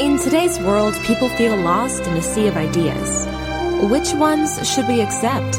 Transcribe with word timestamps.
In 0.00 0.18
today's 0.18 0.58
world, 0.58 0.94
people 1.04 1.28
feel 1.28 1.54
lost 1.54 2.04
in 2.06 2.16
a 2.16 2.22
sea 2.22 2.46
of 2.46 2.56
ideas. 2.56 3.26
Which 3.90 4.14
ones 4.14 4.66
should 4.68 4.88
we 4.88 5.02
accept? 5.02 5.56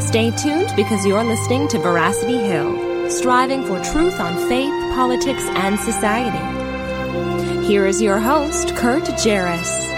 Stay 0.00 0.30
tuned 0.30 0.72
because 0.76 1.04
you're 1.04 1.24
listening 1.24 1.66
to 1.68 1.80
Veracity 1.80 2.38
Hill, 2.38 3.10
striving 3.10 3.64
for 3.64 3.82
truth 3.82 4.20
on 4.20 4.48
faith, 4.48 4.70
politics, 4.94 5.42
and 5.56 5.78
society. 5.80 6.38
Here 7.66 7.84
is 7.84 8.00
your 8.00 8.20
host, 8.20 8.76
Kurt 8.76 9.02
Jaros. 9.04 9.90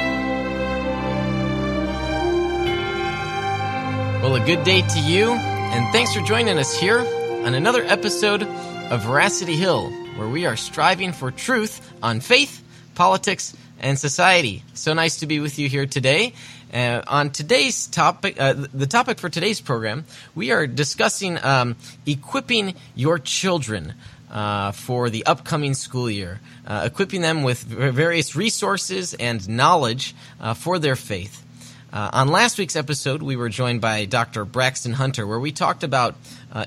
Well, 4.22 4.36
a 4.36 4.44
good 4.46 4.64
day 4.64 4.80
to 4.80 5.00
you, 5.00 5.32
and 5.32 5.92
thanks 5.92 6.14
for 6.14 6.22
joining 6.22 6.58
us 6.58 6.74
here 6.76 7.00
on 7.44 7.54
another 7.54 7.84
episode 7.84 8.42
of 8.42 9.02
Veracity 9.02 9.56
Hill, 9.56 9.90
where 10.16 10.28
we 10.28 10.46
are 10.46 10.56
striving 10.56 11.12
for 11.12 11.30
truth 11.30 11.92
on 12.02 12.20
faith, 12.20 12.62
politics, 12.94 13.54
and 13.80 13.98
society. 13.98 14.62
So 14.74 14.94
nice 14.94 15.18
to 15.20 15.26
be 15.26 15.40
with 15.40 15.58
you 15.58 15.68
here 15.68 15.86
today. 15.86 16.32
Uh, 16.72 17.02
on 17.06 17.30
today's 17.30 17.86
topic, 17.86 18.40
uh, 18.40 18.54
the 18.74 18.86
topic 18.86 19.18
for 19.18 19.28
today's 19.28 19.60
program, 19.60 20.04
we 20.34 20.50
are 20.50 20.66
discussing 20.66 21.42
um, 21.44 21.76
equipping 22.06 22.74
your 22.94 23.18
children 23.18 23.94
uh, 24.30 24.72
for 24.72 25.08
the 25.08 25.24
upcoming 25.26 25.74
school 25.74 26.10
year, 26.10 26.40
uh, 26.66 26.82
equipping 26.84 27.20
them 27.20 27.44
with 27.44 27.62
various 27.62 28.34
resources 28.34 29.14
and 29.14 29.48
knowledge 29.48 30.14
uh, 30.40 30.54
for 30.54 30.78
their 30.78 30.96
faith. 30.96 31.44
Uh, 31.92 32.10
on 32.12 32.28
last 32.28 32.58
week's 32.58 32.76
episode, 32.76 33.22
we 33.22 33.36
were 33.36 33.48
joined 33.48 33.80
by 33.80 34.04
Dr. 34.04 34.44
Braxton 34.44 34.94
Hunter, 34.94 35.26
where 35.26 35.38
we 35.38 35.52
talked 35.52 35.84
about 35.84 36.16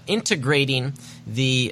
integrating 0.08 0.94
the 1.28 1.72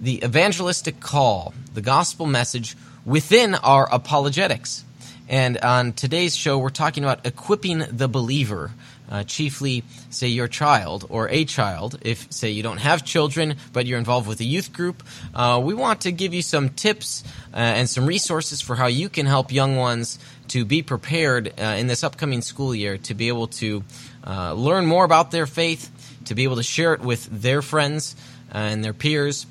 the 0.00 0.24
evangelistic 0.24 0.98
call, 0.98 1.52
the 1.74 1.82
gospel 1.82 2.24
message 2.24 2.74
within 3.04 3.54
our 3.54 3.88
apologetics. 3.90 4.84
And 5.30 5.58
on 5.58 5.92
today's 5.92 6.34
show, 6.34 6.58
we're 6.58 6.70
talking 6.70 7.04
about 7.04 7.24
equipping 7.24 7.84
the 7.88 8.08
believer, 8.08 8.72
uh, 9.08 9.22
chiefly, 9.22 9.84
say, 10.10 10.26
your 10.26 10.48
child 10.48 11.06
or 11.08 11.28
a 11.28 11.44
child. 11.44 12.00
If, 12.02 12.32
say, 12.32 12.50
you 12.50 12.64
don't 12.64 12.78
have 12.78 13.04
children, 13.04 13.54
but 13.72 13.86
you're 13.86 14.00
involved 14.00 14.26
with 14.26 14.40
a 14.40 14.44
youth 14.44 14.72
group, 14.72 15.04
uh, 15.32 15.60
we 15.62 15.72
want 15.72 16.00
to 16.00 16.10
give 16.10 16.34
you 16.34 16.42
some 16.42 16.70
tips 16.70 17.22
uh, 17.54 17.58
and 17.58 17.88
some 17.88 18.06
resources 18.06 18.60
for 18.60 18.74
how 18.74 18.88
you 18.88 19.08
can 19.08 19.24
help 19.24 19.52
young 19.52 19.76
ones 19.76 20.18
to 20.48 20.64
be 20.64 20.82
prepared 20.82 21.52
uh, 21.60 21.62
in 21.78 21.86
this 21.86 22.02
upcoming 22.02 22.42
school 22.42 22.74
year 22.74 22.98
to 22.98 23.14
be 23.14 23.28
able 23.28 23.46
to 23.46 23.84
uh, 24.26 24.52
learn 24.54 24.84
more 24.84 25.04
about 25.04 25.30
their 25.30 25.46
faith, 25.46 25.92
to 26.24 26.34
be 26.34 26.42
able 26.42 26.56
to 26.56 26.64
share 26.64 26.92
it 26.92 27.00
with 27.02 27.24
their 27.30 27.62
friends 27.62 28.16
uh, 28.52 28.58
and 28.58 28.84
their 28.84 28.94
peers, 28.94 29.46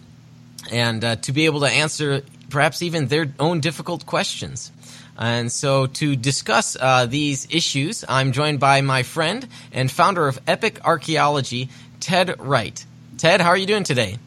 and 0.74 1.02
to 1.24 1.32
be 1.32 1.46
able 1.46 1.62
to 1.62 1.70
answer 1.70 2.22
perhaps 2.50 2.82
even 2.82 3.08
their 3.08 3.32
own 3.40 3.60
difficult 3.60 4.06
questions. 4.06 4.72
And 5.18 5.52
so, 5.52 5.86
to 5.86 6.16
discuss 6.16 6.78
uh, 6.80 7.06
these 7.06 7.48
issues, 7.52 8.06
I'm 8.08 8.32
joined 8.32 8.62
by 8.62 8.80
my 8.82 9.04
friend 9.04 9.46
and 9.74 9.92
founder 9.92 10.28
of 10.28 10.40
Epic 10.48 10.80
Archaeology, 10.86 11.70
Ted 12.00 12.40
Wright. 12.40 12.86
Ted, 13.18 13.42
how 13.42 13.50
are 13.50 13.58
you 13.58 13.68
doing 13.68 13.84
today? 13.84 14.18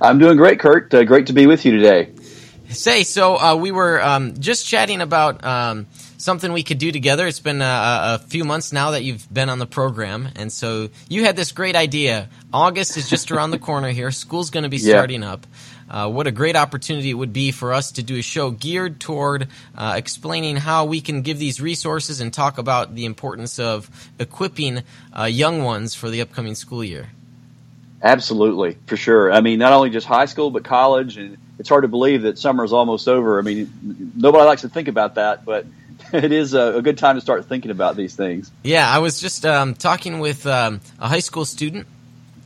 I'm 0.00 0.18
doing 0.18 0.38
great, 0.38 0.58
Kurt. 0.60 0.94
Uh, 0.94 1.04
great 1.04 1.26
to 1.26 1.34
be 1.34 1.46
with 1.46 1.66
you 1.66 1.72
today. 1.72 2.10
Say, 2.70 3.02
so 3.02 3.36
uh, 3.36 3.56
we 3.56 3.70
were 3.70 4.02
um, 4.02 4.40
just 4.40 4.66
chatting 4.66 5.02
about 5.02 5.44
um, 5.44 5.86
something 6.16 6.52
we 6.52 6.62
could 6.62 6.78
do 6.78 6.90
together. 6.90 7.26
It's 7.26 7.40
been 7.40 7.60
a, 7.60 7.64
a, 7.64 8.18
few 8.26 8.44
months 8.44 8.72
now 8.72 8.92
that 8.92 9.04
you've 9.04 9.32
been 9.32 9.50
on 9.50 9.58
the 9.58 9.66
program, 9.66 10.28
and 10.36 10.50
so 10.50 10.88
you 11.08 11.24
had 11.24 11.36
this 11.36 11.52
great 11.52 11.76
idea. 11.76 12.28
August 12.52 12.96
is 12.96 13.10
just 13.10 13.30
around 13.30 13.50
the 13.50 13.58
corner 13.58 13.90
here. 13.90 14.10
School's 14.10 14.50
going 14.50 14.62
to 14.62 14.70
be 14.70 14.78
starting 14.78 15.22
yeah. 15.22 15.34
up. 15.34 15.46
Uh, 15.88 16.10
what 16.10 16.26
a 16.26 16.32
great 16.32 16.56
opportunity 16.56 17.10
it 17.10 17.14
would 17.14 17.32
be 17.32 17.50
for 17.50 17.72
us 17.72 17.92
to 17.92 18.02
do 18.02 18.18
a 18.18 18.22
show 18.22 18.50
geared 18.50 19.00
toward 19.00 19.48
uh, 19.76 19.94
explaining 19.96 20.56
how 20.56 20.84
we 20.84 21.00
can 21.00 21.22
give 21.22 21.38
these 21.38 21.60
resources 21.60 22.20
and 22.20 22.32
talk 22.32 22.58
about 22.58 22.94
the 22.94 23.04
importance 23.04 23.58
of 23.58 23.90
equipping 24.18 24.82
uh, 25.16 25.24
young 25.24 25.62
ones 25.62 25.94
for 25.94 26.10
the 26.10 26.20
upcoming 26.20 26.54
school 26.54 26.82
year. 26.82 27.08
Absolutely, 28.02 28.76
for 28.86 28.96
sure. 28.96 29.32
I 29.32 29.40
mean, 29.40 29.58
not 29.58 29.72
only 29.72 29.88
just 29.88 30.06
high 30.06 30.26
school, 30.26 30.50
but 30.50 30.62
college. 30.62 31.16
And 31.16 31.38
it's 31.58 31.68
hard 31.68 31.82
to 31.82 31.88
believe 31.88 32.22
that 32.22 32.38
summer 32.38 32.64
is 32.64 32.72
almost 32.72 33.08
over. 33.08 33.38
I 33.38 33.42
mean, 33.42 34.12
nobody 34.14 34.44
likes 34.44 34.62
to 34.62 34.68
think 34.68 34.88
about 34.88 35.14
that, 35.14 35.44
but 35.44 35.66
it 36.12 36.32
is 36.32 36.54
a, 36.54 36.76
a, 36.76 36.82
good 36.82 36.98
time 36.98 37.14
to 37.14 37.20
start 37.20 37.46
thinking 37.46 37.70
about 37.70 37.96
these 37.96 38.14
things. 38.14 38.50
Yeah, 38.62 38.88
I 38.88 38.98
was 38.98 39.20
just 39.20 39.46
um, 39.46 39.74
talking 39.74 40.18
with 40.18 40.46
um, 40.46 40.80
a 40.98 41.08
high 41.08 41.20
school 41.20 41.44
student 41.44 41.86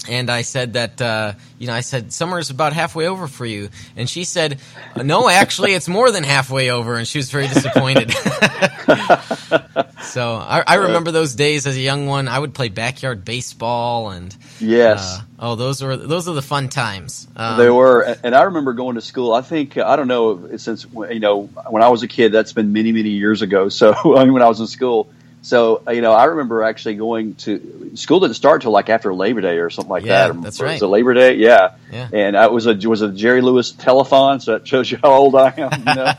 and 0.06 0.31
I 0.31 0.42
said 0.42 0.75
that 0.75 1.00
uh, 1.00 1.32
you 1.59 1.66
know 1.66 1.72
I 1.72 1.81
said 1.81 2.12
summer's 2.12 2.50
about 2.50 2.72
halfway 2.72 3.09
over 3.09 3.26
for 3.26 3.44
you, 3.44 3.70
and 3.97 4.09
she 4.09 4.25
said, 4.25 4.60
"No, 4.97 5.28
actually, 5.28 5.75
it's 5.75 5.88
more 5.88 6.10
than 6.10 6.25
halfway 6.25 6.70
over," 6.70 6.97
and 6.97 7.06
she 7.09 7.19
was 7.19 7.31
very 7.31 7.48
disappointed. 7.48 8.12
so 10.03 10.34
I, 10.34 10.62
I, 10.66 10.75
remember 10.76 11.10
those 11.10 11.34
days 11.34 11.66
as 11.66 11.76
a 11.76 11.81
young 11.81 12.06
one. 12.06 12.28
I 12.28 12.38
would 12.38 12.54
play 12.54 12.69
backyard 12.69 13.25
baseball, 13.25 14.10
and 14.10 14.34
yes, 14.60 15.19
uh, 15.19 15.22
oh, 15.41 15.54
those 15.56 15.82
were 15.82 15.97
those 15.97 16.28
are 16.28 16.34
the 16.34 16.42
fun 16.42 16.69
times. 16.69 17.26
Um, 17.34 17.59
they 17.59 17.70
were, 17.70 18.03
and 18.22 18.34
I 18.34 18.42
remember 18.42 18.75
going 18.75 18.94
to 18.94 19.03
school. 19.03 19.34
I 19.34 19.42
think 19.42 19.76
I 19.78 19.97
don't 19.97 20.09
know 20.09 20.56
since 20.59 20.86
you 20.92 21.20
know 21.20 21.47
when 21.69 21.82
I 21.82 21.88
was 21.88 22.03
a 22.03 22.09
kid. 22.09 22.30
That's 22.32 22.53
been 22.53 22.72
many 22.72 22.92
many 22.92 23.10
years 23.10 23.42
ago. 23.42 23.69
So 23.69 23.92
I 24.16 24.25
mean, 24.25 24.32
when 24.32 24.42
I 24.42 24.48
was 24.48 24.60
in 24.60 24.69
school 24.69 25.10
so 25.48 25.82
uh, 25.86 25.92
you 25.92 26.03
know, 26.03 26.12
I 26.12 26.25
remember 26.25 26.62
actually 26.62 26.97
going 26.97 27.34
to 27.36 27.92
school 27.94 28.20
didn't 28.20 28.34
start 28.34 28.60
till 28.60 28.70
like 28.70 28.91
after 28.91 29.14
Labor 29.14 29.41
Day 29.41 29.56
or 29.56 29.70
something 29.70 29.91
like 29.91 30.04
yeah, 30.04 30.28
that. 30.28 30.42
That's 30.42 30.60
right. 30.60 30.72
Was 30.72 30.82
it 30.82 30.86
Labor 30.88 31.14
Day? 31.14 31.36
Yeah. 31.36 31.76
yeah. 31.91 32.06
And 32.12 32.36
I 32.36 32.48
was 32.48 32.66
a 32.66 32.75
was 32.75 33.00
a 33.00 33.10
Jerry 33.10 33.41
Lewis 33.41 33.72
telethon, 33.72 34.42
so 34.42 34.53
that 34.53 34.69
shows 34.69 34.91
you 34.91 34.98
how 35.03 35.10
old 35.10 35.34
I 35.34 35.54
am. 35.56 35.72
You 35.78 35.94
know? 35.94 36.12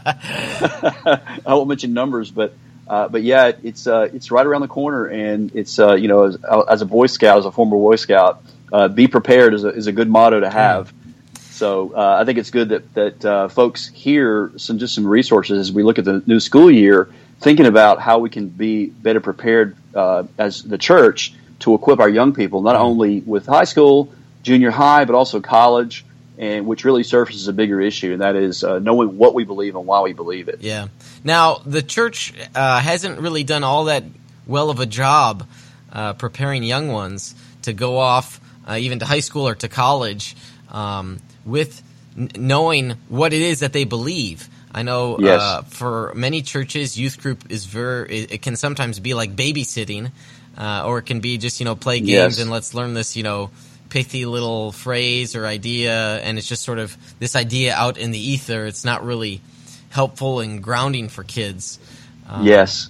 I 1.45 1.53
won't 1.53 1.69
mention 1.69 1.93
numbers, 1.93 2.31
but 2.31 2.55
uh, 2.87 3.07
but 3.07 3.21
yeah, 3.21 3.51
it's 3.61 3.85
uh, 3.85 4.09
it's 4.11 4.31
right 4.31 4.47
around 4.47 4.61
the 4.61 4.67
corner, 4.67 5.05
and 5.05 5.55
it's 5.55 5.77
uh, 5.77 5.93
you 5.93 6.07
know 6.07 6.23
as, 6.23 6.37
as, 6.67 6.81
a 6.81 6.87
Boy 6.87 7.05
Scout, 7.05 7.37
as 7.37 7.45
a 7.45 7.51
former 7.51 7.77
Boy 7.77 7.97
Scout, 7.97 8.41
uh, 8.73 8.87
be 8.87 9.07
prepared 9.07 9.53
is 9.53 9.63
a, 9.63 9.69
is 9.69 9.85
a 9.85 9.91
good 9.91 10.09
motto 10.09 10.39
to 10.39 10.49
have. 10.49 10.91
So 11.51 11.93
uh, 11.93 12.17
I 12.19 12.25
think 12.25 12.39
it's 12.39 12.49
good 12.49 12.69
that 12.69 12.93
that 12.95 13.25
uh, 13.25 13.47
folks 13.47 13.89
hear 13.89 14.51
some 14.57 14.79
just 14.79 14.95
some 14.95 15.05
resources 15.05 15.59
as 15.59 15.71
we 15.71 15.83
look 15.83 15.99
at 15.99 16.05
the 16.05 16.23
new 16.25 16.39
school 16.39 16.71
year 16.71 17.09
thinking 17.39 17.65
about 17.65 18.01
how 18.01 18.19
we 18.19 18.29
can 18.29 18.49
be 18.49 18.87
better 18.87 19.19
prepared 19.19 19.75
uh, 19.95 20.23
as 20.37 20.63
the 20.63 20.77
church 20.77 21.33
to 21.59 21.73
equip 21.73 21.99
our 21.99 22.09
young 22.09 22.33
people, 22.33 22.61
not 22.61 22.75
only 22.75 23.19
with 23.21 23.45
high 23.45 23.63
school, 23.65 24.13
junior 24.43 24.71
high, 24.71 25.05
but 25.05 25.15
also 25.15 25.41
college, 25.41 26.05
and 26.37 26.65
which 26.65 26.85
really 26.85 27.03
surfaces 27.03 27.47
a 27.47 27.53
bigger 27.53 27.81
issue, 27.81 28.13
and 28.13 28.21
that 28.21 28.35
is 28.35 28.63
uh, 28.63 28.79
knowing 28.79 29.17
what 29.17 29.33
we 29.33 29.43
believe 29.43 29.75
and 29.75 29.85
why 29.85 30.01
we 30.01 30.13
believe 30.13 30.47
it. 30.47 30.61
Yeah. 30.61 30.87
Now, 31.23 31.55
the 31.65 31.81
church 31.81 32.33
uh, 32.55 32.79
hasn't 32.79 33.19
really 33.19 33.43
done 33.43 33.63
all 33.63 33.85
that 33.85 34.05
well 34.47 34.69
of 34.69 34.79
a 34.79 34.85
job 34.85 35.45
uh, 35.91 36.13
preparing 36.13 36.63
young 36.63 36.87
ones 36.87 37.35
to 37.63 37.73
go 37.73 37.97
off 37.97 38.39
uh, 38.67 38.77
even 38.79 38.99
to 38.99 39.05
high 39.05 39.19
school 39.19 39.47
or 39.47 39.55
to 39.55 39.67
college 39.67 40.35
um, 40.69 41.19
with 41.45 41.81
n- 42.17 42.29
knowing 42.37 42.91
what 43.09 43.33
it 43.33 43.41
is 43.41 43.59
that 43.59 43.73
they 43.73 43.83
believe. 43.83 44.47
I 44.71 44.83
know 44.83 45.17
yes. 45.19 45.41
uh, 45.41 45.61
for 45.63 46.13
many 46.15 46.41
churches, 46.41 46.97
youth 46.97 47.21
group 47.21 47.51
is 47.51 47.65
very. 47.65 48.09
It, 48.09 48.31
it 48.33 48.41
can 48.41 48.55
sometimes 48.55 48.99
be 48.99 49.13
like 49.13 49.35
babysitting, 49.35 50.11
uh, 50.57 50.83
or 50.85 50.99
it 50.99 51.03
can 51.03 51.21
be 51.21 51.37
just 51.37 51.59
you 51.59 51.65
know 51.65 51.75
play 51.75 51.99
games 51.99 52.09
yes. 52.09 52.39
and 52.39 52.51
let's 52.51 52.73
learn 52.73 52.93
this 52.93 53.15
you 53.15 53.23
know 53.23 53.49
pithy 53.89 54.25
little 54.25 54.71
phrase 54.71 55.35
or 55.35 55.45
idea, 55.45 56.19
and 56.19 56.37
it's 56.37 56.47
just 56.47 56.63
sort 56.63 56.79
of 56.79 56.95
this 57.19 57.35
idea 57.35 57.73
out 57.73 57.97
in 57.97 58.11
the 58.11 58.19
ether. 58.19 58.65
It's 58.65 58.85
not 58.85 59.03
really 59.03 59.41
helpful 59.89 60.39
and 60.39 60.61
grounding 60.61 61.09
for 61.09 61.23
kids. 61.23 61.79
Um, 62.27 62.45
yes. 62.45 62.89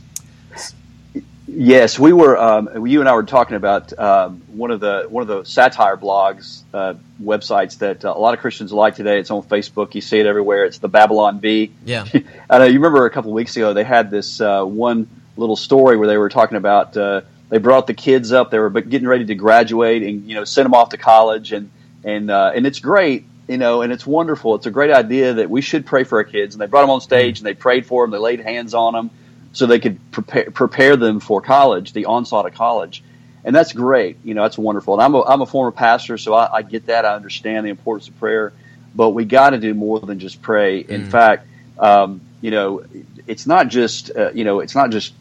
Yes, 1.52 1.98
we 1.98 2.14
were. 2.14 2.38
Um, 2.38 2.86
you 2.86 3.00
and 3.00 3.10
I 3.10 3.14
were 3.16 3.24
talking 3.24 3.56
about 3.56 3.98
um, 3.98 4.42
one 4.50 4.70
of 4.70 4.80
the 4.80 5.08
one 5.10 5.24
of 5.24 5.28
the 5.28 5.44
satire 5.44 5.98
blogs 5.98 6.62
uh, 6.74 6.94
websites 7.22 7.80
that 7.80 8.06
uh, 8.06 8.14
a 8.16 8.20
lot 8.20 8.36
of 8.36 8.40
Christians 8.40 8.72
like 8.72 8.96
today. 8.96 9.20
It's 9.20 9.32
on 9.32 9.42
Facebook. 9.42 9.96
You 9.96 10.02
see 10.02 10.20
it 10.20 10.28
everywhere. 10.28 10.66
It's 10.66 10.78
the 10.78 10.90
Babylon 10.90 11.40
Bee. 11.40 11.72
Yeah. 11.84 12.06
I 12.50 12.60
know. 12.60 12.66
You 12.66 12.76
remember 12.76 13.06
a 13.06 13.10
couple 13.10 13.32
of 13.32 13.36
weeks 13.36 13.58
ago 13.58 13.74
they 13.74 13.84
had 13.84 14.12
this 14.12 14.40
uh, 14.40 14.64
one 14.64 15.10
little 15.38 15.56
story 15.56 15.98
where 15.98 16.08
they 16.08 16.18
were 16.18 16.30
talking 16.30 16.58
about 16.58 16.96
uh, 16.96 17.22
they 17.50 17.58
brought 17.58 17.88
the 17.88 17.96
kids 17.96 18.32
up. 18.32 18.52
They 18.52 18.60
were 18.60 18.70
getting 18.70 19.08
ready 19.08 19.26
to 19.26 19.36
graduate 19.36 20.04
and 20.04 20.26
you 20.26 20.36
know 20.36 20.44
send 20.44 20.66
them 20.66 20.76
off 20.76 20.90
to 20.90 20.98
college 20.98 21.52
and 21.52 21.72
and 22.04 22.30
uh, 22.30 22.52
and 22.54 22.68
it's 22.68 22.80
great. 22.80 23.26
You 23.48 23.58
know, 23.58 23.82
and 23.82 23.92
it's 23.92 24.06
wonderful. 24.06 24.54
It's 24.54 24.68
a 24.68 24.72
great 24.72 24.92
idea 24.92 25.34
that 25.34 25.50
we 25.50 25.62
should 25.62 25.88
pray 25.88 26.04
for 26.04 26.20
our 26.20 26.24
kids. 26.24 26.54
And 26.54 26.62
they 26.62 26.68
brought 26.68 26.82
them 26.82 26.92
on 26.92 27.02
stage 27.02 27.40
and 27.40 27.48
they 27.48 27.56
prayed 27.56 27.88
for 27.88 28.04
them. 28.04 28.12
They 28.12 28.20
laid 28.20 28.42
hands 28.42 28.76
on 28.76 28.94
them 28.94 29.10
so 29.52 29.66
they 29.66 29.80
could 29.80 30.00
prepare, 30.12 30.52
prepare 30.52 30.96
them 30.96 31.20
for 31.20 31.42
college, 31.42 31.94
the 31.94 32.06
onslaught 32.06 32.46
of 32.46 32.54
college. 32.54 33.04
And 33.44 33.56
that's 33.56 33.74
great. 33.74 34.18
You 34.24 34.34
know, 34.34 34.44
that's 34.44 34.58
wonderful. 34.58 34.96
And 34.96 35.04
I'm 35.04 35.16
a, 35.16 35.22
I'm 35.22 35.42
a 35.42 35.46
former 35.46 35.72
pastor, 35.72 36.18
so 36.18 36.34
I, 36.34 36.58
I 36.58 36.62
get 36.62 36.88
that. 36.88 37.06
I 37.06 37.16
understand 37.16 37.66
the 37.66 37.70
importance 37.70 38.08
of 38.08 38.20
prayer. 38.20 38.54
But 38.94 39.12
we 39.12 39.26
got 39.26 39.52
to 39.52 39.58
do 39.58 39.74
more 39.74 40.00
than 40.00 40.20
just 40.20 40.42
pray. 40.42 40.80
In 40.80 41.06
mm. 41.06 41.12
fact, 41.12 41.48
um, 41.78 42.22
you 42.42 42.52
know, 42.52 42.84
it's 43.28 43.48
not 43.48 43.70
just, 43.70 44.16
uh, 44.16 44.32
you 44.32 44.44
know, 44.44 44.60
it's 44.60 44.76
not 44.76 44.92
just 44.92 45.14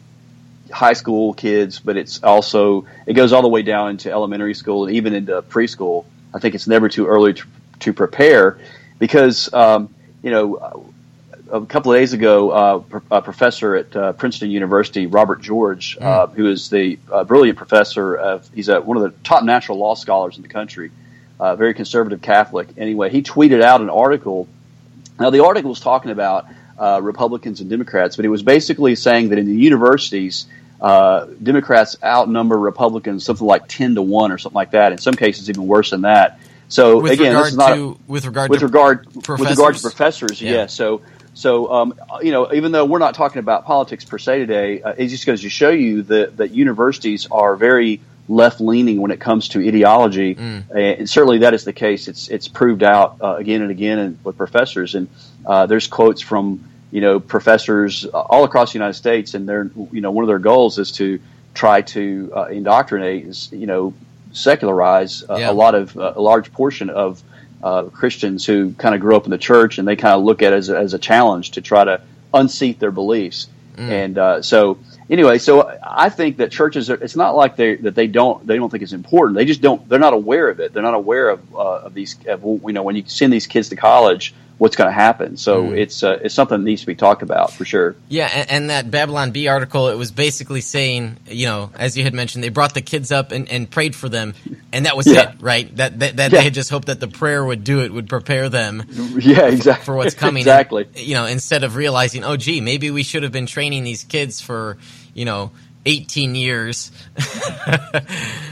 high 0.71 0.93
school 0.93 1.33
kids, 1.33 1.79
but 1.79 1.97
it's 1.97 2.23
also, 2.23 2.85
it 3.05 3.13
goes 3.13 3.33
all 3.33 3.41
the 3.41 3.47
way 3.47 3.61
down 3.61 3.91
into 3.91 4.11
elementary 4.11 4.53
school 4.53 4.85
and 4.85 4.95
even 4.95 5.13
into 5.13 5.41
preschool. 5.43 6.05
I 6.33 6.39
think 6.39 6.55
it's 6.55 6.67
never 6.67 6.89
too 6.89 7.07
early 7.07 7.33
to, 7.33 7.45
to 7.79 7.93
prepare 7.93 8.59
because, 8.99 9.51
um, 9.53 9.93
you 10.21 10.31
know, 10.31 10.88
a 11.51 11.65
couple 11.65 11.91
of 11.91 11.97
days 11.97 12.13
ago, 12.13 12.51
uh, 12.51 12.99
a 13.11 13.21
professor 13.21 13.75
at 13.75 13.95
uh, 13.95 14.13
Princeton 14.13 14.51
University, 14.51 15.07
Robert 15.07 15.41
George, 15.41 15.97
mm. 15.97 16.03
uh, 16.03 16.27
who 16.27 16.49
is 16.49 16.69
the 16.69 16.99
uh, 17.11 17.23
brilliant 17.23 17.57
professor 17.57 18.15
of, 18.15 18.49
he's 18.53 18.69
a, 18.69 18.81
one 18.81 18.97
of 18.97 19.03
the 19.03 19.11
top 19.23 19.43
natural 19.43 19.77
law 19.77 19.95
scholars 19.95 20.37
in 20.37 20.43
the 20.43 20.49
country, 20.49 20.91
uh, 21.39 21.55
very 21.55 21.73
conservative 21.73 22.21
Catholic. 22.21 22.69
Anyway, 22.77 23.09
he 23.09 23.21
tweeted 23.21 23.61
out 23.61 23.81
an 23.81 23.89
article. 23.89 24.47
Now, 25.19 25.29
the 25.29 25.43
article 25.43 25.69
was 25.69 25.79
talking 25.79 26.11
about 26.11 26.45
uh, 26.77 26.99
Republicans 27.01 27.61
and 27.61 27.69
Democrats, 27.69 28.15
but 28.15 28.25
it 28.25 28.29
was 28.29 28.43
basically 28.43 28.95
saying 28.95 29.29
that 29.29 29.39
in 29.39 29.45
the 29.45 29.55
universities, 29.55 30.47
Democrats 30.79 31.97
outnumber 32.03 32.57
Republicans 32.57 33.25
something 33.25 33.45
like 33.45 33.67
10 33.67 33.95
to 33.95 34.01
1 34.01 34.31
or 34.31 34.37
something 34.37 34.55
like 34.55 34.71
that. 34.71 34.91
In 34.91 34.97
some 34.97 35.15
cases, 35.15 35.49
even 35.49 35.67
worse 35.67 35.89
than 35.89 36.01
that. 36.01 36.39
So 36.69 36.99
with 36.99 37.13
again, 37.13 37.33
this 37.33 37.47
is 37.47 37.57
not 37.57 37.75
to, 37.75 37.99
with 38.07 38.25
regard 38.25 38.51
with 38.51 38.59
to 38.59 38.67
regard 38.67 39.03
professors? 39.11 39.39
with 39.39 39.49
regard 39.49 39.75
to 39.75 39.81
professors. 39.81 40.39
Yeah. 40.39 40.51
yeah 40.51 40.65
so 40.67 41.01
so, 41.33 41.71
um, 41.71 41.93
you 42.21 42.31
know, 42.31 42.51
even 42.53 42.71
though 42.71 42.85
we're 42.85 42.99
not 42.99 43.15
talking 43.15 43.39
about 43.39 43.65
politics 43.65 44.03
per 44.03 44.17
se 44.17 44.39
today, 44.39 44.81
uh, 44.81 44.93
it 44.97 45.07
just 45.07 45.25
goes 45.25 45.41
to 45.41 45.49
show 45.49 45.69
you 45.69 46.03
that, 46.03 46.37
that 46.37 46.51
universities 46.51 47.27
are 47.31 47.55
very 47.55 48.01
left 48.27 48.61
leaning 48.61 49.01
when 49.01 49.11
it 49.11 49.19
comes 49.19 49.47
to 49.49 49.67
ideology. 49.67 50.35
Mm. 50.35 50.99
And 50.99 51.09
certainly 51.09 51.39
that 51.39 51.53
is 51.53 51.63
the 51.63 51.73
case. 51.73 52.07
It's, 52.07 52.27
it's 52.27 52.47
proved 52.47 52.83
out 52.83 53.17
uh, 53.21 53.35
again 53.35 53.61
and 53.61 53.71
again 53.71 53.99
and 53.99 54.19
with 54.23 54.37
professors. 54.37 54.95
And 54.95 55.07
uh, 55.45 55.65
there's 55.65 55.87
quotes 55.87 56.21
from, 56.21 56.63
you 56.91 57.01
know, 57.01 57.19
professors 57.19 58.05
all 58.05 58.43
across 58.43 58.73
the 58.73 58.77
United 58.77 58.93
States. 58.93 59.33
And 59.33 59.49
they're, 59.49 59.71
you 59.91 60.01
know, 60.01 60.11
one 60.11 60.23
of 60.23 60.27
their 60.27 60.39
goals 60.39 60.77
is 60.77 60.91
to 60.93 61.19
try 61.53 61.81
to 61.81 62.31
uh, 62.35 62.43
indoctrinate, 62.45 63.51
you 63.51 63.65
know, 63.65 63.93
secularize 64.31 65.23
uh, 65.27 65.37
Yeah. 65.37 65.49
a 65.49 65.53
lot 65.53 65.73
of, 65.73 65.97
uh, 65.97 66.13
a 66.15 66.21
large 66.21 66.51
portion 66.51 66.89
of 66.91 67.23
uh, 67.63 67.83
Christians 67.83 68.45
who 68.45 68.73
kind 68.73 68.95
of 68.95 69.01
grew 69.01 69.15
up 69.15 69.25
in 69.25 69.31
the 69.31 69.37
church 69.37 69.77
and 69.77 69.87
they 69.87 69.95
kind 69.95 70.15
of 70.15 70.23
look 70.23 70.41
at 70.41 70.53
it 70.53 70.57
as 70.57 70.69
a, 70.69 70.77
as 70.77 70.93
a 70.93 70.99
challenge 70.99 71.51
to 71.51 71.61
try 71.61 71.83
to 71.83 72.01
unseat 72.33 72.79
their 72.79 72.91
beliefs. 72.91 73.47
And 73.79 74.17
uh, 74.17 74.41
so, 74.41 74.77
anyway, 75.09 75.37
so 75.37 75.79
I 75.81 76.09
think 76.09 76.37
that 76.37 76.51
churches 76.51 76.89
are. 76.89 76.95
It's 76.95 77.15
not 77.15 77.33
like 77.35 77.55
they 77.55 77.75
that 77.77 77.95
they 77.95 78.07
don't 78.07 78.45
they 78.45 78.57
don't 78.57 78.69
think 78.69 78.83
it's 78.83 78.91
important. 78.91 79.37
They 79.37 79.45
just 79.45 79.61
don't. 79.61 79.87
They're 79.87 79.99
not 79.99 80.11
aware 80.11 80.49
of 80.49 80.59
it. 80.59 80.73
They're 80.73 80.83
not 80.83 80.95
aware 80.95 81.29
of 81.29 81.55
uh, 81.55 81.85
of 81.85 81.93
these. 81.93 82.17
Of, 82.27 82.43
you 82.43 82.73
know, 82.73 82.83
when 82.83 82.97
you 82.97 83.03
send 83.07 83.31
these 83.31 83.47
kids 83.47 83.69
to 83.69 83.77
college, 83.77 84.33
what's 84.59 84.75
going 84.75 84.89
to 84.89 84.93
happen. 84.93 85.35
So 85.37 85.71
it's 85.71 86.03
uh, 86.03 86.19
it's 86.21 86.35
something 86.35 86.59
that 86.59 86.63
needs 86.63 86.81
to 86.81 86.87
be 86.87 86.93
talked 86.93 87.23
about 87.23 87.51
for 87.53 87.65
sure. 87.65 87.95
Yeah, 88.09 88.29
and, 88.31 88.51
and 88.51 88.69
that 88.69 88.91
Babylon 88.91 89.31
Bee 89.31 89.47
article, 89.47 89.87
it 89.87 89.95
was 89.97 90.11
basically 90.11 90.61
saying, 90.61 91.17
you 91.27 91.47
know, 91.47 91.71
as 91.75 91.97
you 91.97 92.03
had 92.03 92.13
mentioned, 92.13 92.43
they 92.43 92.49
brought 92.49 92.73
the 92.73 92.81
kids 92.81 93.11
up 93.11 93.31
and, 93.31 93.49
and 93.49 93.67
prayed 93.71 93.95
for 93.95 94.09
them, 94.09 94.35
and 94.71 94.85
that 94.85 94.95
was 94.95 95.07
Yeah. 95.07 95.31
it, 95.31 95.35
right? 95.41 95.75
That 95.77 95.97
that, 95.99 96.17
that 96.17 96.31
Yeah. 96.31 96.37
they 96.37 96.43
had 96.43 96.53
just 96.53 96.69
hoped 96.69 96.87
that 96.87 96.99
the 96.99 97.07
prayer 97.07 97.43
would 97.43 97.63
do 97.63 97.81
it, 97.81 97.91
would 97.91 98.09
prepare 98.09 98.49
them 98.49 98.83
Yeah, 99.17 99.47
exactly. 99.47 99.85
for 99.85 99.95
what's 99.95 100.13
coming. 100.13 100.41
exactly. 100.41 100.83
And, 100.83 100.97
you 100.99 101.15
know, 101.15 101.25
instead 101.25 101.63
of 101.63 101.75
realizing, 101.75 102.23
oh, 102.23 102.37
gee, 102.37 102.61
maybe 102.61 102.91
we 102.91 103.01
should 103.03 103.23
have 103.23 103.31
been 103.31 103.45
training 103.47 103.83
these 103.85 104.03
kids 104.03 104.41
for, 104.41 104.77
you 105.13 105.25
know, 105.25 105.51
18 105.85 106.35
years. 106.35 106.91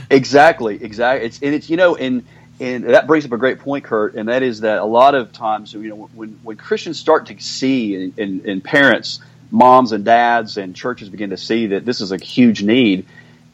Exactly, 0.09 0.81
exactly. 0.81 1.25
It's 1.27 1.41
and 1.41 1.53
it's 1.53 1.69
you 1.69 1.75
know, 1.75 1.95
and 1.97 2.23
and 2.59 2.85
that 2.85 3.07
brings 3.07 3.25
up 3.25 3.31
a 3.31 3.37
great 3.37 3.59
point, 3.59 3.83
Kurt, 3.83 4.15
and 4.15 4.29
that 4.29 4.41
is 4.43 4.61
that 4.61 4.79
a 4.79 4.85
lot 4.85 5.13
of 5.15 5.31
times, 5.31 5.73
you 5.73 5.89
know, 5.89 6.09
when 6.15 6.39
when 6.43 6.57
Christians 6.57 6.99
start 6.99 7.27
to 7.27 7.39
see 7.39 8.11
and, 8.17 8.45
and, 8.45 8.63
parents, 8.63 9.19
moms 9.51 9.91
and 9.91 10.03
dads, 10.03 10.57
and 10.57 10.75
churches 10.75 11.09
begin 11.09 11.29
to 11.29 11.37
see 11.37 11.67
that 11.67 11.85
this 11.85 12.01
is 12.01 12.11
a 12.11 12.17
huge 12.17 12.63
need, 12.63 13.05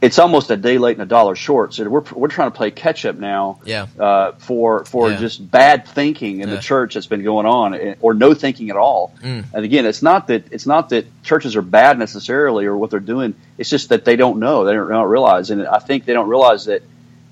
it's 0.02 0.20
almost 0.20 0.50
a 0.52 0.58
day 0.58 0.78
late 0.78 0.98
and 0.98 1.04
a 1.04 1.06
dollar 1.06 1.36
short. 1.36 1.74
So 1.74 1.88
we're 1.88 2.02
we're 2.14 2.28
trying 2.30 2.52
to 2.52 2.56
play 2.58 2.72
catch 2.72 3.06
up 3.06 3.18
now, 3.18 3.60
Yeah. 3.66 3.88
uh, 4.00 4.32
for 4.34 4.84
for 4.86 5.12
Yeah. 5.12 5.18
just 5.18 5.50
bad 5.52 5.86
thinking 5.88 6.42
in 6.42 6.50
Yeah. 6.50 6.56
the 6.56 6.62
church 6.62 6.94
that's 6.96 7.08
been 7.08 7.24
going 7.24 7.46
on, 7.46 7.74
eh, 7.74 7.96
or 8.02 8.14
no 8.14 8.34
thinking 8.34 8.70
at 8.70 8.76
all. 8.76 9.14
Mm. 9.24 9.46
And 9.54 9.66
again, 9.66 9.86
it's 9.86 10.02
not 10.02 10.28
that 10.28 10.46
it's 10.52 10.66
not 10.66 10.90
that 10.90 11.06
churches 11.24 11.56
are 11.56 11.62
bad 11.62 12.00
necessarily 12.00 12.66
or 12.66 12.76
what 12.78 12.90
they're 12.90 13.00
doing. 13.00 13.34
It's 13.58 13.70
just 13.70 13.90
that 13.90 14.04
they 14.06 14.16
don't 14.16 14.40
know. 14.40 14.64
They 14.66 14.74
don't, 14.74 14.88
they 14.88 14.94
don't 14.94 15.10
realize, 15.10 15.52
and 15.52 15.66
I 15.68 15.80
think 15.80 16.06
they 16.06 16.14
don't 16.14 16.28
realize 16.30 16.66
that 16.66 16.84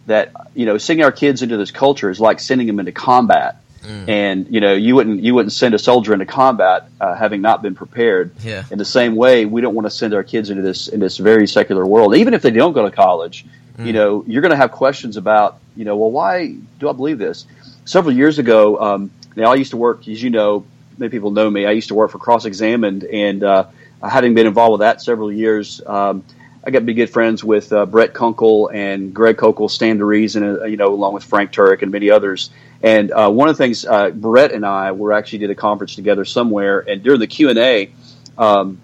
that 0.07 0.31
you 0.55 0.65
know 0.65 0.77
sending 0.77 1.03
our 1.03 1.11
kids 1.11 1.41
into 1.41 1.57
this 1.57 1.71
culture 1.71 2.09
is 2.09 2.19
like 2.19 2.39
sending 2.39 2.67
them 2.67 2.79
into 2.79 2.91
combat. 2.91 3.57
Mm. 3.83 4.09
And 4.09 4.47
you 4.53 4.61
know 4.61 4.73
you 4.73 4.95
wouldn't 4.95 5.21
you 5.23 5.33
wouldn't 5.33 5.53
send 5.53 5.73
a 5.73 5.79
soldier 5.79 6.13
into 6.13 6.27
combat 6.27 6.87
uh, 6.99 7.15
having 7.15 7.41
not 7.41 7.61
been 7.63 7.73
prepared. 7.73 8.31
Yeah. 8.43 8.63
In 8.69 8.77
the 8.77 8.85
same 8.85 9.15
way, 9.15 9.45
we 9.45 9.61
don't 9.61 9.73
want 9.73 9.87
to 9.87 9.91
send 9.91 10.13
our 10.13 10.23
kids 10.23 10.51
into 10.51 10.61
this 10.61 10.87
in 10.87 10.99
this 10.99 11.17
very 11.17 11.47
secular 11.47 11.85
world. 11.85 12.15
Even 12.15 12.33
if 12.35 12.43
they 12.43 12.51
don't 12.51 12.73
go 12.73 12.87
to 12.87 12.95
college, 12.95 13.45
Mm. 13.77 13.85
you 13.87 13.93
know 13.93 14.23
you're 14.27 14.41
going 14.41 14.51
to 14.51 14.57
have 14.57 14.71
questions 14.71 15.15
about 15.15 15.57
you 15.77 15.85
know 15.85 15.95
well 15.95 16.11
why 16.11 16.53
do 16.79 16.89
I 16.89 16.91
believe 16.91 17.17
this? 17.17 17.45
Several 17.85 18.13
years 18.13 18.37
ago, 18.37 18.79
um, 18.79 19.11
now 19.35 19.51
I 19.51 19.55
used 19.55 19.71
to 19.71 19.77
work 19.77 20.07
as 20.07 20.21
you 20.21 20.29
know 20.29 20.65
many 20.97 21.09
people 21.09 21.31
know 21.31 21.49
me. 21.49 21.65
I 21.65 21.71
used 21.71 21.87
to 21.87 21.95
work 21.95 22.11
for 22.11 22.19
Cross 22.19 22.45
Examined, 22.45 23.05
and 23.05 23.43
uh, 23.43 23.65
having 24.03 24.33
been 24.35 24.45
involved 24.45 24.73
with 24.73 24.81
that 24.81 25.01
several 25.01 25.31
years, 25.31 25.81
um, 25.87 26.23
I 26.63 26.69
got 26.69 26.79
to 26.79 26.85
be 26.85 26.93
good 26.93 27.09
friends 27.09 27.43
with 27.43 27.73
uh, 27.73 27.87
Brett 27.87 28.13
Kunkel 28.13 28.69
and 28.71 29.13
Greg 29.15 29.37
Koukl, 29.37 29.69
Stand 29.69 29.97
to 29.99 30.05
Reason, 30.05 30.43
uh, 30.43 30.63
you 30.65 30.77
know, 30.77 30.93
along 30.93 31.13
with 31.13 31.23
Frank 31.23 31.51
Turek 31.51 31.81
and 31.81 31.91
many 31.91 32.11
others. 32.11 32.51
And 32.83 33.11
uh, 33.11 33.31
one 33.31 33.49
of 33.49 33.57
the 33.57 33.63
things 33.63 33.83
uh, 33.83 34.11
Brett 34.11 34.51
and 34.51 34.63
I 34.63 34.91
were 34.91 35.11
actually 35.11 35.39
did 35.39 35.49
a 35.49 35.55
conference 35.55 35.95
together 35.95 36.23
somewhere, 36.23 36.79
and 36.79 37.01
during 37.01 37.19
the 37.19 37.27
Q 37.27 37.49
and 37.49 37.57
A, 37.57 37.91
um, 38.37 38.79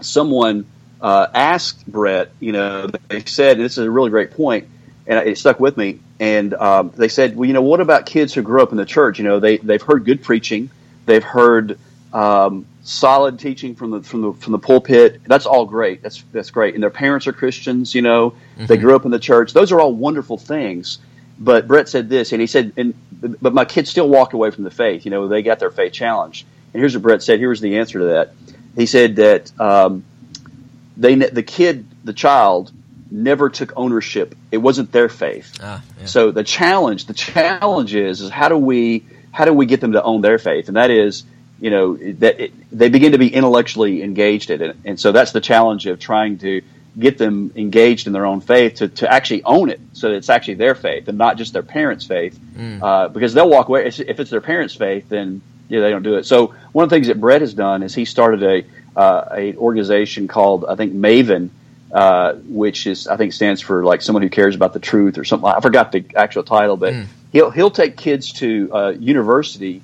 someone 0.00 0.66
uh, 1.00 1.28
asked 1.32 1.86
Brett, 1.86 2.32
you 2.40 2.52
know, 2.52 2.88
they 3.08 3.24
said, 3.24 3.58
and 3.58 3.64
this 3.64 3.78
is 3.78 3.86
a 3.86 3.90
really 3.90 4.10
great 4.10 4.32
point, 4.32 4.68
and 5.06 5.28
it 5.28 5.38
stuck 5.38 5.60
with 5.60 5.76
me. 5.76 6.00
And 6.18 6.52
um, 6.54 6.92
they 6.96 7.08
said, 7.08 7.36
well, 7.36 7.46
you 7.46 7.52
know, 7.52 7.62
what 7.62 7.80
about 7.80 8.06
kids 8.06 8.34
who 8.34 8.42
grew 8.42 8.62
up 8.62 8.72
in 8.72 8.76
the 8.76 8.86
church? 8.86 9.18
You 9.18 9.24
know, 9.24 9.38
they 9.38 9.58
they've 9.58 9.82
heard 9.82 10.04
good 10.04 10.22
preaching, 10.22 10.70
they've 11.06 11.22
heard 11.22 11.78
um, 12.14 12.64
solid 12.84 13.38
teaching 13.40 13.74
from 13.74 13.90
the 13.90 14.02
from 14.02 14.22
the 14.22 14.32
from 14.32 14.52
the 14.52 14.58
pulpit. 14.58 15.20
That's 15.26 15.46
all 15.46 15.66
great. 15.66 16.02
That's 16.02 16.22
that's 16.32 16.50
great. 16.50 16.74
And 16.74 16.82
their 16.82 16.90
parents 16.90 17.26
are 17.26 17.32
Christians. 17.32 17.94
You 17.94 18.02
know, 18.02 18.34
they 18.56 18.76
grew 18.76 18.96
up 18.96 19.04
in 19.04 19.10
the 19.10 19.18
church. 19.18 19.52
Those 19.52 19.72
are 19.72 19.80
all 19.80 19.92
wonderful 19.92 20.38
things. 20.38 20.98
But 21.36 21.66
Brett 21.66 21.88
said 21.88 22.08
this, 22.08 22.30
and 22.30 22.40
he 22.40 22.46
said, 22.46 22.72
and 22.76 22.94
but 23.42 23.52
my 23.52 23.64
kids 23.64 23.90
still 23.90 24.08
walk 24.08 24.32
away 24.32 24.52
from 24.52 24.64
the 24.64 24.70
faith. 24.70 25.04
You 25.04 25.10
know, 25.10 25.26
they 25.26 25.42
got 25.42 25.58
their 25.58 25.70
faith 25.70 25.92
challenged. 25.92 26.46
And 26.72 26.80
here's 26.80 26.94
what 26.94 27.02
Brett 27.02 27.22
said. 27.22 27.40
Here's 27.40 27.60
the 27.60 27.78
answer 27.78 27.98
to 27.98 28.04
that. 28.06 28.32
He 28.76 28.86
said 28.86 29.16
that 29.16 29.60
um, 29.60 30.04
they 30.96 31.16
the 31.16 31.42
kid, 31.42 31.86
the 32.04 32.12
child, 32.12 32.70
never 33.10 33.50
took 33.50 33.72
ownership. 33.76 34.36
It 34.52 34.58
wasn't 34.58 34.92
their 34.92 35.08
faith. 35.08 35.58
Ah, 35.60 35.82
yeah. 35.98 36.06
So 36.06 36.30
the 36.30 36.44
challenge, 36.44 37.06
the 37.06 37.14
challenge 37.14 37.94
is, 37.94 38.20
is 38.20 38.30
how 38.30 38.48
do 38.48 38.56
we 38.56 39.04
how 39.32 39.44
do 39.44 39.52
we 39.52 39.66
get 39.66 39.80
them 39.80 39.92
to 39.92 40.02
own 40.02 40.20
their 40.20 40.38
faith? 40.38 40.68
And 40.68 40.76
that 40.76 40.90
is, 40.90 41.24
you 41.64 41.70
know, 41.74 41.86
that 42.24 42.34
it, 42.44 42.50
they 42.80 42.90
begin 42.90 43.12
to 43.12 43.18
be 43.26 43.30
intellectually 43.40 43.94
engaged 44.02 44.48
in 44.50 44.60
it. 44.66 44.76
And 44.88 44.96
so 45.02 45.12
that's 45.16 45.32
the 45.32 45.40
challenge 45.40 45.90
of 45.90 45.98
trying 45.98 46.38
to 46.38 46.60
get 47.04 47.16
them 47.16 47.50
engaged 47.56 48.06
in 48.06 48.12
their 48.12 48.26
own 48.32 48.40
faith 48.40 48.72
to, 48.80 48.88
to 49.00 49.04
actually 49.16 49.42
own 49.44 49.70
it, 49.74 49.80
so 49.92 50.02
that 50.08 50.16
it's 50.16 50.28
actually 50.28 50.58
their 50.64 50.74
faith 50.74 51.08
and 51.08 51.16
not 51.16 51.38
just 51.38 51.52
their 51.52 51.62
parents' 51.78 52.06
faith. 52.06 52.34
Uh, 52.84 53.08
because 53.08 53.32
they'll 53.34 53.52
walk 53.56 53.68
away 53.68 53.80
if 53.86 54.20
it's 54.20 54.30
their 54.30 54.46
parents' 54.52 54.76
faith, 54.76 55.04
then 55.08 55.40
yeah, 55.70 55.80
they 55.80 55.90
don't 55.94 56.02
do 56.02 56.16
it. 56.18 56.24
So 56.26 56.36
one 56.76 56.84
of 56.84 56.90
the 56.90 56.96
things 56.96 57.08
that 57.08 57.18
Brett 57.18 57.40
has 57.40 57.54
done 57.54 57.82
is 57.82 57.94
he 57.94 58.04
started 58.04 58.42
a 58.42 58.56
uh, 59.04 59.42
a 59.42 59.56
organization 59.56 60.28
called 60.28 60.60
I 60.72 60.74
think 60.76 60.92
Maven. 60.92 61.50
uh, 61.94 62.34
which 62.48 62.86
is 62.86 63.06
I 63.06 63.16
think 63.16 63.32
stands 63.32 63.60
for 63.60 63.84
like 63.84 64.02
someone 64.02 64.22
who 64.22 64.28
cares 64.28 64.56
about 64.56 64.72
the 64.72 64.80
truth 64.80 65.16
or 65.16 65.24
something. 65.24 65.48
I 65.48 65.60
forgot 65.60 65.92
the 65.92 66.04
actual 66.16 66.42
title, 66.42 66.76
but 66.76 66.92
mm. 66.92 67.06
he'll 67.32 67.50
he'll 67.50 67.70
take 67.70 67.96
kids 67.96 68.32
to 68.34 68.70
uh, 68.74 68.90
university, 68.98 69.80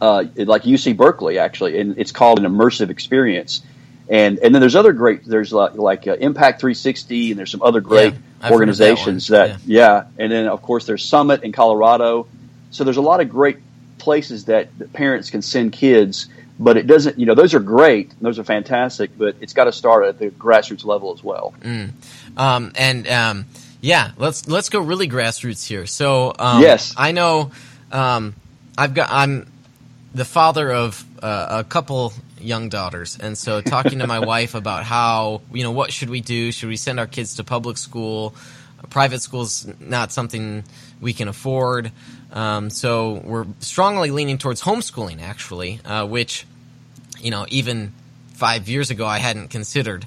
uh, 0.00 0.24
like 0.36 0.62
UC 0.62 0.96
Berkeley 0.96 1.38
actually, 1.38 1.78
and 1.78 1.98
it's 1.98 2.12
called 2.12 2.38
an 2.38 2.44
immersive 2.44 2.90
experience. 2.90 3.62
And 4.08 4.38
and 4.38 4.54
then 4.54 4.60
there's 4.60 4.76
other 4.76 4.92
great 4.92 5.24
there's 5.24 5.52
like, 5.52 5.74
like 5.74 6.06
uh, 6.06 6.14
Impact 6.14 6.60
360 6.60 7.32
and 7.32 7.38
there's 7.38 7.50
some 7.50 7.62
other 7.62 7.80
great 7.80 8.14
yeah, 8.14 8.50
organizations 8.50 9.28
that, 9.28 9.48
that 9.48 9.60
yeah. 9.66 9.86
yeah. 9.86 10.04
and 10.24 10.32
then 10.32 10.48
of 10.48 10.62
course 10.62 10.86
there's 10.86 11.04
Summit 11.04 11.42
in 11.42 11.52
Colorado. 11.52 12.26
So 12.70 12.84
there's 12.84 12.96
a 12.96 13.02
lot 13.02 13.20
of 13.20 13.28
great 13.28 13.58
places 13.98 14.46
that, 14.46 14.76
that 14.78 14.92
parents 14.92 15.30
can 15.30 15.42
send 15.42 15.72
kids 15.72 16.28
but 16.58 16.76
it 16.76 16.86
doesn't 16.86 17.18
you 17.18 17.26
know 17.26 17.34
those 17.34 17.54
are 17.54 17.60
great 17.60 18.12
those 18.20 18.38
are 18.38 18.44
fantastic 18.44 19.16
but 19.16 19.36
it's 19.40 19.52
got 19.52 19.64
to 19.64 19.72
start 19.72 20.04
at 20.06 20.18
the 20.18 20.28
grassroots 20.30 20.84
level 20.84 21.12
as 21.12 21.22
well 21.22 21.54
mm. 21.60 21.90
um, 22.36 22.72
and 22.76 23.06
um, 23.08 23.46
yeah 23.80 24.10
let's 24.16 24.48
let's 24.48 24.68
go 24.68 24.80
really 24.80 25.08
grassroots 25.08 25.66
here 25.66 25.86
so 25.86 26.34
um, 26.38 26.60
yes 26.60 26.94
i 26.96 27.12
know 27.12 27.50
um, 27.92 28.34
i've 28.76 28.94
got 28.94 29.08
i'm 29.10 29.50
the 30.18 30.24
father 30.24 30.72
of 30.72 31.04
uh, 31.22 31.60
a 31.60 31.64
couple 31.64 32.12
young 32.40 32.68
daughters. 32.68 33.16
And 33.18 33.38
so 33.38 33.60
talking 33.60 34.00
to 34.00 34.06
my 34.06 34.18
wife 34.32 34.54
about 34.54 34.84
how 34.84 35.42
you 35.52 35.62
know 35.62 35.70
what 35.70 35.92
should 35.92 36.10
we 36.10 36.20
do? 36.20 36.52
Should 36.52 36.68
we 36.68 36.76
send 36.76 36.98
our 36.98 37.06
kids 37.06 37.36
to 37.36 37.44
public 37.44 37.78
school? 37.78 38.34
Private 38.90 39.22
schools 39.22 39.66
not 39.80 40.12
something 40.12 40.64
we 41.00 41.12
can 41.12 41.28
afford. 41.28 41.92
Um, 42.32 42.68
so 42.70 43.22
we're 43.24 43.46
strongly 43.60 44.10
leaning 44.10 44.38
towards 44.38 44.60
homeschooling, 44.62 45.22
actually, 45.22 45.80
uh, 45.84 46.06
which 46.06 46.46
you 47.20 47.30
know 47.30 47.46
even 47.48 47.92
five 48.34 48.68
years 48.68 48.90
ago 48.90 49.06
I 49.06 49.18
hadn't 49.18 49.48
considered. 49.48 50.04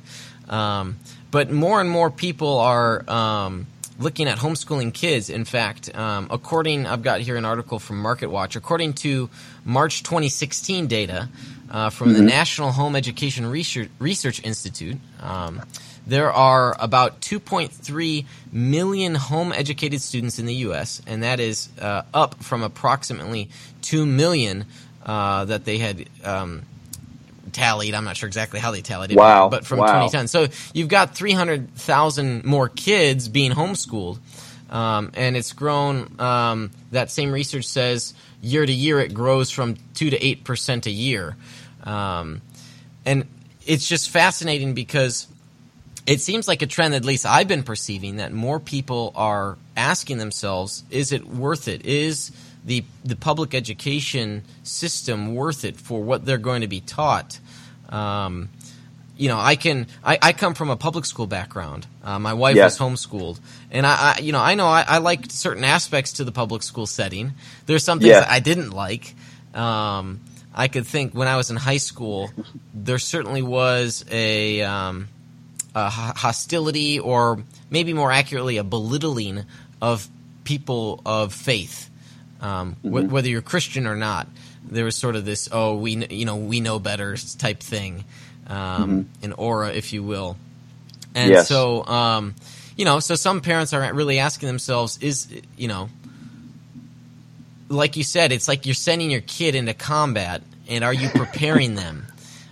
Um, 0.49 0.97
but 1.31 1.49
more 1.49 1.79
and 1.79 1.89
more 1.89 2.11
people 2.11 2.59
are 2.59 3.09
um, 3.09 3.67
looking 4.01 4.27
at 4.27 4.39
homeschooling 4.39 4.93
kids. 4.93 5.29
In 5.29 5.45
fact, 5.45 5.93
um, 5.95 6.27
according 6.31 6.87
I've 6.87 7.03
got 7.03 7.21
here 7.21 7.37
an 7.37 7.45
article 7.45 7.79
from 7.79 8.01
MarketWatch. 8.03 8.55
According 8.55 8.93
to 8.93 9.29
March 9.63 10.03
2016 10.03 10.87
data 10.87 11.29
uh, 11.69 11.89
from 11.89 12.09
mm-hmm. 12.09 12.17
the 12.17 12.23
National 12.23 12.71
Home 12.71 12.95
Education 12.95 13.45
Research, 13.45 13.89
Research 13.99 14.43
Institute. 14.43 14.97
Um, 15.21 15.61
there 16.05 16.31
are 16.31 16.75
about 16.79 17.21
2.3 17.21 18.25
million 18.51 19.15
home 19.15 19.53
educated 19.53 20.01
students 20.01 20.39
in 20.39 20.47
the 20.47 20.55
U.S., 20.55 21.01
and 21.05 21.23
that 21.23 21.39
is 21.39 21.69
uh, 21.79 22.01
up 22.13 22.43
from 22.43 22.63
approximately 22.63 23.49
2 23.83 24.05
million 24.05 24.65
uh, 25.05 25.45
that 25.45 25.65
they 25.65 25.77
had 25.77 26.09
um, 26.23 26.63
tallied. 27.51 27.93
I'm 27.93 28.03
not 28.03 28.17
sure 28.17 28.27
exactly 28.27 28.59
how 28.59 28.71
they 28.71 28.81
tallied 28.81 29.11
it, 29.11 29.17
wow. 29.17 29.49
but 29.49 29.65
from 29.65 29.79
wow. 29.79 30.07
2010. 30.07 30.27
So 30.27 30.47
you've 30.73 30.89
got 30.89 31.15
300,000 31.15 32.45
more 32.45 32.69
kids 32.69 33.29
being 33.29 33.51
homeschooled, 33.51 34.19
um, 34.69 35.11
and 35.13 35.37
it's 35.37 35.53
grown. 35.53 36.19
Um, 36.19 36.71
that 36.91 37.11
same 37.11 37.31
research 37.31 37.65
says 37.65 38.13
year 38.41 38.65
to 38.65 38.73
year 38.73 38.99
it 38.99 39.13
grows 39.13 39.51
from 39.51 39.77
2 39.95 40.09
to 40.11 40.19
8% 40.19 40.85
a 40.85 40.91
year. 40.91 41.35
Um, 41.83 42.41
and 43.05 43.27
it's 43.65 43.87
just 43.87 44.09
fascinating 44.09 44.73
because 44.73 45.27
it 46.07 46.21
seems 46.21 46.47
like 46.47 46.61
a 46.61 46.67
trend, 46.67 46.95
at 46.95 47.05
least 47.05 47.25
I've 47.25 47.47
been 47.47 47.63
perceiving, 47.63 48.17
that 48.17 48.31
more 48.31 48.59
people 48.59 49.11
are 49.15 49.57
asking 49.77 50.17
themselves, 50.17 50.83
is 50.89 51.11
it 51.11 51.27
worth 51.27 51.67
it? 51.67 51.85
Is 51.85 52.31
the, 52.65 52.83
the 53.03 53.15
public 53.15 53.53
education 53.53 54.43
system 54.63 55.35
worth 55.35 55.65
it 55.65 55.77
for 55.77 56.01
what 56.01 56.25
they're 56.25 56.37
going 56.37 56.61
to 56.61 56.67
be 56.67 56.81
taught? 56.81 57.39
Um, 57.89 58.49
you 59.17 59.27
know, 59.27 59.37
I 59.37 59.55
can. 59.55 59.85
I, 60.03 60.17
I, 60.19 60.33
come 60.33 60.55
from 60.55 60.71
a 60.71 60.75
public 60.75 61.05
school 61.05 61.27
background. 61.27 61.85
Uh, 62.03 62.17
my 62.17 62.33
wife 62.33 62.55
was 62.55 62.79
homeschooled, 62.79 63.39
and 63.69 63.85
I, 63.85 64.15
I, 64.17 64.19
you 64.19 64.31
know, 64.31 64.39
I 64.39 64.55
know 64.55 64.65
I, 64.65 64.83
I 64.87 64.97
liked 64.97 65.31
certain 65.31 65.63
aspects 65.63 66.13
to 66.13 66.23
the 66.23 66.31
public 66.31 66.63
school 66.63 66.87
setting. 66.87 67.33
There's 67.67 67.83
some 67.83 67.99
things 67.99 68.09
yeah. 68.09 68.21
that 68.21 68.31
I 68.31 68.39
didn't 68.39 68.71
like. 68.71 69.13
Um, 69.53 70.21
I 70.55 70.69
could 70.69 70.87
think 70.87 71.13
when 71.13 71.27
I 71.27 71.37
was 71.37 71.51
in 71.51 71.55
high 71.55 71.77
school, 71.77 72.31
there 72.73 72.97
certainly 72.97 73.43
was 73.43 74.03
a 74.09 74.63
um, 74.63 75.07
uh, 75.75 75.89
hostility 75.89 76.99
or 76.99 77.43
maybe 77.69 77.93
more 77.93 78.11
accurately 78.11 78.57
a 78.57 78.63
belittling 78.63 79.45
of 79.83 80.09
people 80.45 80.99
of 81.05 81.31
faith 81.31 81.90
um, 82.41 82.71
mm-hmm. 82.75 82.89
w- 82.89 83.09
whether 83.09 83.29
you're 83.29 83.41
christian 83.41 83.87
or 83.87 83.95
not 83.95 84.27
there 84.63 84.85
was 84.85 84.95
sort 84.95 85.15
of 85.15 85.25
this 85.25 85.49
oh 85.51 85.75
we 85.75 86.05
you 86.07 86.25
know 86.25 86.35
we 86.35 86.59
know 86.59 86.79
better 86.79 87.15
type 87.37 87.59
thing 87.59 88.03
um, 88.47 89.05
mm-hmm. 89.05 89.25
an 89.25 89.33
aura 89.33 89.71
if 89.71 89.93
you 89.93 90.03
will 90.03 90.37
and 91.15 91.31
yes. 91.31 91.47
so 91.47 91.85
um, 91.85 92.35
you 92.75 92.85
know 92.85 92.99
so 92.99 93.15
some 93.15 93.41
parents 93.41 93.73
are 93.73 93.93
really 93.93 94.19
asking 94.19 94.47
themselves 94.47 94.97
is 95.01 95.27
you 95.57 95.67
know 95.67 95.89
like 97.69 97.95
you 97.95 98.03
said 98.03 98.31
it's 98.31 98.47
like 98.47 98.65
you're 98.65 98.75
sending 98.75 99.09
your 99.09 99.21
kid 99.21 99.55
into 99.55 99.73
combat 99.73 100.41
and 100.67 100.83
are 100.83 100.93
you 100.93 101.09
preparing 101.15 101.75
them 101.75 102.05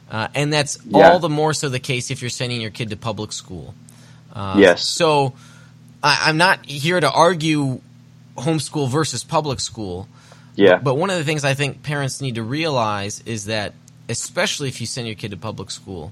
uh, 0.09 0.27
and 0.33 0.51
that's 0.51 0.79
yeah. 0.85 1.11
all 1.11 1.19
the 1.19 1.29
more 1.29 1.53
so 1.53 1.69
the 1.69 1.79
case 1.79 2.09
if 2.09 2.21
you're 2.21 2.29
sending 2.29 2.61
your 2.61 2.71
kid 2.71 2.89
to 2.89 2.97
public 2.97 3.31
school. 3.31 3.75
Uh, 4.33 4.55
yes. 4.57 4.85
So 4.85 5.33
I, 6.01 6.29
am 6.29 6.37
not 6.37 6.65
here 6.65 6.99
to 6.99 7.11
argue 7.11 7.81
homeschool 8.39 8.89
versus 8.89 9.23
public 9.23 9.59
school. 9.59 10.07
Yeah. 10.55 10.77
But 10.77 10.95
one 10.95 11.09
of 11.09 11.17
the 11.17 11.23
things 11.23 11.45
I 11.45 11.53
think 11.53 11.83
parents 11.83 12.21
need 12.21 12.35
to 12.35 12.43
realize 12.43 13.21
is 13.25 13.45
that, 13.45 13.73
especially 14.09 14.67
if 14.67 14.81
you 14.81 14.87
send 14.87 15.07
your 15.07 15.15
kid 15.15 15.31
to 15.31 15.37
public 15.37 15.71
school, 15.71 16.11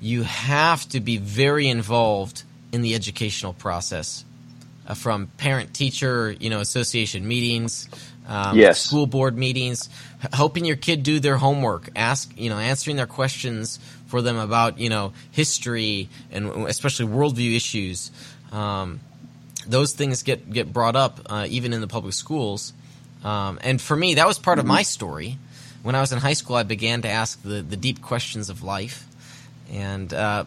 you 0.00 0.22
have 0.22 0.88
to 0.90 1.00
be 1.00 1.16
very 1.16 1.68
involved 1.68 2.42
in 2.72 2.82
the 2.82 2.94
educational 2.94 3.52
process, 3.52 4.24
uh, 4.86 4.94
from 4.94 5.28
parent 5.36 5.74
teacher, 5.74 6.32
you 6.32 6.50
know, 6.50 6.60
association 6.60 7.26
meetings, 7.26 7.88
um, 8.26 8.56
yes. 8.56 8.80
school 8.80 9.06
board 9.06 9.36
meetings, 9.36 9.88
helping 10.32 10.64
your 10.64 10.76
kid 10.76 11.02
do 11.02 11.20
their 11.20 11.36
homework, 11.36 11.88
ask 11.96 12.32
you 12.36 12.50
know 12.50 12.58
answering 12.58 12.96
their 12.96 13.06
questions 13.06 13.78
for 14.06 14.22
them 14.22 14.36
about 14.36 14.78
you 14.78 14.88
know 14.88 15.12
history 15.30 16.08
and 16.30 16.46
especially 16.68 17.06
worldview 17.06 17.56
issues. 17.56 18.10
Um, 18.52 19.00
those 19.66 19.92
things 19.92 20.22
get 20.22 20.50
get 20.50 20.72
brought 20.72 20.96
up 20.96 21.20
uh, 21.26 21.46
even 21.48 21.72
in 21.72 21.80
the 21.80 21.86
public 21.86 22.14
schools. 22.14 22.72
Um, 23.24 23.58
and 23.62 23.80
for 23.80 23.96
me, 23.96 24.14
that 24.14 24.26
was 24.26 24.38
part 24.38 24.58
mm-hmm. 24.58 24.66
of 24.66 24.74
my 24.76 24.82
story. 24.82 25.38
When 25.82 25.94
I 25.94 26.00
was 26.00 26.12
in 26.12 26.18
high 26.18 26.34
school, 26.34 26.56
I 26.56 26.62
began 26.62 27.02
to 27.02 27.08
ask 27.08 27.42
the, 27.42 27.62
the 27.62 27.76
deep 27.76 28.02
questions 28.02 28.50
of 28.50 28.62
life. 28.62 29.06
And 29.72 30.12
uh, 30.12 30.44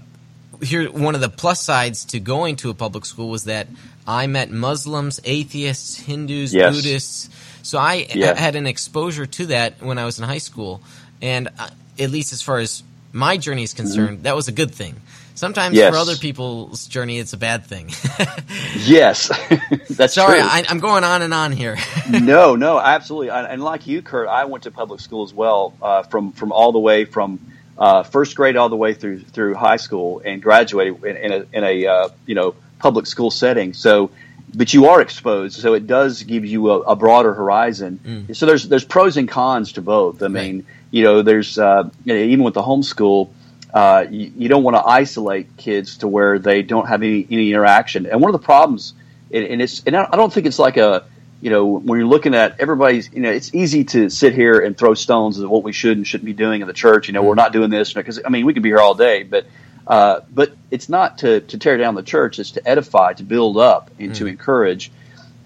here, 0.61 0.89
one 0.91 1.15
of 1.15 1.21
the 1.21 1.29
plus 1.29 1.61
sides 1.61 2.05
to 2.05 2.19
going 2.19 2.55
to 2.57 2.69
a 2.69 2.73
public 2.73 3.05
school 3.05 3.29
was 3.29 3.45
that 3.45 3.67
I 4.07 4.27
met 4.27 4.51
Muslims, 4.51 5.19
atheists, 5.23 5.97
Hindus, 5.97 6.53
yes. 6.53 6.75
Buddhists, 6.75 7.29
so 7.63 7.79
I 7.79 8.05
yeah. 8.13 8.37
had 8.37 8.55
an 8.55 8.67
exposure 8.67 9.25
to 9.25 9.47
that 9.47 9.81
when 9.81 9.97
I 9.97 10.05
was 10.05 10.19
in 10.19 10.25
high 10.25 10.37
school, 10.37 10.81
and 11.21 11.49
uh, 11.57 11.69
at 11.97 12.11
least 12.11 12.31
as 12.31 12.41
far 12.41 12.59
as 12.59 12.83
my 13.11 13.37
journey 13.37 13.63
is 13.63 13.73
concerned, 13.73 14.17
mm-hmm. 14.17 14.23
that 14.23 14.35
was 14.35 14.47
a 14.47 14.51
good 14.51 14.71
thing. 14.71 15.01
Sometimes 15.35 15.75
yes. 15.75 15.93
for 15.93 15.97
other 15.97 16.15
people's 16.15 16.87
journey, 16.87 17.19
it's 17.19 17.33
a 17.33 17.37
bad 17.37 17.65
thing. 17.65 17.91
yes, 18.77 19.27
that's 19.89 20.13
sorry. 20.13 20.39
True. 20.39 20.47
I, 20.49 20.63
am 20.69 20.79
going 20.79 21.03
on 21.03 21.21
and 21.21 21.33
on 21.33 21.51
here. 21.51 21.77
no, 22.09 22.55
no, 22.55 22.79
absolutely. 22.79 23.29
And 23.29 23.61
like 23.61 23.85
you, 23.85 24.01
Kurt, 24.01 24.29
I 24.29 24.45
went 24.45 24.63
to 24.63 24.71
public 24.71 25.01
school 25.01 25.23
as 25.23 25.33
well, 25.33 25.73
uh, 25.81 26.03
from 26.03 26.31
from 26.31 26.53
all 26.53 26.71
the 26.71 26.79
way 26.79 27.03
from 27.03 27.39
uh, 27.77 28.03
first 28.03 28.37
grade 28.37 28.55
all 28.55 28.69
the 28.69 28.77
way 28.77 28.93
through 28.93 29.19
through 29.19 29.55
high 29.55 29.75
school, 29.75 30.21
and 30.23 30.41
graduated 30.41 31.03
in, 31.03 31.17
in 31.17 31.31
a, 31.33 31.45
in 31.51 31.63
a 31.65 31.85
uh, 31.85 32.09
you 32.25 32.35
know 32.35 32.55
public 32.79 33.05
school 33.05 33.29
setting. 33.29 33.73
So 33.73 34.11
but 34.53 34.73
you 34.73 34.85
are 34.85 35.01
exposed, 35.01 35.59
so 35.59 35.73
it 35.73 35.85
does 35.85 36.23
give 36.23 36.45
you 36.45 36.71
a, 36.71 36.79
a 36.81 36.95
broader 36.95 37.33
horizon. 37.33 37.99
Mm. 38.03 38.35
So 38.35 38.45
there's 38.45 38.69
there's 38.69 38.85
pros 38.85 39.17
and 39.17 39.27
cons 39.27 39.73
to 39.73 39.81
both. 39.81 40.23
I 40.23 40.29
mean, 40.29 40.65
you 40.91 41.03
know, 41.03 41.21
there's 41.23 41.59
uh, 41.59 41.89
you 42.05 42.13
know, 42.13 42.19
even 42.19 42.45
with 42.45 42.53
the 42.53 42.61
homeschool, 42.61 43.29
uh, 43.75 44.05
you, 44.09 44.31
you, 44.37 44.47
don't 44.47 44.63
want 44.63 44.77
to 44.77 44.83
isolate 44.83 45.57
kids 45.57 45.97
to 45.97 46.07
where 46.07 46.39
they 46.39 46.61
don't 46.61 46.87
have 46.87 47.03
any, 47.03 47.27
any 47.29 47.51
interaction. 47.51 48.05
And 48.05 48.21
one 48.21 48.33
of 48.33 48.39
the 48.39 48.45
problems, 48.45 48.93
and, 49.33 49.43
and 49.43 49.61
it's 49.61 49.83
and 49.85 49.97
I 49.97 50.15
don't 50.15 50.31
think 50.31 50.45
it's 50.45 50.59
like 50.59 50.77
a 50.77 51.03
you 51.41 51.49
know 51.49 51.65
when 51.65 51.99
you're 51.99 52.07
looking 52.07 52.33
at 52.35 52.61
everybody's 52.61 53.11
you 53.11 53.19
know 53.19 53.29
it's 53.29 53.53
easy 53.53 53.83
to 53.83 54.09
sit 54.09 54.33
here 54.33 54.61
and 54.61 54.77
throw 54.77 54.93
stones 54.93 55.41
at 55.41 55.49
what 55.49 55.63
we 55.63 55.73
should 55.73 55.97
and 55.97 56.07
shouldn't 56.07 56.25
be 56.25 56.31
doing 56.33 56.61
in 56.61 56.67
the 56.67 56.73
church. 56.73 57.09
You 57.09 57.13
know, 57.13 57.21
we're 57.21 57.35
not 57.35 57.51
doing 57.51 57.69
this 57.69 57.91
because 57.91 58.17
I 58.25 58.29
mean 58.29 58.45
we 58.45 58.53
could 58.53 58.63
be 58.63 58.69
here 58.69 58.79
all 58.79 58.95
day, 58.95 59.23
but 59.23 59.45
uh, 59.85 60.21
but 60.33 60.55
it's 60.71 60.87
not 60.87 61.17
to, 61.17 61.41
to 61.41 61.57
tear 61.57 61.75
down 61.75 61.95
the 61.95 62.03
church; 62.03 62.39
it's 62.39 62.51
to 62.51 62.65
edify, 62.65 63.11
to 63.13 63.23
build 63.23 63.57
up, 63.57 63.91
and 63.99 64.11
mm. 64.11 64.15
to 64.15 64.27
encourage. 64.27 64.89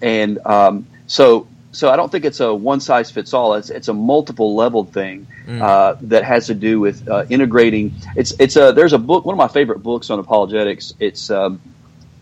And 0.00 0.38
um, 0.46 0.86
so, 1.08 1.48
so 1.72 1.90
I 1.90 1.96
don't 1.96 2.10
think 2.10 2.24
it's 2.24 2.40
a 2.40 2.52
one 2.52 2.80
size 2.80 3.10
fits 3.10 3.32
all. 3.32 3.54
It's 3.54 3.70
it's 3.70 3.88
a 3.88 3.94
multiple 3.94 4.54
level 4.56 4.84
thing 4.84 5.26
mm. 5.46 5.60
uh, 5.60 5.96
that 6.02 6.24
has 6.24 6.46
to 6.46 6.54
do 6.54 6.80
with 6.80 7.08
uh, 7.08 7.26
integrating. 7.28 7.92
It's 8.16 8.32
it's 8.38 8.56
a 8.56 8.72
there's 8.72 8.92
a 8.92 8.98
book 8.98 9.24
one 9.24 9.34
of 9.34 9.38
my 9.38 9.48
favorite 9.48 9.82
books 9.82 10.10
on 10.10 10.18
apologetics. 10.18 10.94
It's 10.98 11.30
um, 11.30 11.60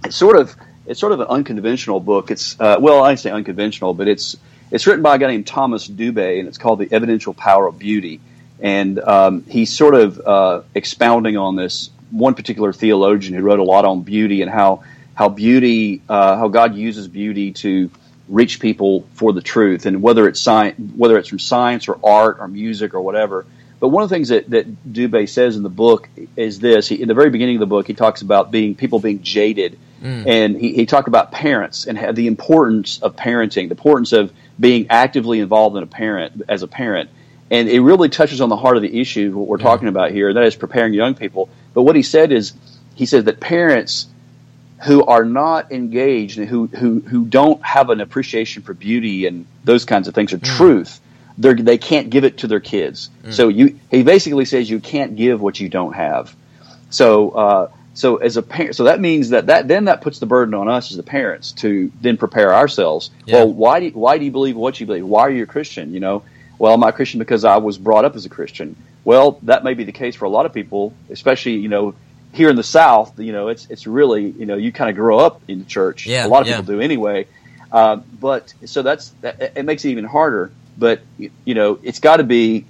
it's 0.05 0.17
sort 0.17 0.37
of 0.37 0.55
it's 0.87 1.01
sort 1.01 1.13
of 1.13 1.21
an 1.21 1.29
unconventional 1.29 2.01
book. 2.01 2.31
It's 2.31 2.61
uh, 2.61 2.77
well, 2.79 3.03
I 3.03 3.15
say 3.15 3.31
unconventional, 3.31 3.95
but 3.95 4.07
it's 4.07 4.37
it's 4.71 4.87
written 4.87 5.03
by 5.03 5.17
a 5.17 5.19
guy 5.19 5.29
named 5.29 5.47
Thomas 5.47 5.89
Dubay, 5.89 6.39
and 6.41 6.49
it's 6.49 6.59
called 6.59 6.79
The 6.79 6.89
Evidential 6.93 7.33
Power 7.33 7.67
of 7.67 7.79
Beauty. 7.79 8.21
And 8.61 8.99
um, 8.99 9.45
he's 9.45 9.75
sort 9.75 9.95
of 9.95 10.21
uh, 10.21 10.63
expounding 10.75 11.37
on 11.37 11.57
this 11.57 11.91
one 12.11 12.35
particular 12.35 12.73
theologian 12.73 13.35
who 13.35 13.43
wrote 13.43 13.61
a 13.61 13.65
lot 13.65 13.85
on 13.85 14.03
beauty 14.03 14.43
and 14.43 14.51
how 14.51 14.83
how 15.15 15.29
beauty, 15.29 16.03
uh, 16.09 16.37
how 16.37 16.49
God 16.49 16.75
uses 16.75 17.09
beauty 17.09 17.53
to 17.53 17.91
reach 18.29 18.61
people 18.61 19.07
for 19.15 19.33
the 19.33 19.41
truth, 19.41 19.87
and 19.87 20.03
whether 20.03 20.29
it's 20.29 20.41
science, 20.41 20.77
whether 20.97 21.19
it's 21.19 21.29
from 21.29 21.39
science 21.39 21.89
or 21.89 21.99
art 22.05 22.39
or 22.41 22.49
music 22.49 22.95
or 22.95 23.01
whatever. 23.01 23.47
But 23.81 23.89
one 23.89 24.03
of 24.03 24.09
the 24.09 24.15
things 24.15 24.29
that, 24.31 24.51
that 24.51 24.93
Dubay 24.93 25.29
says 25.29 25.57
in 25.57 25.63
the 25.63 25.69
book 25.69 26.09
is 26.37 26.59
this: 26.59 26.89
he, 26.89 27.01
in 27.01 27.09
the 27.09 27.15
very 27.15 27.31
beginning 27.31 27.57
of 27.57 27.61
the 27.61 27.67
book, 27.67 27.87
he 27.87 27.95
talks 27.95 28.23
about 28.23 28.51
being 28.51 28.75
people 28.75 28.99
being 28.99 29.23
jaded, 29.23 29.79
mm. 30.03 30.27
and 30.27 30.57
he, 30.57 30.75
he 30.75 30.87
talked 30.87 31.09
about 31.09 31.33
parents 31.33 31.87
and 31.87 32.17
the 32.17 32.27
importance 32.27 33.01
of 33.01 33.17
parenting, 33.17 33.69
the 33.69 33.77
importance 33.77 34.13
of 34.13 34.33
being 34.59 34.87
actively 34.91 35.41
involved 35.41 35.77
in 35.77 35.83
a 35.83 35.87
parent 35.87 36.43
as 36.49 36.63
a 36.63 36.69
parent. 36.69 37.11
And 37.51 37.69
it 37.69 37.81
really 37.81 38.11
touches 38.11 38.43
on 38.43 38.51
the 38.51 38.57
heart 38.57 38.77
of 38.77 38.83
the 38.83 39.01
issue 39.01 39.33
what 39.33 39.47
we're 39.47 39.59
mm. 39.59 39.63
talking 39.63 39.89
about 39.89 40.11
here, 40.11 40.35
that 40.35 40.45
is 40.45 40.57
preparing 40.57 40.93
young 40.93 41.15
people. 41.15 41.49
But 41.73 41.83
what 41.83 41.97
he 41.97 42.03
said 42.03 42.33
is, 42.33 42.53
he 42.95 43.07
said 43.07 43.27
that 43.27 43.41
parents 43.41 44.07
who 44.85 45.05
are 45.05 45.25
not 45.25 45.73
engaged 45.73 46.39
and 46.39 46.49
who, 46.49 46.67
who, 46.67 47.01
who 47.01 47.25
don't 47.25 47.63
have 47.65 47.91
an 47.91 48.01
appreciation 48.01 48.63
for 48.63 48.75
beauty 48.75 49.27
and 49.27 49.47
those 49.65 49.85
kinds 49.85 50.09
of 50.09 50.15
things 50.15 50.33
or 50.33 50.39
mm. 50.39 50.57
truth, 50.57 51.01
they 51.37 51.55
they 51.55 51.79
can't 51.79 52.11
give 52.11 52.25
it 52.25 52.39
to 52.39 52.47
their 52.47 52.61
kids. 52.61 53.11
Mm. 53.25 53.33
So 53.33 53.49
you, 53.49 53.79
he 53.91 54.03
basically 54.03 54.45
says 54.45 54.69
you 54.69 54.81
can't 54.81 55.17
give 55.17 55.41
what 55.41 55.59
you 55.59 55.69
don't 55.69 55.95
have. 55.95 56.35
So, 56.91 57.31
uh, 57.31 57.71
so 57.95 58.17
as 58.17 58.37
a 58.37 58.43
parent, 58.43 58.77
so 58.77 58.85
that 58.85 59.01
means 59.01 59.31
that, 59.31 59.47
that 59.47 59.67
then 59.67 59.87
that 59.87 60.01
puts 60.01 60.21
the 60.21 60.27
burden 60.27 60.55
on 60.55 60.69
us 60.69 60.91
as 60.91 60.97
the 60.97 61.03
parents 61.03 61.53
to 61.53 61.91
then 62.01 62.17
prepare 62.17 62.55
ourselves. 62.55 63.11
Yeah. 63.27 63.37
Well, 63.37 63.53
why 63.53 63.81
do 63.81 63.91
why 63.91 64.19
do 64.19 64.25
you 64.25 64.31
believe 64.31 64.57
what 64.57 64.79
you 64.79 64.87
believe? 64.87 65.05
Why 65.05 65.23
are 65.23 65.31
you 65.31 65.43
a 65.43 65.47
Christian? 65.47 65.93
You 65.93 66.01
know, 66.01 66.23
well, 66.59 66.75
I'm 66.75 66.83
a 66.83 66.93
Christian 66.93 67.19
because 67.19 67.45
I 67.45 67.57
was 67.57 67.79
brought 67.79 68.05
up 68.05 68.15
as 68.15 68.25
a 68.25 68.29
Christian. 68.29 68.77
Well, 69.05 69.41
that 69.43 69.65
may 69.65 69.75
be 69.75 69.85
the 69.85 69.93
case 69.93 70.15
for 70.15 70.27
a 70.27 70.29
lot 70.29 70.47
of 70.47 70.53
people, 70.53 70.93
especially 71.11 71.55
you 71.55 71.69
know 71.69 71.95
here 72.33 72.51
in 72.51 72.57
the 72.57 72.63
South, 72.63 73.19
you 73.19 73.33
know, 73.33 73.49
it's 73.49 73.67
it's 73.71 73.87
really 73.87 74.31
you 74.31 74.47
know 74.47 74.57
you 74.57 74.73
kind 74.73 74.91
of 74.91 74.97
grow 74.97 75.19
up 75.19 75.43
in 75.49 75.61
the 75.61 75.65
church. 75.65 76.07
Yeah, 76.07 76.27
a 76.27 76.29
lot 76.29 76.43
of 76.43 76.49
yeah. 76.49 76.57
people 76.57 76.75
do 76.75 76.81
anyway. 76.81 77.27
Uh, 77.71 77.97
but 77.97 78.53
so 78.65 78.83
that's 78.83 79.11
that, 79.21 79.53
it 79.57 79.65
makes 79.65 79.85
it 79.85 79.91
even 79.91 80.05
harder. 80.05 80.51
But 80.77 81.01
you 81.19 81.55
know, 81.55 81.79
it's 81.83 82.01
got 82.01 82.19
to 82.19 82.25
be. 82.25 82.65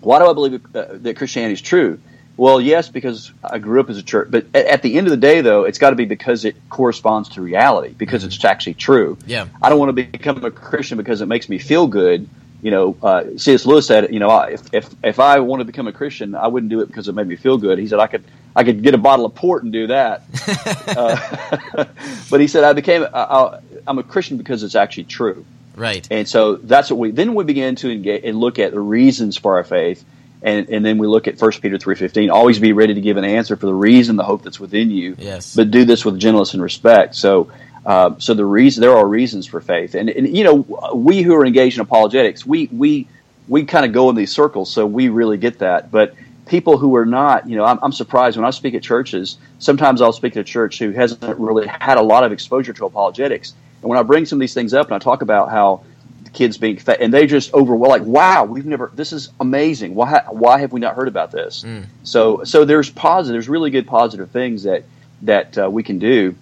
Why 0.00 0.18
do 0.18 0.26
I 0.26 0.32
believe 0.34 0.76
uh, 0.76 0.86
that 0.90 1.16
Christianity 1.16 1.54
is 1.54 1.62
true? 1.62 1.98
Well, 2.36 2.60
yes, 2.60 2.88
because 2.90 3.32
I 3.42 3.58
grew 3.58 3.80
up 3.80 3.88
as 3.88 3.96
a 3.96 4.02
church. 4.02 4.28
But 4.30 4.46
at, 4.54 4.66
at 4.66 4.82
the 4.82 4.98
end 4.98 5.06
of 5.06 5.10
the 5.10 5.16
day, 5.16 5.40
though, 5.40 5.64
it's 5.64 5.78
got 5.78 5.90
to 5.90 5.96
be 5.96 6.04
because 6.04 6.44
it 6.44 6.54
corresponds 6.68 7.30
to 7.30 7.40
reality, 7.40 7.94
because 7.96 8.22
mm-hmm. 8.22 8.28
it's 8.28 8.44
actually 8.44 8.74
true. 8.74 9.16
Yeah. 9.26 9.46
I 9.62 9.70
don't 9.70 9.78
want 9.78 9.96
to 9.96 10.04
become 10.04 10.44
a 10.44 10.50
Christian 10.50 10.98
because 10.98 11.22
it 11.22 11.26
makes 11.26 11.48
me 11.48 11.58
feel 11.58 11.86
good 11.86 12.28
you 12.62 12.70
know, 12.70 12.96
uh, 13.02 13.24
C.S. 13.36 13.66
Lewis 13.66 13.86
said, 13.86 14.12
you 14.12 14.18
know, 14.18 14.30
if, 14.40 14.62
if 14.72 14.88
if 15.02 15.20
I 15.20 15.40
want 15.40 15.60
to 15.60 15.64
become 15.64 15.86
a 15.86 15.92
Christian, 15.92 16.34
I 16.34 16.48
wouldn't 16.48 16.70
do 16.70 16.80
it 16.80 16.86
because 16.86 17.08
it 17.08 17.14
made 17.14 17.26
me 17.26 17.36
feel 17.36 17.58
good. 17.58 17.78
He 17.78 17.86
said 17.86 17.98
I 17.98 18.06
could 18.06 18.24
I 18.54 18.64
could 18.64 18.82
get 18.82 18.94
a 18.94 18.98
bottle 18.98 19.26
of 19.26 19.34
port 19.34 19.62
and 19.62 19.72
do 19.72 19.88
that. 19.88 20.22
uh, 20.88 21.84
but 22.30 22.40
he 22.40 22.48
said 22.48 22.64
I 22.64 22.72
became 22.72 23.06
I, 23.12 23.60
am 23.86 23.98
a 23.98 24.02
Christian 24.02 24.38
because 24.38 24.62
it's 24.62 24.74
actually 24.74 25.04
true. 25.04 25.44
Right. 25.76 26.06
And 26.10 26.26
so 26.26 26.56
that's 26.56 26.90
what 26.90 26.98
we 26.98 27.10
then 27.10 27.34
we 27.34 27.44
begin 27.44 27.76
to 27.76 27.90
engage 27.90 28.24
and 28.24 28.38
look 28.38 28.58
at 28.58 28.72
the 28.72 28.80
reasons 28.80 29.36
for 29.36 29.56
our 29.56 29.64
faith. 29.64 30.04
And, 30.42 30.68
and 30.68 30.84
then 30.84 30.98
we 30.98 31.06
look 31.06 31.26
at 31.26 31.40
1 31.40 31.52
Peter 31.62 31.78
3.15, 31.78 32.30
always 32.30 32.58
be 32.58 32.72
ready 32.72 32.94
to 32.94 33.00
give 33.00 33.16
an 33.16 33.24
answer 33.24 33.56
for 33.56 33.66
the 33.66 33.74
reason, 33.74 34.16
the 34.16 34.22
hope 34.22 34.42
that's 34.42 34.60
within 34.60 34.90
you. 34.90 35.16
Yes. 35.18 35.56
But 35.56 35.70
do 35.70 35.84
this 35.84 36.04
with 36.04 36.20
gentleness 36.20 36.52
and 36.52 36.62
respect. 36.62 37.14
So 37.14 37.50
uh, 37.86 38.16
so 38.18 38.34
the 38.34 38.44
reason 38.44 38.80
there 38.80 38.96
are 38.96 39.06
reasons 39.06 39.46
for 39.46 39.60
faith, 39.60 39.94
and, 39.94 40.10
and 40.10 40.36
you 40.36 40.42
know 40.42 40.92
we 40.92 41.22
who 41.22 41.32
are 41.36 41.46
engaged 41.46 41.76
in 41.76 41.82
apologetics, 41.82 42.44
we 42.44 42.66
we 42.72 43.06
we 43.46 43.64
kind 43.64 43.86
of 43.86 43.92
go 43.92 44.10
in 44.10 44.16
these 44.16 44.32
circles, 44.32 44.72
so 44.72 44.84
we 44.84 45.08
really 45.08 45.36
get 45.38 45.60
that. 45.60 45.92
But 45.92 46.16
people 46.46 46.78
who 46.78 46.96
are 46.96 47.06
not, 47.06 47.48
you 47.48 47.56
know, 47.56 47.64
I'm, 47.64 47.78
I'm, 47.82 47.92
surprised 47.92 48.36
when 48.36 48.44
I 48.44 48.50
speak 48.50 48.74
at 48.74 48.82
churches. 48.82 49.38
Sometimes 49.60 50.02
I'll 50.02 50.12
speak 50.12 50.36
at 50.36 50.40
a 50.40 50.44
church 50.44 50.80
who 50.80 50.90
hasn't 50.90 51.38
really 51.38 51.68
had 51.68 51.96
a 51.96 52.02
lot 52.02 52.24
of 52.24 52.32
exposure 52.32 52.72
to 52.72 52.86
apologetics, 52.86 53.54
and 53.82 53.88
when 53.88 54.00
I 54.00 54.02
bring 54.02 54.26
some 54.26 54.38
of 54.38 54.40
these 54.40 54.54
things 54.54 54.74
up 54.74 54.88
and 54.88 54.96
I 54.96 54.98
talk 54.98 55.22
about 55.22 55.50
how 55.50 55.84
kids 56.32 56.58
being 56.58 56.78
fed, 56.78 57.00
and 57.00 57.14
they 57.14 57.28
just 57.28 57.54
overwhelm, 57.54 57.88
like, 57.88 58.02
wow, 58.02 58.44
we've 58.44 58.66
never, 58.66 58.90
this 58.96 59.12
is 59.12 59.28
amazing. 59.38 59.94
Why 59.94 60.24
why 60.28 60.58
have 60.58 60.72
we 60.72 60.80
not 60.80 60.96
heard 60.96 61.06
about 61.06 61.30
this? 61.30 61.62
Mm. 61.62 61.84
So 62.02 62.42
so 62.42 62.64
there's 62.64 62.90
positive, 62.90 63.34
there's 63.34 63.48
really 63.48 63.70
good 63.70 63.86
positive 63.86 64.28
things 64.32 64.64
that 64.64 64.82
that 65.22 65.56
uh, 65.56 65.70
we 65.70 65.84
can 65.84 66.00
do 66.00 66.34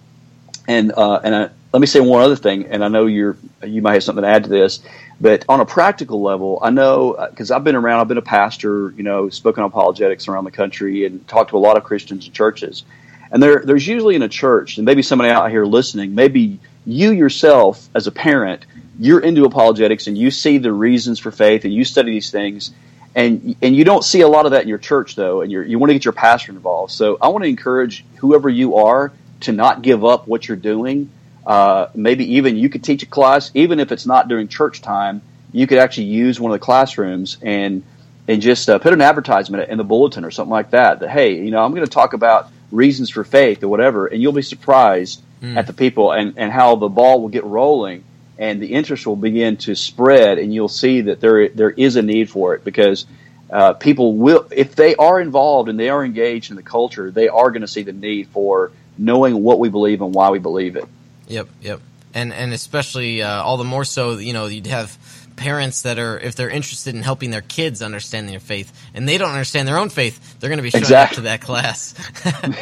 and 0.67 0.91
uh, 0.91 1.19
and 1.23 1.35
uh, 1.35 1.49
let 1.73 1.79
me 1.79 1.87
say 1.87 1.99
one 1.99 2.21
other 2.21 2.35
thing, 2.35 2.65
and 2.67 2.83
I 2.83 2.87
know 2.87 3.05
you're 3.05 3.37
you 3.63 3.81
might 3.81 3.93
have 3.93 4.03
something 4.03 4.23
to 4.23 4.27
add 4.29 4.43
to 4.45 4.49
this, 4.49 4.79
but 5.19 5.45
on 5.49 5.59
a 5.59 5.65
practical 5.65 6.21
level, 6.21 6.59
I 6.61 6.69
know 6.69 7.27
because 7.29 7.51
uh, 7.51 7.55
I've 7.55 7.63
been 7.63 7.75
around, 7.75 8.01
I've 8.01 8.07
been 8.07 8.17
a 8.17 8.21
pastor, 8.21 8.91
you 8.91 9.03
know, 9.03 9.29
spoken 9.29 9.63
on 9.63 9.69
apologetics 9.69 10.27
around 10.27 10.45
the 10.45 10.51
country, 10.51 11.05
and 11.05 11.27
talked 11.27 11.51
to 11.51 11.57
a 11.57 11.59
lot 11.59 11.77
of 11.77 11.83
Christians 11.83 12.25
and 12.25 12.33
churches, 12.33 12.83
and 13.31 13.41
there 13.41 13.61
there's 13.65 13.85
usually 13.85 14.15
in 14.15 14.21
a 14.21 14.29
church, 14.29 14.77
and 14.77 14.85
maybe 14.85 15.01
somebody 15.01 15.29
out 15.29 15.49
here 15.51 15.65
listening, 15.65 16.15
maybe 16.15 16.59
you 16.85 17.11
yourself 17.11 17.87
as 17.93 18.07
a 18.07 18.11
parent, 18.11 18.65
you're 18.99 19.19
into 19.19 19.45
apologetics, 19.45 20.07
and 20.07 20.17
you 20.17 20.31
see 20.31 20.57
the 20.57 20.71
reasons 20.71 21.19
for 21.19 21.31
faith, 21.31 21.65
and 21.65 21.73
you 21.73 21.83
study 21.83 22.11
these 22.11 22.31
things. 22.31 22.71
And, 23.17 23.55
and 23.61 23.73
you 23.73 23.85
don't 23.85 24.03
see 24.03 24.21
a 24.21 24.27
lot 24.27 24.45
of 24.45 24.51
that 24.51 24.63
in 24.63 24.67
your 24.67 24.77
church 24.77 25.15
though, 25.15 25.39
and 25.39 25.49
you 25.49 25.79
want 25.79 25.89
to 25.89 25.93
get 25.93 26.03
your 26.03 26.11
pastor 26.11 26.51
involved. 26.51 26.91
So 26.91 27.17
I 27.21 27.29
want 27.29 27.45
to 27.45 27.49
encourage 27.49 28.03
whoever 28.17 28.49
you 28.49 28.75
are 28.75 29.13
to 29.41 29.51
not 29.51 29.81
give 29.81 30.03
up 30.03 30.27
what 30.27 30.47
you're 30.47 30.57
doing. 30.57 31.09
Uh, 31.45 31.87
maybe 31.93 32.35
even 32.35 32.57
you 32.57 32.69
could 32.69 32.83
teach 32.83 33.03
a 33.03 33.05
class, 33.05 33.51
even 33.53 33.79
if 33.79 33.91
it's 33.91 34.05
not 34.05 34.27
during 34.27 34.47
church 34.47 34.81
time. 34.81 35.21
You 35.51 35.67
could 35.67 35.77
actually 35.77 36.07
use 36.07 36.39
one 36.39 36.51
of 36.51 36.59
the 36.59 36.65
classrooms 36.65 37.37
and 37.41 37.83
and 38.27 38.41
just 38.41 38.67
uh, 38.69 38.79
put 38.79 38.91
an 38.91 39.01
advertisement 39.01 39.69
in 39.69 39.77
the 39.77 39.83
bulletin 39.83 40.25
or 40.25 40.31
something 40.31 40.51
like 40.51 40.71
that. 40.71 40.99
That 40.99 41.09
hey, 41.09 41.35
you 41.43 41.51
know, 41.51 41.63
I'm 41.63 41.71
going 41.71 41.85
to 41.85 41.91
talk 41.91 42.13
about 42.13 42.49
reasons 42.71 43.09
for 43.09 43.23
faith 43.23 43.63
or 43.63 43.67
whatever, 43.67 44.07
and 44.07 44.21
you'll 44.21 44.33
be 44.33 44.41
surprised 44.41 45.21
mm. 45.41 45.55
at 45.55 45.67
the 45.67 45.73
people 45.73 46.11
and 46.11 46.33
and 46.37 46.51
how 46.51 46.75
the 46.75 46.89
ball 46.89 47.21
will 47.21 47.29
get 47.29 47.43
rolling 47.43 48.03
and 48.37 48.61
the 48.61 48.73
interest 48.73 49.07
will 49.07 49.15
begin 49.15 49.55
to 49.55 49.75
spread, 49.75 50.39
and 50.39 50.53
you'll 50.53 50.67
see 50.67 51.01
that 51.01 51.21
there 51.21 51.47
there 51.49 51.71
is 51.71 51.95
a 51.95 52.01
need 52.01 52.29
for 52.29 52.55
it 52.55 52.63
because. 52.63 53.05
Uh, 53.47 53.73
people 53.73 54.15
will, 54.15 54.47
if 54.49 54.75
they 54.75 54.95
are 54.95 55.21
involved 55.21 55.69
and 55.69 55.79
they 55.79 55.87
are 55.87 56.03
engaged 56.03 56.49
in 56.49 56.57
the 56.57 56.63
culture, 56.63 57.11
they 57.11 57.27
are 57.27 57.51
going 57.51 57.61
to 57.61 57.67
see 57.67 57.83
the 57.83 57.93
need 57.93 58.27
for 58.29 58.71
knowing 58.97 59.43
what 59.43 59.59
we 59.59 59.69
believe 59.69 60.01
and 60.01 60.13
why 60.13 60.29
we 60.29 60.39
believe 60.39 60.75
it. 60.75 60.85
Yep, 61.27 61.47
yep, 61.61 61.81
and 62.13 62.33
and 62.33 62.53
especially 62.53 63.21
uh, 63.21 63.41
all 63.41 63.57
the 63.57 63.63
more 63.63 63.83
so, 63.83 64.17
you 64.17 64.33
know, 64.33 64.45
you'd 64.47 64.67
have 64.67 64.97
parents 65.35 65.81
that 65.83 65.99
are 65.99 66.19
if 66.19 66.35
they're 66.35 66.49
interested 66.49 66.95
in 66.95 67.01
helping 67.01 67.29
their 67.29 67.41
kids 67.41 67.81
understand 67.81 68.29
their 68.29 68.39
faith 68.39 68.71
and 68.93 69.07
they 69.07 69.17
don't 69.17 69.31
understand 69.31 69.67
their 69.67 69.77
own 69.77 69.89
faith 69.89 70.39
they're 70.39 70.49
going 70.49 70.57
to 70.57 70.63
be 70.63 70.69
showing 70.69 70.81
exactly. 70.81 71.15
up 71.15 71.15
to 71.15 71.21
that 71.21 71.41
class 71.41 71.93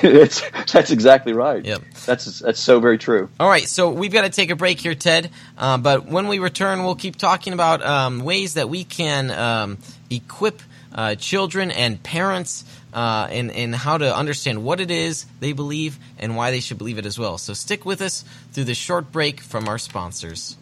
that's 0.71 0.91
exactly 0.91 1.33
right 1.33 1.65
yep 1.65 1.81
that's 2.05 2.39
that's 2.39 2.59
so 2.59 2.79
very 2.79 2.97
true 2.97 3.29
all 3.39 3.47
right 3.47 3.67
so 3.67 3.91
we've 3.91 4.11
got 4.11 4.23
to 4.23 4.29
take 4.29 4.49
a 4.49 4.55
break 4.55 4.79
here 4.79 4.95
ted 4.95 5.29
uh, 5.57 5.77
but 5.77 6.05
when 6.05 6.27
we 6.27 6.39
return 6.39 6.83
we'll 6.83 6.95
keep 6.95 7.15
talking 7.15 7.53
about 7.53 7.83
um, 7.85 8.23
ways 8.23 8.55
that 8.55 8.69
we 8.69 8.83
can 8.83 9.29
um, 9.31 9.77
equip 10.09 10.61
uh, 10.93 11.15
children 11.15 11.71
and 11.71 12.01
parents 12.03 12.65
uh, 12.93 13.27
and, 13.32 13.51
and 13.51 13.75
how 13.75 13.97
to 13.97 14.15
understand 14.15 14.63
what 14.63 14.79
it 14.79 14.91
is 14.91 15.25
they 15.39 15.53
believe 15.53 15.97
and 16.19 16.36
why 16.36 16.51
they 16.51 16.60
should 16.60 16.77
believe 16.77 16.97
it 16.97 17.06
as 17.06 17.17
well. 17.17 17.38
So 17.38 17.53
stick 17.53 17.86
with 17.86 18.01
us 18.01 18.23
through 18.51 18.65
this 18.65 18.77
short 18.77 19.12
break 19.12 19.41
from 19.41 19.67
our 19.67 19.77
sponsors. 19.77 20.56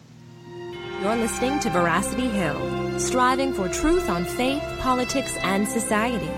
You're 1.02 1.16
listening 1.16 1.58
to 1.60 1.70
Veracity 1.70 2.28
Hill, 2.28 2.98
striving 2.98 3.52
for 3.52 3.68
truth 3.68 4.08
on 4.08 4.24
faith, 4.24 4.62
politics, 4.78 5.36
and 5.42 5.66
society. 5.66 6.30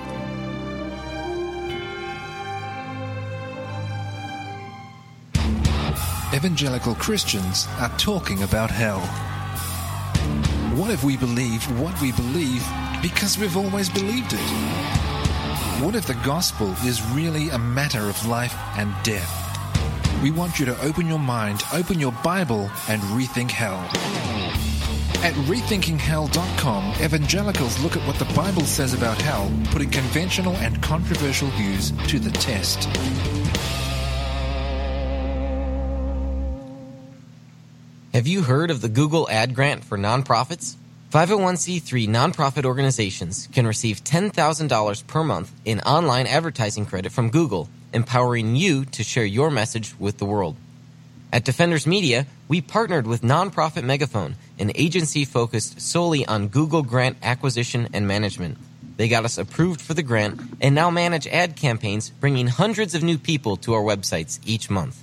Evangelical 6.34 6.94
Christians 6.96 7.68
are 7.78 7.90
talking 7.98 8.42
about 8.42 8.70
hell. 8.70 9.00
What 10.76 10.90
if 10.90 11.04
we 11.04 11.16
believe 11.16 11.62
what 11.78 12.00
we 12.00 12.10
believe 12.12 12.66
because 13.00 13.38
we've 13.38 13.56
always 13.56 13.88
believed 13.88 14.32
it? 14.32 15.13
What 15.80 15.96
if 15.96 16.06
the 16.06 16.14
gospel 16.24 16.70
is 16.84 17.02
really 17.02 17.48
a 17.48 17.58
matter 17.58 17.98
of 18.08 18.26
life 18.26 18.54
and 18.78 18.94
death? 19.02 20.22
We 20.22 20.30
want 20.30 20.60
you 20.60 20.66
to 20.66 20.80
open 20.80 21.08
your 21.08 21.18
mind, 21.18 21.64
open 21.72 21.98
your 21.98 22.12
Bible, 22.22 22.70
and 22.88 23.02
rethink 23.02 23.50
hell. 23.50 23.80
At 25.24 25.34
rethinkinghell.com, 25.34 27.02
evangelicals 27.02 27.80
look 27.80 27.96
at 27.96 28.06
what 28.06 28.20
the 28.20 28.32
Bible 28.36 28.62
says 28.62 28.94
about 28.94 29.20
hell, 29.20 29.52
putting 29.72 29.90
conventional 29.90 30.54
and 30.58 30.80
controversial 30.80 31.48
views 31.48 31.90
to 32.06 32.20
the 32.20 32.30
test. 32.30 32.84
Have 38.12 38.28
you 38.28 38.42
heard 38.42 38.70
of 38.70 38.80
the 38.80 38.88
Google 38.88 39.28
Ad 39.28 39.56
Grant 39.56 39.82
for 39.82 39.98
nonprofits? 39.98 40.76
501c3 41.14 42.08
nonprofit 42.08 42.64
organizations 42.64 43.48
can 43.52 43.68
receive 43.68 44.02
$10,000 44.02 45.06
per 45.06 45.22
month 45.22 45.52
in 45.64 45.78
online 45.82 46.26
advertising 46.26 46.84
credit 46.84 47.12
from 47.12 47.30
Google, 47.30 47.68
empowering 47.92 48.56
you 48.56 48.84
to 48.86 49.04
share 49.04 49.24
your 49.24 49.48
message 49.48 49.94
with 50.00 50.18
the 50.18 50.24
world. 50.24 50.56
At 51.32 51.44
Defenders 51.44 51.86
Media, 51.86 52.26
we 52.48 52.60
partnered 52.60 53.06
with 53.06 53.22
Nonprofit 53.22 53.84
Megaphone, 53.84 54.34
an 54.58 54.72
agency 54.74 55.24
focused 55.24 55.80
solely 55.80 56.26
on 56.26 56.48
Google 56.48 56.82
grant 56.82 57.16
acquisition 57.22 57.90
and 57.92 58.08
management. 58.08 58.58
They 58.96 59.06
got 59.06 59.24
us 59.24 59.38
approved 59.38 59.80
for 59.80 59.94
the 59.94 60.02
grant 60.02 60.40
and 60.60 60.74
now 60.74 60.90
manage 60.90 61.28
ad 61.28 61.54
campaigns, 61.54 62.10
bringing 62.10 62.48
hundreds 62.48 62.92
of 62.92 63.04
new 63.04 63.18
people 63.18 63.56
to 63.58 63.74
our 63.74 63.82
websites 63.82 64.40
each 64.44 64.68
month. 64.68 65.00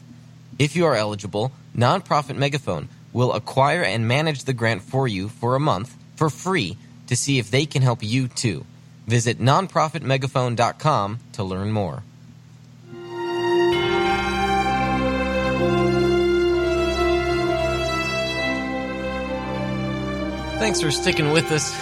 If 0.60 0.76
you 0.76 0.86
are 0.88 0.96
eligible, 0.96 1.54
Nonprofit 1.74 2.36
Megaphone 2.36 2.90
will 3.14 3.32
acquire 3.32 3.84
and 3.84 4.10
manage 4.10 4.44
the 4.44 4.54
grant 4.54 4.82
for 4.82 5.08
you 5.08 5.30
for 5.30 5.56
a 5.56 5.60
month 5.60 5.96
for 6.22 6.30
free 6.30 6.78
to 7.08 7.16
see 7.16 7.40
if 7.40 7.50
they 7.50 7.66
can 7.66 7.82
help 7.82 8.04
you 8.04 8.28
too. 8.28 8.64
Visit 9.08 9.40
nonprofitmegaphone.com 9.40 11.20
to 11.32 11.44
learn 11.44 11.72
more. 11.72 12.04
Thanks 20.60 20.80
for 20.80 20.92
sticking 20.92 21.32
with 21.32 21.52
us 21.52 21.76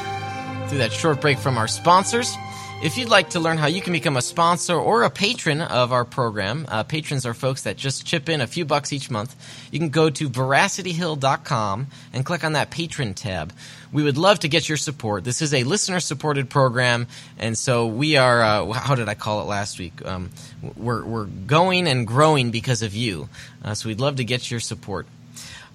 through 0.70 0.78
that 0.78 0.94
short 0.94 1.20
break 1.20 1.38
from 1.38 1.58
our 1.58 1.68
sponsors. 1.68 2.34
If 2.82 2.98
you'd 2.98 3.10
like 3.10 3.32
to 3.32 3.42
learn 3.42 3.58
how 3.58 3.68
you 3.68 3.82
can 3.82 3.92
become 3.92 4.16
a 4.16 4.22
sponsor 4.22 4.74
or 4.74 5.04
a 5.04 5.10
patron 5.10 5.62
of 5.62 5.92
our 5.92 6.06
program, 6.06 6.66
uh, 6.70 6.84
patrons 6.84 7.26
are 7.26 7.34
folks 7.34 7.64
that 7.64 7.76
just 7.76 8.06
chip 8.06 8.30
in 8.30 8.40
a 8.40 8.48
few 8.48 8.64
bucks 8.64 8.94
each 8.94 9.12
month. 9.12 9.36
You 9.70 9.80
can 9.80 9.90
go 9.90 10.10
to 10.10 10.30
veracityhill.com 10.30 11.88
and 12.14 12.26
click 12.26 12.46
on 12.46 12.54
that 12.54 12.70
patron 12.72 13.16
tab. 13.16 13.52
We 13.92 14.02
would 14.02 14.18
love 14.18 14.40
to 14.40 14.48
get 14.48 14.70
your 14.70 14.78
support. 14.78 15.26
This 15.26 15.42
is 15.42 15.54
a 15.54 15.66
listener 15.66 16.00
supported 16.00 16.50
program, 16.50 17.08
and 17.38 17.58
so 17.58 17.86
we 17.86 18.16
are, 18.16 18.42
uh, 18.42 18.72
how 18.72 18.96
did 18.96 19.10
I 19.10 19.14
call 19.14 19.42
it 19.42 19.48
last 19.48 19.78
week? 19.78 20.06
Um, 20.06 20.30
we're, 20.78 21.04
we're 21.04 21.26
going 21.26 21.86
and 21.86 22.08
growing 22.08 22.50
because 22.50 22.82
of 22.82 22.96
you. 22.96 23.28
Uh, 23.62 23.74
so 23.74 23.90
we'd 23.90 24.00
love 24.00 24.16
to 24.16 24.24
get 24.24 24.50
your 24.50 24.62
support. 24.62 25.06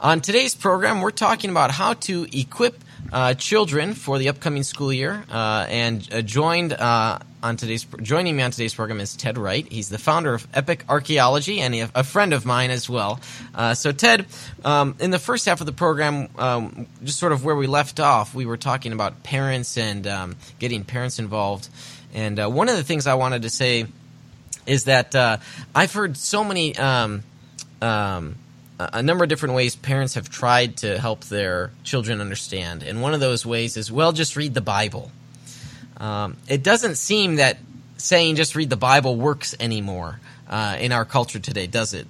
On 0.01 0.23
today's 0.23 0.55
program, 0.55 1.03
we're 1.03 1.11
talking 1.11 1.51
about 1.51 1.71
how 1.71 1.95
to 1.95 2.27
equip 2.33 2.84
uh, 3.13 3.35
children 3.35 3.95
for 3.95 4.19
the 4.19 4.29
upcoming 4.29 4.63
school 4.63 4.93
year. 4.93 5.25
Uh, 5.31 5.67
and 5.69 6.09
uh, 6.13 6.23
joined 6.23 6.73
uh, 6.73 7.19
on 7.43 7.57
today's 7.57 7.85
joining 8.03 8.37
me 8.37 8.43
on 8.43 8.51
today's 8.51 8.75
program 8.75 9.01
is 9.01 9.17
Ted 9.17 9.39
Wright. 9.39 9.71
He's 9.71 9.89
the 9.89 9.99
founder 9.99 10.35
of 10.35 10.47
Epic 10.55 10.85
Archaeology 10.89 11.61
and 11.61 11.75
a, 11.75 11.91
a 11.95 12.05
friend 12.05 12.33
of 12.33 12.45
mine 12.47 12.71
as 12.71 12.89
well. 12.89 13.21
Uh, 13.55 13.75
so, 13.75 13.93
Ted, 13.93 14.27
um, 14.65 14.97
in 14.99 15.11
the 15.11 15.19
first 15.19 15.47
half 15.47 15.61
of 15.61 15.67
the 15.67 15.73
program, 15.73 16.29
um, 16.39 16.87
just 17.03 17.19
sort 17.19 17.33
of 17.33 17.45
where 17.45 17.57
we 17.57 17.67
left 17.67 18.01
off, 18.01 18.35
we 18.35 18.47
were 18.47 18.57
talking 18.57 18.93
about 18.93 19.23
parents 19.23 19.77
and 19.77 20.07
um, 20.07 20.37
getting 20.59 20.85
parents 20.85 21.19
involved. 21.19 21.69
And 22.15 22.39
uh, 22.41 22.49
one 22.49 22.69
of 22.69 22.77
the 22.77 22.85
things 22.85 23.07
I 23.07 23.15
wanted 23.15 23.43
to 23.43 23.51
say 23.51 23.87
is 24.67 24.85
that 24.85 25.15
I've 25.75 25.93
heard 25.93 26.17
so 26.17 26.45
many. 26.45 26.77
Um, 26.77 27.23
um, 27.83 28.37
a 28.79 29.03
number 29.03 29.25
of 29.25 29.29
different 29.29 29.55
ways 29.55 29.77
parents 29.77 30.15
have 30.15 30.29
tried 30.29 30.79
to 30.79 30.99
help 30.99 31.25
their 31.25 31.71
children 31.85 32.21
understand. 32.21 32.83
And 32.83 33.01
one 33.01 33.15
of 33.15 33.21
those 33.21 33.47
ways 33.47 33.77
is, 33.77 33.91
well, 33.91 34.13
just 34.13 34.37
read 34.37 34.55
the 34.55 34.61
Bible. 34.61 35.11
Um, 35.97 36.37
it 36.49 36.63
doesn't 36.63 36.97
seem 36.97 37.37
that 37.37 37.59
saying 37.97 38.37
just 38.37 38.57
read 38.57 38.71
the 38.71 38.77
Bible 38.77 39.17
works 39.17 39.55
anymore 39.61 40.21
uh, 40.49 40.77
in 40.81 40.93
our 40.93 41.05
culture 41.05 41.39
today, 41.39 41.67
does 41.67 41.95
it? 41.95 42.07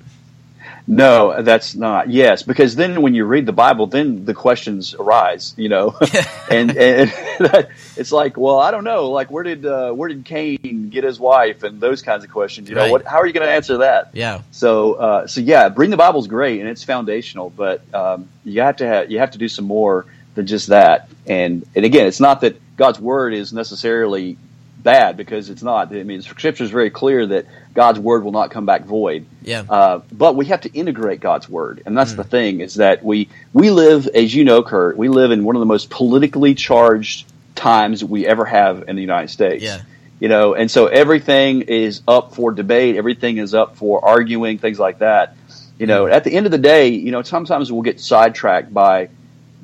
No, 0.86 1.42
that's 1.42 1.74
not. 1.74 2.10
Yes, 2.10 2.42
because 2.42 2.76
then 2.76 3.00
when 3.00 3.14
you 3.14 3.24
read 3.24 3.46
the 3.46 3.52
Bible, 3.52 3.86
then 3.86 4.24
the 4.24 4.34
questions 4.34 4.94
arise, 4.94 5.54
you 5.56 5.68
know, 5.68 5.96
and 6.50 6.76
and 6.76 7.12
it's 7.96 8.12
like, 8.12 8.36
well, 8.36 8.58
I 8.58 8.70
don't 8.70 8.84
know, 8.84 9.10
like 9.10 9.30
where 9.30 9.42
did 9.42 9.64
uh, 9.64 9.92
where 9.92 10.08
did 10.08 10.24
Cain 10.24 10.90
get 10.90 11.04
his 11.04 11.18
wife, 11.18 11.62
and 11.62 11.80
those 11.80 12.02
kinds 12.02 12.22
of 12.24 12.30
questions. 12.30 12.68
You 12.68 12.74
know, 12.74 12.90
what? 12.90 13.06
How 13.06 13.16
are 13.16 13.26
you 13.26 13.32
going 13.32 13.46
to 13.46 13.52
answer 13.52 13.78
that? 13.78 14.10
Yeah. 14.12 14.42
So, 14.50 14.94
uh, 14.94 15.26
so 15.26 15.40
yeah, 15.40 15.72
reading 15.74 15.90
the 15.90 15.96
Bible 15.96 16.20
is 16.20 16.26
great 16.26 16.60
and 16.60 16.68
it's 16.68 16.84
foundational, 16.84 17.50
but 17.50 17.82
um, 17.94 18.28
you 18.44 18.60
have 18.60 18.76
to 18.76 18.86
have 18.86 19.10
you 19.10 19.18
have 19.20 19.30
to 19.32 19.38
do 19.38 19.48
some 19.48 19.64
more 19.64 20.06
than 20.34 20.46
just 20.46 20.68
that. 20.68 21.08
And 21.26 21.66
and 21.74 21.84
again, 21.84 22.06
it's 22.06 22.20
not 22.20 22.42
that 22.42 22.60
God's 22.76 23.00
word 23.00 23.32
is 23.32 23.52
necessarily 23.52 24.36
bad 24.84 25.16
because 25.16 25.50
it's 25.50 25.62
not. 25.62 25.92
I 25.92 26.04
mean, 26.04 26.22
Scripture 26.22 26.62
is 26.62 26.70
very 26.70 26.90
clear 26.90 27.26
that 27.26 27.46
God's 27.74 27.98
word 27.98 28.22
will 28.22 28.32
not 28.32 28.52
come 28.52 28.66
back 28.66 28.84
void. 28.84 29.26
Yeah. 29.42 29.64
Uh, 29.68 30.02
but 30.12 30.36
we 30.36 30.46
have 30.46 30.60
to 30.60 30.72
integrate 30.72 31.18
God's 31.18 31.48
word, 31.48 31.82
and 31.84 31.98
that's 31.98 32.12
mm. 32.12 32.18
the 32.18 32.24
thing 32.24 32.60
is 32.60 32.74
that 32.76 33.02
we 33.02 33.28
we 33.52 33.70
live, 33.70 34.06
as 34.06 34.32
you 34.32 34.44
know, 34.44 34.62
Kurt, 34.62 34.96
we 34.96 35.08
live 35.08 35.32
in 35.32 35.42
one 35.42 35.56
of 35.56 35.60
the 35.60 35.66
most 35.66 35.90
politically 35.90 36.54
charged 36.54 37.26
times 37.56 38.04
we 38.04 38.26
ever 38.26 38.44
have 38.44 38.88
in 38.88 38.94
the 38.94 39.02
United 39.02 39.28
States. 39.28 39.64
Yeah. 39.64 39.80
You 40.20 40.28
know, 40.28 40.54
and 40.54 40.70
so 40.70 40.86
everything 40.86 41.62
is 41.62 42.02
up 42.06 42.34
for 42.34 42.52
debate. 42.52 42.96
Everything 42.96 43.38
is 43.38 43.52
up 43.52 43.76
for 43.76 44.04
arguing, 44.04 44.58
things 44.58 44.78
like 44.78 45.00
that. 45.00 45.36
You 45.78 45.86
know, 45.86 46.04
mm. 46.04 46.12
at 46.12 46.22
the 46.22 46.32
end 46.32 46.46
of 46.46 46.52
the 46.52 46.58
day, 46.58 46.88
you 46.88 47.10
know, 47.10 47.22
sometimes 47.22 47.72
we'll 47.72 47.82
get 47.82 48.00
sidetracked 48.00 48.72
by 48.72 49.08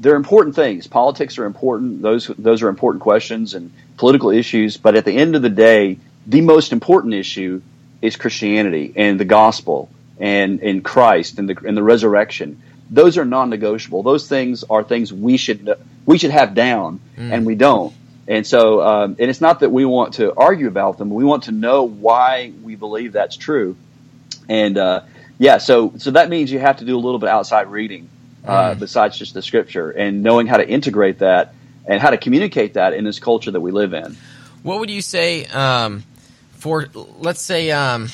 they're 0.01 0.17
important 0.17 0.57
things. 0.57 0.87
Politics 0.87 1.39
are 1.39 1.45
important; 1.45 2.01
those 2.01 2.27
those 2.39 2.63
are 2.63 2.69
important 2.69 3.03
questions 3.03 3.55
and 3.55 3.71
political 3.99 4.31
issues. 4.31 4.79
But 4.79 4.97
at 4.97 5.05
the 5.05 5.17
end 5.17 5.37
of 5.37 5.43
the 5.43 5.51
day, 5.51 5.99
the 6.27 6.41
most 6.41 6.73
important 6.73 7.15
issue 7.15 7.61
is 8.01 8.17
Christianity 8.17 8.93
and 8.97 9.21
the 9.21 9.27
gospel 9.27 9.91
and 10.19 10.61
in 10.61 10.83
Christ 10.83 11.39
and 11.39 11.49
the 11.49 11.57
and 11.67 11.77
the 11.77 11.83
resurrection. 11.83 12.63
Those 12.91 13.19
are 13.19 13.25
non-negotiable. 13.25 14.03
Those 14.03 14.27
things 14.27 14.65
are 14.65 14.83
things 14.83 15.13
we 15.13 15.37
should 15.37 15.77
we 16.07 16.17
should 16.17 16.31
have 16.31 16.55
down, 16.55 17.01
mm. 17.17 17.31
and 17.31 17.45
we 17.45 17.55
don't. 17.55 17.95
And 18.27 18.47
so, 18.47 18.81
um, 18.81 19.17
and 19.19 19.29
it's 19.29 19.41
not 19.41 19.61
that 19.61 19.71
we 19.71 19.85
want 19.85 20.15
to 20.15 20.33
argue 20.35 20.69
about 20.69 20.99
them. 20.99 21.11
We 21.11 21.25
want 21.25 21.45
to 21.45 21.53
know 21.53 21.83
why 21.83 22.53
we 22.63 22.75
believe 22.75 23.13
that's 23.13 23.37
true. 23.37 23.77
And 24.49 24.79
uh, 24.79 25.03
yeah, 25.39 25.59
so 25.59 25.93
so 25.99 26.13
that 26.13 26.31
means 26.31 26.51
you 26.51 26.59
have 26.59 26.79
to 26.79 26.87
do 26.87 26.97
a 26.97 27.03
little 27.03 27.19
bit 27.19 27.29
outside 27.29 27.67
reading 27.69 28.09
uh, 28.45 28.75
mm. 28.75 28.79
besides 28.79 29.19
just 29.19 29.35
the 29.35 29.43
scripture 29.43 29.91
and 29.91 30.23
knowing 30.23 30.47
how 30.47 30.57
to 30.57 30.69
integrate 30.69 31.19
that 31.19 31.55
and 31.87 32.01
how 32.01 32.11
to 32.11 32.17
communicate 32.17 32.75
that 32.75 32.93
in 32.95 33.05
this 33.05 33.19
culture 33.19 33.51
that 33.51 33.61
we 33.61 33.71
live 33.71 33.93
in. 33.93 34.17
What 34.63 34.81
would 34.81 34.91
you 34.91 35.03
say 35.03 35.47
um, 35.47 36.05
for, 36.53 36.87
let's 37.19 37.41
say, 37.41 37.71
um, 37.71 38.09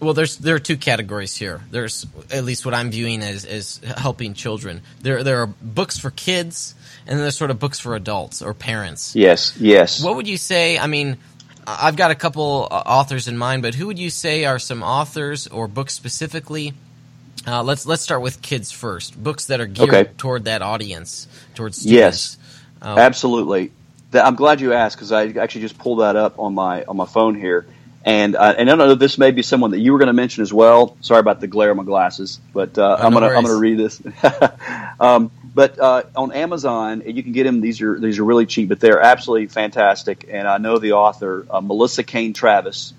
well, 0.00 0.14
there's 0.14 0.36
there 0.38 0.56
are 0.56 0.60
two 0.60 0.76
categories 0.76 1.36
here. 1.36 1.60
There's 1.70 2.06
at 2.32 2.44
least 2.44 2.64
what 2.64 2.74
I'm 2.74 2.90
viewing 2.90 3.22
as, 3.22 3.44
as 3.44 3.80
helping 3.96 4.34
children. 4.34 4.82
There 5.00 5.22
there 5.22 5.42
are 5.42 5.46
books 5.46 5.96
for 5.96 6.10
kids, 6.10 6.74
and 7.06 7.16
then 7.16 7.18
there's 7.18 7.36
sort 7.36 7.52
of 7.52 7.60
books 7.60 7.78
for 7.78 7.94
adults 7.94 8.42
or 8.42 8.52
parents. 8.52 9.14
Yes, 9.14 9.56
yes. 9.58 10.02
What 10.02 10.16
would 10.16 10.26
you 10.26 10.36
say? 10.36 10.76
I 10.76 10.88
mean, 10.88 11.18
I've 11.68 11.94
got 11.94 12.10
a 12.10 12.16
couple 12.16 12.66
uh, 12.68 12.82
authors 12.84 13.28
in 13.28 13.38
mind, 13.38 13.62
but 13.62 13.76
who 13.76 13.86
would 13.86 13.98
you 13.98 14.10
say 14.10 14.44
are 14.44 14.58
some 14.58 14.82
authors 14.82 15.46
or 15.46 15.68
books 15.68 15.94
specifically 15.94 16.74
uh, 17.46 17.62
let's 17.62 17.86
let's 17.86 18.02
start 18.02 18.22
with 18.22 18.42
kids 18.42 18.70
first. 18.70 19.20
Books 19.20 19.46
that 19.46 19.60
are 19.60 19.66
geared 19.66 19.94
okay. 19.94 20.10
toward 20.16 20.44
that 20.44 20.62
audience, 20.62 21.26
towards 21.54 21.78
students. 21.78 21.92
Yes, 21.92 22.38
um, 22.80 22.98
absolutely. 22.98 23.72
I'm 24.12 24.34
glad 24.34 24.60
you 24.60 24.72
asked 24.72 24.96
because 24.96 25.12
I 25.12 25.28
actually 25.28 25.62
just 25.62 25.78
pulled 25.78 26.00
that 26.00 26.16
up 26.16 26.38
on 26.38 26.54
my 26.54 26.84
on 26.84 26.96
my 26.96 27.06
phone 27.06 27.34
here, 27.34 27.66
and 28.04 28.36
uh, 28.36 28.54
and 28.56 28.70
I 28.70 28.76
don't 28.76 28.86
know 28.86 28.94
this 28.94 29.18
may 29.18 29.30
be 29.30 29.42
someone 29.42 29.72
that 29.72 29.80
you 29.80 29.92
were 29.92 29.98
going 29.98 30.08
to 30.08 30.12
mention 30.12 30.42
as 30.42 30.52
well. 30.52 30.96
Sorry 31.00 31.20
about 31.20 31.40
the 31.40 31.46
glare 31.46 31.70
of 31.70 31.76
my 31.76 31.84
glasses, 31.84 32.40
but 32.52 32.76
uh, 32.78 32.96
oh, 32.98 33.06
I'm 33.06 33.12
gonna 33.12 33.28
I'm 33.28 33.44
gonna 33.44 33.56
read 33.56 33.78
this. 33.78 34.00
um, 35.00 35.30
but 35.54 35.78
uh, 35.78 36.04
on 36.14 36.32
Amazon, 36.32 37.02
you 37.06 37.22
can 37.22 37.32
get 37.32 37.44
them. 37.44 37.60
These 37.60 37.82
are 37.82 37.98
these 37.98 38.18
are 38.18 38.24
really 38.24 38.46
cheap, 38.46 38.68
but 38.68 38.80
they're 38.80 39.00
absolutely 39.00 39.48
fantastic. 39.48 40.26
And 40.30 40.46
I 40.46 40.58
know 40.58 40.78
the 40.78 40.92
author, 40.92 41.46
uh, 41.50 41.60
Melissa 41.60 42.02
Cain 42.02 42.32
Travis, 42.34 42.94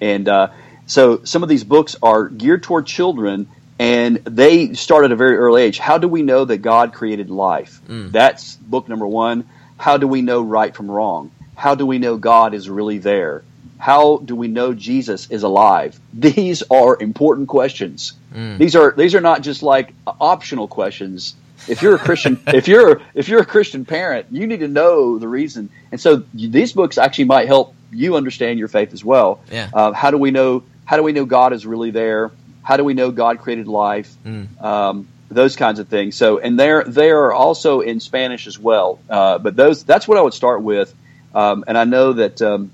and 0.00 0.28
uh, 0.28 0.48
so 0.86 1.24
some 1.24 1.42
of 1.42 1.48
these 1.48 1.64
books 1.64 1.96
are 2.02 2.28
geared 2.28 2.62
toward 2.62 2.86
children 2.86 3.48
and 3.78 4.16
they 4.24 4.74
start 4.74 5.04
at 5.04 5.12
a 5.12 5.16
very 5.16 5.36
early 5.36 5.62
age. 5.62 5.78
How 5.78 5.98
do 5.98 6.08
we 6.08 6.22
know 6.22 6.44
that 6.44 6.58
God 6.58 6.92
created 6.92 7.30
life? 7.30 7.80
Mm. 7.88 8.10
That's 8.10 8.56
book 8.56 8.88
number 8.88 9.06
one. 9.06 9.48
How 9.76 9.96
do 9.96 10.08
we 10.08 10.22
know 10.22 10.42
right 10.42 10.74
from 10.74 10.90
wrong? 10.90 11.30
How 11.54 11.74
do 11.74 11.86
we 11.86 11.98
know 11.98 12.16
God 12.16 12.54
is 12.54 12.68
really 12.68 12.98
there? 12.98 13.44
How 13.78 14.18
do 14.18 14.34
we 14.34 14.48
know 14.48 14.74
Jesus 14.74 15.30
is 15.30 15.44
alive? 15.44 15.98
These 16.12 16.62
are 16.64 17.00
important 17.00 17.48
questions. 17.48 18.12
Mm. 18.34 18.58
These 18.58 18.74
are 18.74 18.92
these 18.96 19.14
are 19.14 19.20
not 19.20 19.42
just 19.42 19.62
like 19.62 19.94
optional 20.20 20.66
questions. 20.66 21.34
If 21.68 21.82
you're 21.82 21.94
a 21.94 21.98
Christian, 21.98 22.40
if 22.48 22.66
you're 22.66 23.00
if 23.14 23.28
you're 23.28 23.40
a 23.40 23.46
Christian 23.46 23.84
parent, 23.84 24.26
you 24.32 24.48
need 24.48 24.60
to 24.60 24.68
know 24.68 25.18
the 25.18 25.28
reason. 25.28 25.70
And 25.92 26.00
so 26.00 26.24
these 26.34 26.72
books 26.72 26.98
actually 26.98 27.26
might 27.26 27.46
help 27.46 27.74
you 27.92 28.16
understand 28.16 28.58
your 28.58 28.68
faith 28.68 28.92
as 28.92 29.04
well. 29.04 29.40
Yeah. 29.50 29.70
Uh, 29.72 29.92
how 29.92 30.10
do 30.10 30.18
we 30.18 30.32
know? 30.32 30.64
How 30.84 30.96
do 30.96 31.04
we 31.04 31.12
know 31.12 31.24
God 31.24 31.52
is 31.52 31.64
really 31.64 31.92
there? 31.92 32.32
How 32.68 32.76
do 32.76 32.84
we 32.84 32.92
know 32.92 33.10
God 33.10 33.38
created 33.38 33.66
life? 33.66 34.14
Mm. 34.26 34.62
Um, 34.62 35.08
those 35.30 35.56
kinds 35.56 35.78
of 35.78 35.88
things. 35.88 36.16
So, 36.16 36.36
and 36.36 36.60
they're 36.60 36.84
they 36.84 37.08
are 37.08 37.32
also 37.32 37.80
in 37.80 37.98
Spanish 37.98 38.46
as 38.46 38.58
well. 38.58 38.98
Uh, 39.08 39.38
but 39.38 39.56
those 39.56 39.84
that's 39.84 40.06
what 40.06 40.18
I 40.18 40.20
would 40.20 40.34
start 40.34 40.60
with. 40.60 40.94
Um, 41.34 41.64
and 41.66 41.78
I 41.78 41.84
know 41.84 42.12
that 42.12 42.42
um, 42.42 42.70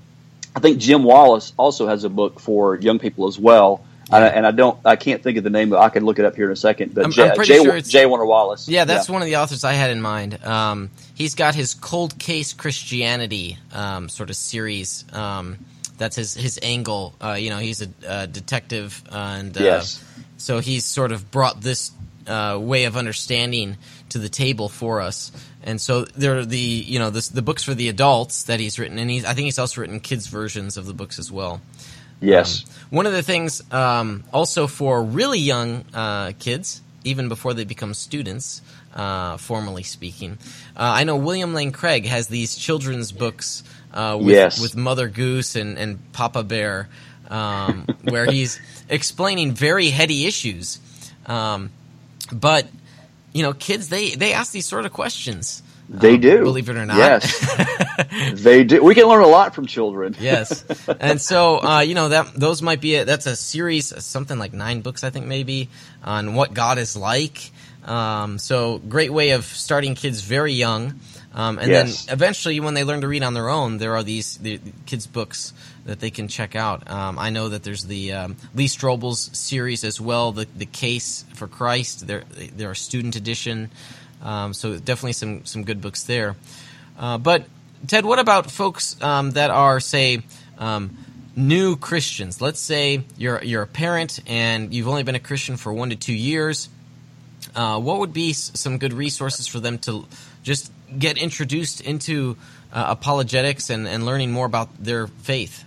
I 0.53 0.59
think 0.59 0.79
Jim 0.79 1.03
Wallace 1.03 1.53
also 1.55 1.87
has 1.87 2.03
a 2.03 2.09
book 2.09 2.41
for 2.41 2.75
young 2.75 2.99
people 2.99 3.27
as 3.29 3.39
well. 3.39 3.85
Yeah. 4.09 4.17
Uh, 4.17 4.23
and 4.25 4.45
I 4.45 4.51
don't, 4.51 4.77
I 4.83 4.97
can't 4.97 5.23
think 5.23 5.37
of 5.37 5.45
the 5.45 5.49
name, 5.49 5.69
but 5.69 5.79
I 5.79 5.87
can 5.87 6.03
look 6.03 6.19
it 6.19 6.25
up 6.25 6.35
here 6.35 6.47
in 6.47 6.51
a 6.51 6.57
second. 6.57 6.93
But 6.93 7.05
I'm, 7.05 7.11
Jay, 7.11 7.29
I'm 7.29 7.43
Jay, 7.43 7.63
sure 7.63 7.79
J. 7.79 8.05
Warner 8.05 8.25
Wallace. 8.25 8.67
Yeah, 8.67 8.83
that's 8.83 9.07
yeah. 9.07 9.13
one 9.13 9.21
of 9.21 9.27
the 9.27 9.37
authors 9.37 9.63
I 9.63 9.73
had 9.73 9.91
in 9.91 10.01
mind. 10.01 10.43
Um, 10.43 10.91
he's 11.13 11.35
got 11.35 11.55
his 11.55 11.73
Cold 11.73 12.19
Case 12.19 12.51
Christianity 12.51 13.57
um, 13.71 14.09
sort 14.09 14.29
of 14.29 14.35
series. 14.35 15.05
That's 15.97 16.15
his 16.15 16.33
his 16.33 16.59
angle. 16.61 17.15
Uh, 17.21 17.33
you 17.33 17.49
know, 17.49 17.57
he's 17.57 17.81
a, 17.81 17.89
a 18.07 18.27
detective, 18.27 19.01
and 19.11 19.57
uh, 19.57 19.63
yes. 19.63 20.03
so 20.37 20.59
he's 20.59 20.85
sort 20.85 21.11
of 21.11 21.31
brought 21.31 21.61
this 21.61 21.91
uh, 22.27 22.57
way 22.61 22.85
of 22.85 22.97
understanding 22.97 23.77
to 24.09 24.19
the 24.19 24.29
table 24.29 24.69
for 24.69 25.01
us. 25.01 25.31
And 25.63 25.81
so 25.81 26.05
there 26.05 26.37
are 26.37 26.45
the 26.45 26.57
you 26.57 26.99
know 26.99 27.09
the, 27.09 27.27
the 27.33 27.41
books 27.41 27.63
for 27.63 27.73
the 27.73 27.89
adults 27.89 28.43
that 28.43 28.59
he's 28.59 28.77
written, 28.77 28.99
and 28.99 29.09
he's 29.09 29.25
I 29.25 29.33
think 29.33 29.45
he's 29.45 29.59
also 29.59 29.81
written 29.81 29.99
kids 29.99 30.27
versions 30.27 30.77
of 30.77 30.85
the 30.85 30.93
books 30.93 31.19
as 31.19 31.31
well. 31.31 31.61
Yes. 32.21 32.63
Um, 32.63 32.71
one 32.91 33.05
of 33.07 33.13
the 33.13 33.23
things 33.23 33.61
um, 33.73 34.23
also 34.31 34.67
for 34.67 35.03
really 35.03 35.39
young 35.39 35.85
uh, 35.93 36.31
kids, 36.39 36.81
even 37.03 37.29
before 37.29 37.53
they 37.53 37.65
become 37.65 37.93
students, 37.93 38.61
uh, 38.93 39.37
formally 39.37 39.83
speaking, 39.83 40.37
uh, 40.77 40.93
I 40.95 41.03
know 41.03 41.17
William 41.17 41.53
Lane 41.53 41.71
Craig 41.71 42.05
has 42.05 42.27
these 42.27 42.55
children's 42.55 43.11
books 43.11 43.63
uh, 43.95 44.17
with, 44.19 44.35
Yes. 44.35 44.61
with 44.61 44.75
Mother 44.75 45.07
Goose 45.07 45.55
and, 45.55 45.77
and 45.77 46.11
Papa 46.13 46.43
Bear, 46.43 46.89
um, 47.29 47.87
where 48.03 48.25
he's 48.25 48.59
explaining 48.89 49.53
very 49.53 49.89
heady 49.89 50.25
issues. 50.27 50.79
Um, 51.25 51.71
but 52.31 52.67
you 53.33 53.43
know, 53.43 53.53
kids 53.53 53.89
they 53.89 54.11
they 54.11 54.33
ask 54.33 54.51
these 54.51 54.65
sort 54.65 54.85
of 54.85 54.93
questions. 54.93 55.63
They 55.89 56.15
um, 56.15 56.21
do. 56.21 56.43
believe 56.43 56.69
it 56.69 56.77
or 56.77 56.85
not. 56.85 56.97
Yes. 56.97 58.33
they 58.33 58.63
do. 58.63 58.83
We 58.83 58.95
can 58.95 59.05
learn 59.05 59.23
a 59.23 59.27
lot 59.27 59.53
from 59.53 59.67
children. 59.67 60.15
yes, 60.19 60.63
and 60.99 61.21
so 61.21 61.61
uh, 61.61 61.79
you 61.81 61.95
know 61.95 62.09
that 62.09 62.33
those 62.33 62.61
might 62.61 62.81
be 62.81 62.95
a, 62.95 63.05
that's 63.05 63.27
a 63.27 63.35
series, 63.35 63.93
something 64.03 64.39
like 64.39 64.53
nine 64.53 64.81
books, 64.81 65.03
I 65.03 65.09
think 65.09 65.25
maybe, 65.27 65.69
on 66.03 66.33
what 66.33 66.53
God 66.53 66.77
is 66.77 66.95
like. 66.95 67.51
Um, 67.83 68.39
so 68.39 68.79
great 68.79 69.13
way 69.13 69.31
of 69.31 69.45
starting 69.45 69.93
kids 69.93 70.21
very 70.21 70.53
young, 70.53 70.99
um, 71.35 71.59
and 71.59 71.69
Yes. 71.69 72.05
then 72.05 72.13
eventually 72.13 72.59
when 72.61 72.73
they 72.73 72.83
learn 72.83 73.01
to 73.01 73.07
read 73.07 73.21
on 73.21 73.33
their 73.33 73.49
own, 73.49 73.77
there 73.77 73.95
are 73.95 74.03
these 74.03 74.37
the, 74.37 74.59
kids 74.85 75.05
books 75.05 75.53
that 75.85 75.99
they 75.99 76.09
can 76.09 76.27
check 76.27 76.55
out. 76.55 76.89
Um, 76.89 77.19
I 77.19 77.29
know 77.29 77.49
that 77.49 77.61
there's 77.63 77.83
the 77.83 78.13
um, 78.13 78.37
Lee 78.55 78.67
Strobel's 78.67 79.29
series 79.37 79.83
as 79.83 79.99
well, 80.01 80.31
the 80.31 80.47
the 80.57 80.65
Case 80.65 81.25
for 81.35 81.47
Christ. 81.47 82.07
There 82.07 82.23
there 82.55 82.69
are 82.69 82.75
student 82.75 83.15
edition, 83.15 83.69
um, 84.23 84.53
so 84.53 84.77
definitely 84.77 85.13
some 85.13 85.45
some 85.45 85.63
good 85.63 85.81
books 85.81 86.03
there. 86.03 86.35
Uh, 86.97 87.17
but 87.17 87.45
Ted, 87.87 88.05
what 88.05 88.19
about 88.19 88.49
folks 88.49 88.95
um, 89.03 89.31
that 89.31 89.51
are, 89.51 89.79
say, 89.81 90.23
um, 90.57 90.97
new 91.35 91.75
Christians? 91.75 92.39
Let's 92.41 92.59
say 92.61 93.03
you're 93.17 93.43
you're 93.43 93.63
a 93.63 93.67
parent 93.67 94.19
and 94.25 94.73
you've 94.73 94.87
only 94.87 95.03
been 95.03 95.15
a 95.15 95.19
Christian 95.19 95.57
for 95.57 95.73
one 95.73 95.89
to 95.89 95.95
two 95.97 96.13
years. 96.13 96.69
Uh, 97.53 97.79
what 97.79 97.99
would 97.99 98.13
be 98.13 98.33
some 98.33 98.77
good 98.79 98.93
resources 98.93 99.45
for 99.47 99.59
them 99.59 99.77
to 99.79 100.05
just 100.41 100.71
get 100.97 101.17
introduced 101.17 101.81
into 101.81 102.37
uh, 102.71 102.85
apologetics 102.89 103.69
and, 103.69 103.87
and 103.87 104.05
learning 104.05 104.31
more 104.31 104.45
about 104.45 104.69
their 104.83 105.07
faith? 105.07 105.63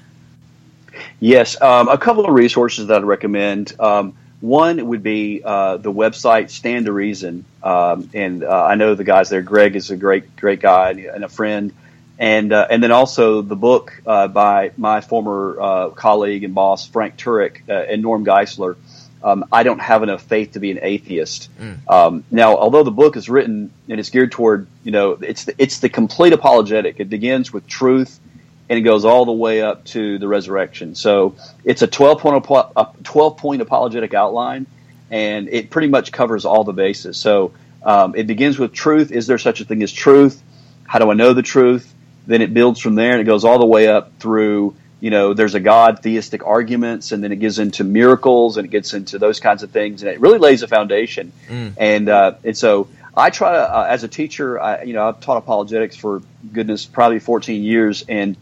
Yes, 1.20 1.60
um, 1.60 1.88
a 1.88 1.98
couple 1.98 2.26
of 2.26 2.34
resources 2.34 2.88
that 2.88 2.98
I'd 2.98 3.04
recommend. 3.04 3.78
Um, 3.80 4.14
one 4.40 4.86
would 4.86 5.02
be 5.02 5.42
uh, 5.44 5.78
the 5.78 5.92
website 5.92 6.50
Stand 6.50 6.86
to 6.86 6.92
Reason, 6.92 7.44
um, 7.62 8.10
and 8.14 8.44
uh, 8.44 8.64
I 8.64 8.76
know 8.76 8.94
the 8.94 9.04
guys 9.04 9.30
there. 9.30 9.42
Greg 9.42 9.74
is 9.74 9.90
a 9.90 9.96
great, 9.96 10.36
great 10.36 10.60
guy 10.60 10.90
and 10.90 11.24
a 11.24 11.28
friend, 11.28 11.72
and 12.18 12.52
uh, 12.52 12.66
and 12.70 12.82
then 12.82 12.92
also 12.92 13.42
the 13.42 13.56
book 13.56 14.00
uh, 14.06 14.28
by 14.28 14.70
my 14.76 15.00
former 15.00 15.60
uh, 15.60 15.90
colleague 15.90 16.44
and 16.44 16.54
boss 16.54 16.86
Frank 16.86 17.16
Turek 17.16 17.68
uh, 17.68 17.72
and 17.72 18.00
Norm 18.00 18.24
Geisler. 18.24 18.76
Um, 19.22 19.44
I 19.52 19.62
don't 19.64 19.80
have 19.80 20.02
enough 20.02 20.22
faith 20.22 20.52
to 20.52 20.60
be 20.60 20.70
an 20.70 20.78
atheist. 20.80 21.50
Um, 21.88 22.24
now, 22.30 22.56
although 22.56 22.84
the 22.84 22.90
book 22.90 23.16
is 23.16 23.28
written 23.28 23.72
and 23.88 23.98
it's 23.98 24.10
geared 24.10 24.30
toward, 24.32 24.68
you 24.84 24.92
know, 24.92 25.12
it's 25.12 25.44
the, 25.44 25.54
it's 25.58 25.80
the 25.80 25.88
complete 25.88 26.32
apologetic. 26.32 27.00
It 27.00 27.10
begins 27.10 27.52
with 27.52 27.66
truth 27.66 28.20
and 28.68 28.78
it 28.78 28.82
goes 28.82 29.04
all 29.04 29.24
the 29.24 29.32
way 29.32 29.62
up 29.62 29.84
to 29.86 30.18
the 30.18 30.28
resurrection. 30.28 30.94
So 30.94 31.36
it's 31.64 31.82
a 31.82 31.86
12 31.86 32.20
point, 32.20 32.70
a 32.76 32.86
12 33.02 33.36
point 33.36 33.62
apologetic 33.62 34.14
outline, 34.14 34.66
and 35.10 35.48
it 35.48 35.70
pretty 35.70 35.88
much 35.88 36.12
covers 36.12 36.44
all 36.44 36.64
the 36.64 36.72
bases. 36.72 37.16
So 37.16 37.52
um, 37.82 38.14
it 38.14 38.26
begins 38.26 38.58
with 38.58 38.72
truth. 38.72 39.10
Is 39.10 39.26
there 39.26 39.38
such 39.38 39.60
a 39.60 39.64
thing 39.64 39.82
as 39.82 39.92
truth? 39.92 40.42
How 40.84 40.98
do 40.98 41.10
I 41.10 41.14
know 41.14 41.32
the 41.32 41.42
truth? 41.42 41.92
Then 42.26 42.42
it 42.42 42.52
builds 42.52 42.80
from 42.80 42.94
there, 42.94 43.12
and 43.12 43.20
it 43.20 43.24
goes 43.24 43.44
all 43.44 43.58
the 43.58 43.66
way 43.66 43.88
up 43.88 44.18
through. 44.18 44.76
You 45.00 45.10
know, 45.10 45.32
there's 45.34 45.54
a 45.54 45.60
God, 45.60 46.00
theistic 46.02 46.44
arguments, 46.44 47.12
and 47.12 47.22
then 47.22 47.30
it 47.32 47.38
gets 47.40 47.58
into 47.58 47.84
miracles, 47.84 48.56
and 48.56 48.66
it 48.66 48.70
gets 48.70 48.94
into 48.94 49.18
those 49.18 49.38
kinds 49.40 49.62
of 49.62 49.70
things, 49.70 50.02
and 50.02 50.10
it 50.10 50.20
really 50.20 50.38
lays 50.38 50.62
a 50.62 50.68
foundation. 50.68 51.32
And 51.78 52.08
uh, 52.08 52.34
and 52.42 52.56
so 52.56 52.88
I 53.16 53.30
try 53.30 53.52
to, 53.52 53.58
uh, 53.58 53.86
as 53.88 54.04
a 54.04 54.08
teacher, 54.08 54.60
I, 54.60 54.82
you 54.82 54.92
know, 54.94 55.08
I've 55.08 55.20
taught 55.20 55.36
apologetics 55.36 55.96
for 55.96 56.22
goodness, 56.52 56.84
probably 56.86 57.18
14 57.18 57.62
years, 57.62 58.04
and 58.08 58.36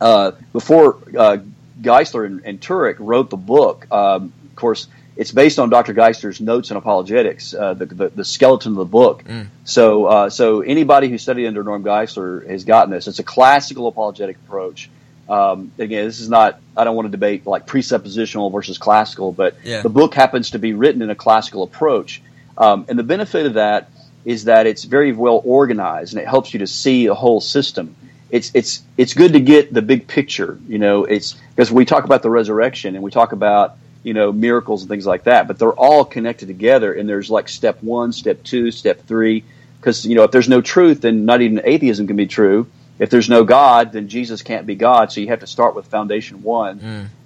uh, 0.00 0.32
before 0.52 0.98
uh, 1.16 1.38
Geisler 1.80 2.26
and, 2.26 2.44
and 2.44 2.60
Turek 2.60 2.96
wrote 2.98 3.30
the 3.30 3.36
book, 3.36 3.86
um, 3.90 4.32
of 4.50 4.56
course, 4.56 4.86
it's 5.16 5.30
based 5.32 5.58
on 5.58 5.68
Dr. 5.70 5.94
Geisler's 5.94 6.40
notes 6.40 6.70
on 6.70 6.76
apologetics, 6.76 7.54
uh, 7.54 7.74
the, 7.74 7.86
the, 7.86 8.08
the 8.08 8.24
skeleton 8.24 8.72
of 8.72 8.78
the 8.78 8.84
book. 8.84 9.24
So, 9.64 10.06
uh, 10.06 10.30
so 10.30 10.62
anybody 10.62 11.08
who 11.08 11.18
studied 11.18 11.46
under 11.46 11.62
Norm 11.62 11.84
Geisler 11.84 12.48
has 12.48 12.64
gotten 12.64 12.90
this. 12.90 13.08
It's 13.08 13.18
a 13.18 13.24
classical 13.24 13.88
apologetic 13.88 14.36
approach. 14.36 14.88
Um, 15.28 15.72
again, 15.78 16.04
this 16.06 16.20
is 16.20 16.28
not. 16.28 16.60
I 16.76 16.84
don't 16.84 16.96
want 16.96 17.06
to 17.06 17.10
debate 17.10 17.46
like 17.46 17.66
presuppositional 17.66 18.52
versus 18.52 18.78
classical, 18.78 19.32
but 19.32 19.54
Yeah. 19.64 19.82
the 19.82 19.88
book 19.88 20.14
happens 20.14 20.50
to 20.50 20.58
be 20.58 20.72
written 20.72 21.00
in 21.02 21.10
a 21.10 21.14
classical 21.14 21.62
approach. 21.62 22.22
Um, 22.58 22.84
and 22.88 22.98
the 22.98 23.02
benefit 23.04 23.46
of 23.46 23.54
that 23.54 23.88
is 24.24 24.44
that 24.44 24.66
it's 24.66 24.84
very 24.84 25.12
well 25.12 25.40
organized 25.44 26.12
and 26.14 26.22
it 26.22 26.28
helps 26.28 26.52
you 26.52 26.60
to 26.60 26.66
see 26.66 27.06
a 27.06 27.14
whole 27.14 27.40
system. 27.40 27.94
It's 28.30 28.50
it's 28.54 28.82
it's 28.96 29.14
good 29.14 29.32
to 29.34 29.40
get 29.40 29.72
the 29.72 29.82
big 29.82 30.06
picture. 30.06 30.58
You 30.68 30.78
know, 30.78 31.04
it's 31.04 31.36
because 31.54 31.70
we 31.70 31.84
talk 31.84 32.04
about 32.04 32.22
the 32.22 32.30
resurrection 32.30 32.94
and 32.94 33.02
we 33.04 33.10
talk 33.10 33.32
about 33.32 33.76
you 34.02 34.14
know 34.14 34.32
miracles 34.32 34.82
and 34.82 34.88
things 34.88 35.06
like 35.06 35.24
that, 35.24 35.46
but 35.46 35.58
they're 35.58 35.72
all 35.72 36.04
connected 36.04 36.48
together. 36.48 36.92
And 36.92 37.08
there's 37.08 37.30
like 37.30 37.48
step 37.48 37.82
one, 37.82 38.12
step 38.12 38.42
two, 38.42 38.70
step 38.70 39.06
three. 39.06 39.44
Because 39.78 40.06
you 40.06 40.14
know, 40.14 40.22
if 40.24 40.30
there's 40.30 40.48
no 40.48 40.60
truth, 40.60 41.00
then 41.00 41.24
not 41.24 41.42
even 41.42 41.60
atheism 41.64 42.06
can 42.06 42.16
be 42.16 42.26
true. 42.26 42.68
If 43.02 43.10
there's 43.10 43.28
no 43.28 43.42
God, 43.42 43.90
then 43.90 44.06
Jesus 44.06 44.42
can't 44.42 44.64
be 44.64 44.76
God. 44.76 45.10
So 45.10 45.20
you 45.20 45.26
have 45.26 45.40
to 45.40 45.46
start 45.48 45.74
with 45.74 45.86
foundation 45.86 46.44
one, 46.44 46.78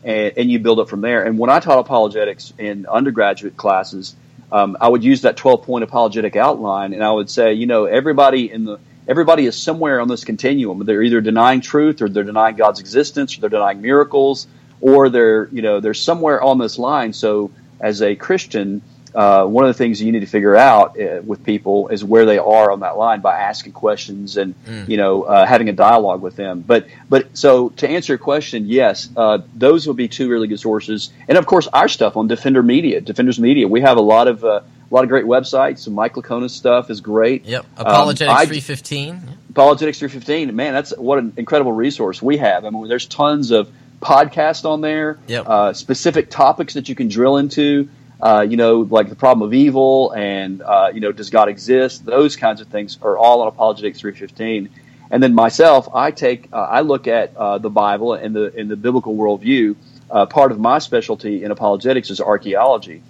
and, 0.05 0.33
and 0.39 0.51
you 0.51 0.59
build 0.59 0.81
up 0.81 0.89
from 0.89 1.03
there. 1.03 1.23
And 1.23 1.39
when 1.39 1.51
I 1.51 1.61
taught 1.61 1.79
apologetics 1.79 2.55
in 2.57 2.87
undergraduate 2.87 3.59
classes, 3.59 4.17
um, 4.51 4.79
I 4.81 4.89
would 4.89 5.05
use 5.05 5.21
that 5.21 5.37
12 5.37 5.65
point 5.65 5.85
apologetic 5.85 6.35
outline, 6.35 6.95
and 6.95 7.05
I 7.05 7.13
would 7.13 7.29
say, 7.29 7.53
you 7.53 7.67
know, 7.67 7.85
everybody 7.85 8.51
in 8.51 8.65
the 8.65 8.79
everybody 9.07 9.45
is 9.45 9.55
somewhere 9.63 10.01
on 10.01 10.09
this 10.09 10.25
continuum. 10.25 10.83
They're 10.87 11.03
either 11.03 11.21
denying 11.21 11.61
truth, 11.61 12.01
or 12.01 12.09
they're 12.09 12.25
denying 12.25 12.57
God's 12.57 12.81
existence, 12.81 13.37
or 13.37 13.43
they're 13.43 13.51
denying 13.51 13.83
miracles, 13.83 14.47
or 14.81 15.11
they're 15.11 15.47
you 15.53 15.61
know 15.61 15.81
they're 15.81 15.93
somewhere 15.93 16.41
on 16.41 16.57
this 16.57 16.79
line. 16.79 17.13
So 17.13 17.51
as 17.81 18.01
a 18.01 18.17
Christian, 18.17 18.81
uh, 19.17 19.47
one 19.47 19.65
of 19.65 19.69
the 19.69 19.79
things 19.79 20.01
you 20.03 20.13
need 20.13 20.21
to 20.21 20.27
figure 20.27 20.55
out 20.55 21.01
uh, 21.01 21.23
with 21.25 21.43
people 21.43 21.89
is 21.89 22.05
where 22.05 22.27
they 22.27 22.37
are 22.39 22.71
on 22.71 22.81
that 22.81 22.99
line 22.99 23.21
by 23.23 23.41
asking 23.41 23.73
questions 23.73 24.37
and 24.37 24.55
you 24.87 24.97
know 24.99 25.23
uh, 25.23 25.47
having 25.47 25.69
a 25.69 25.73
dialogue 25.73 26.21
with 26.21 26.37
them. 26.37 26.61
But 26.61 26.87
but 27.09 27.37
so 27.37 27.71
to 27.81 27.89
answer 27.89 28.13
your 28.13 28.19
question, 28.19 28.67
yes, 28.67 29.09
uh, 29.17 29.39
those 29.55 29.87
would 29.87 29.97
be 29.97 30.07
two 30.09 30.29
really 30.29 30.49
good 30.49 30.61
sources, 30.61 31.11
and 31.29 31.39
of 31.39 31.47
course 31.47 31.67
our 31.69 31.89
stuff 31.89 32.17
on 32.17 32.29
Defender 32.29 32.63
Media, 32.63 33.01
Defenders 33.01 33.41
Media. 33.41 33.67
We 33.67 33.81
have 33.81 33.97
a 33.97 34.03
lot 34.03 34.29
of 34.29 34.45
uh, 34.45 34.61
a 34.91 34.95
lot 34.95 35.03
of 35.03 35.09
great 35.09 35.25
websites. 35.25 35.79
So 35.81 35.91
Mike 35.91 36.15
Licona's 36.15 36.53
stuff 36.55 36.91
is 36.91 37.01
great. 37.01 37.45
Yep, 37.47 37.65
Um, 37.79 37.87
Apologetics 37.87 38.39
I- 38.39 38.45
315. 38.47 39.21
Apologetics 39.51 39.99
315. 39.99 40.55
Man, 40.55 40.75
that's 40.75 40.97
what 40.97 41.19
an 41.19 41.33
incredible 41.39 41.73
resource 41.73 42.21
we 42.23 42.37
have. 42.37 42.65
I 42.67 42.71
mean, 42.71 42.87
there's 42.87 43.07
tons 43.07 43.51
of 43.51 43.71
podcasts 44.03 44.65
on 44.65 44.83
there, 44.83 45.19
Yep. 45.27 45.45
uh, 45.49 45.73
specific 45.73 46.29
topics 46.31 46.75
that 46.75 46.89
you 46.89 46.95
can 46.95 47.09
drill 47.09 47.39
into. 47.39 47.89
Uh, 48.21 48.47
you 48.49 48.57
know, 48.57 48.81
like 48.81 49.09
the 49.09 49.15
problem 49.15 49.47
of 49.47 49.53
evil 49.53 50.13
and, 50.13 50.63
uh, 50.63 50.91
you 50.93 51.01
know, 51.01 51.13
does 51.13 51.31
God 51.31 51.49
exist? 51.49 52.05
Those 52.05 52.37
kinds 52.37 52.61
of 52.61 52.69
things 52.69 52.99
are 53.03 53.19
all 53.19 53.43
on 53.43 53.49
Apologetics 53.49 54.01
315. 54.01 54.71
And 55.11 55.23
then 55.23 55.35
myself, 55.35 55.89
I 55.95 56.11
take, 56.11 56.49
uh, 56.53 56.57
I 56.57 56.81
look 56.81 57.07
at 57.07 57.37
uh, 57.37 57.59
the 57.59 57.71
Bible 57.71 58.15
and 58.15 58.35
the 58.35 58.59
in 58.59 58.69
the 58.69 58.77
biblical 58.77 59.15
worldview. 59.15 59.77
Uh, 60.11 60.27
part 60.27 60.51
of 60.51 60.59
my 60.59 60.79
specialty 60.79 61.45
in 61.45 61.51
apologetics 61.51 62.11
is 62.11 62.21
archaeology 62.21 63.03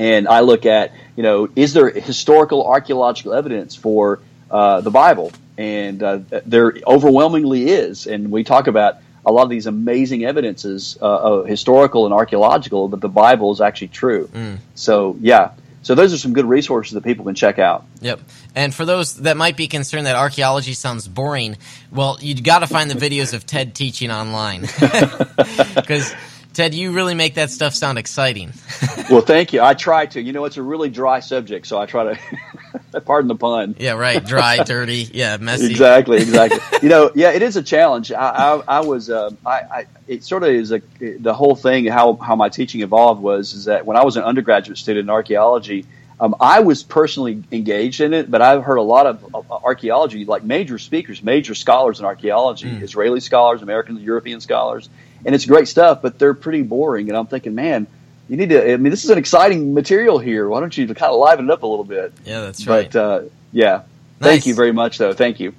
and 0.00 0.28
I 0.28 0.40
look 0.40 0.64
at, 0.64 0.92
you 1.14 1.22
know, 1.22 1.48
is 1.54 1.74
there 1.74 1.90
historical 1.90 2.66
archaeological 2.66 3.34
evidence 3.34 3.76
for 3.76 4.20
uh, 4.50 4.80
the 4.80 4.90
Bible? 4.90 5.32
And 5.58 6.00
there 6.00 6.74
overwhelmingly 6.86 7.68
is. 7.68 8.06
And 8.06 8.30
we 8.30 8.42
talk 8.42 8.66
about 8.66 8.96
a 9.24 9.32
lot 9.32 9.42
of 9.42 9.50
these 9.50 9.66
amazing 9.66 10.24
evidences, 10.24 10.98
uh, 11.00 11.04
of 11.04 11.46
historical 11.46 12.04
and 12.06 12.14
archaeological, 12.14 12.88
that 12.88 13.00
the 13.00 13.08
Bible 13.08 13.52
is 13.52 13.60
actually 13.60 13.88
true. 13.88 14.30
So, 14.74 15.16
yeah. 15.20 15.52
So 15.82 15.94
those 15.94 16.12
are 16.12 16.18
some 16.18 16.34
good 16.34 16.44
resources 16.44 16.92
that 16.92 17.04
people 17.04 17.24
can 17.24 17.34
check 17.34 17.58
out. 17.58 17.84
Yep. 18.02 18.20
And 18.54 18.74
for 18.74 18.84
those 18.84 19.14
that 19.20 19.36
might 19.36 19.56
be 19.56 19.66
concerned 19.66 20.06
that 20.06 20.16
archaeology 20.16 20.74
sounds 20.74 21.08
boring, 21.08 21.56
well, 21.90 22.18
you've 22.20 22.42
got 22.42 22.58
to 22.58 22.66
find 22.66 22.90
the 22.90 22.94
videos 22.94 23.32
of 23.32 23.46
Ted 23.46 23.74
teaching 23.74 24.10
online. 24.10 24.68
Because, 25.74 26.14
Ted, 26.52 26.74
you 26.74 26.92
really 26.92 27.14
make 27.14 27.34
that 27.34 27.50
stuff 27.50 27.74
sound 27.74 27.98
exciting. 27.98 28.52
Well, 29.10 29.22
thank 29.22 29.52
you. 29.52 29.60
I 29.60 29.74
try 29.74 30.06
to. 30.06 30.22
You 30.22 30.32
know, 30.32 30.44
it's 30.44 30.56
a 30.56 30.62
really 30.62 30.88
dry 30.88 31.18
subject, 31.18 31.66
so 31.66 31.78
I 31.78 31.86
try 31.86 32.14
to, 32.14 33.00
pardon 33.00 33.26
the 33.26 33.34
pun. 33.34 33.74
Yeah, 33.76 33.92
right. 33.94 34.24
Dry, 34.24 34.62
dirty, 34.62 35.08
yeah, 35.12 35.36
messy. 35.36 35.68
Exactly, 35.68 36.18
exactly. 36.18 36.60
you 36.82 36.88
know, 36.88 37.10
yeah, 37.16 37.32
it 37.32 37.42
is 37.42 37.56
a 37.56 37.62
challenge. 37.62 38.12
I, 38.12 38.28
I, 38.28 38.62
I 38.68 38.80
was, 38.80 39.10
uh, 39.10 39.30
I, 39.44 39.50
I, 39.50 39.86
it 40.06 40.22
sort 40.22 40.44
of 40.44 40.50
is 40.50 40.70
a 40.70 40.80
the 41.00 41.34
whole 41.34 41.56
thing. 41.56 41.86
How 41.86 42.14
how 42.14 42.36
my 42.36 42.50
teaching 42.50 42.82
evolved 42.82 43.20
was 43.20 43.52
is 43.52 43.64
that 43.64 43.84
when 43.84 43.96
I 43.96 44.04
was 44.04 44.16
an 44.16 44.22
undergraduate 44.22 44.78
student 44.78 45.06
in 45.06 45.10
archaeology, 45.10 45.86
Um, 46.20 46.36
I 46.38 46.60
was 46.60 46.82
personally 46.82 47.42
engaged 47.50 48.02
in 48.02 48.12
it, 48.12 48.30
but 48.30 48.42
I've 48.42 48.62
heard 48.62 48.76
a 48.76 48.82
lot 48.82 49.06
of, 49.06 49.34
of 49.34 49.50
archaeology, 49.50 50.26
like 50.26 50.44
major 50.44 50.78
speakers, 50.78 51.22
major 51.22 51.54
scholars 51.54 51.98
in 51.98 52.04
archaeology, 52.04 52.68
mm. 52.68 52.82
Israeli 52.82 53.20
scholars, 53.20 53.62
American, 53.62 53.96
European 53.96 54.42
scholars, 54.42 54.90
and 55.24 55.34
it's 55.34 55.46
great 55.46 55.66
stuff. 55.66 56.02
But 56.02 56.18
they're 56.18 56.34
pretty 56.34 56.60
boring, 56.60 57.08
and 57.08 57.16
I'm 57.16 57.26
thinking, 57.26 57.54
man, 57.54 57.86
you 58.28 58.36
need 58.36 58.50
to. 58.50 58.72
I 58.72 58.76
mean, 58.76 58.90
this 58.90 59.04
is 59.04 59.10
an 59.10 59.16
exciting 59.16 59.72
material 59.72 60.18
here. 60.18 60.46
Why 60.46 60.60
don't 60.60 60.76
you 60.76 60.86
kind 60.88 61.10
of 61.10 61.18
liven 61.18 61.46
it 61.46 61.52
up 61.52 61.62
a 61.62 61.66
little 61.66 61.86
bit? 61.86 62.12
Yeah, 62.26 62.42
that's 62.42 62.66
right. 62.66 62.92
But 62.92 63.00
uh, 63.00 63.22
yeah, 63.50 63.72
nice. 63.72 63.84
thank 64.18 64.46
you 64.46 64.54
very 64.54 64.72
much, 64.72 64.98
though. 64.98 65.14
Thank 65.14 65.40
you. 65.40 65.54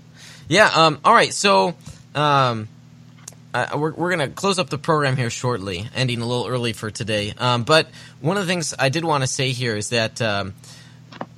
Yeah. 0.47 0.69
Um, 0.73 0.99
all 1.03 1.13
right. 1.13 1.33
So. 1.33 1.75
Um, 2.13 2.67
uh, 3.53 3.77
we're, 3.77 3.93
we're 3.93 4.15
going 4.15 4.29
to 4.29 4.33
close 4.33 4.59
up 4.59 4.69
the 4.69 4.77
program 4.77 5.17
here 5.17 5.29
shortly, 5.29 5.89
ending 5.95 6.21
a 6.21 6.25
little 6.25 6.47
early 6.47 6.73
for 6.73 6.89
today. 6.89 7.33
Um, 7.37 7.63
but 7.63 7.87
one 8.21 8.37
of 8.37 8.43
the 8.43 8.47
things 8.47 8.73
I 8.77 8.89
did 8.89 9.03
want 9.03 9.23
to 9.23 9.27
say 9.27 9.51
here 9.51 9.75
is 9.75 9.89
that 9.89 10.21
um, 10.21 10.53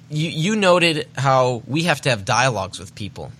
you, 0.09 0.29
you 0.29 0.55
noted 0.55 1.07
how 1.17 1.63
we 1.67 1.83
have 1.83 2.01
to 2.01 2.09
have 2.09 2.25
dialogues 2.25 2.79
with 2.79 2.93
people. 2.93 3.31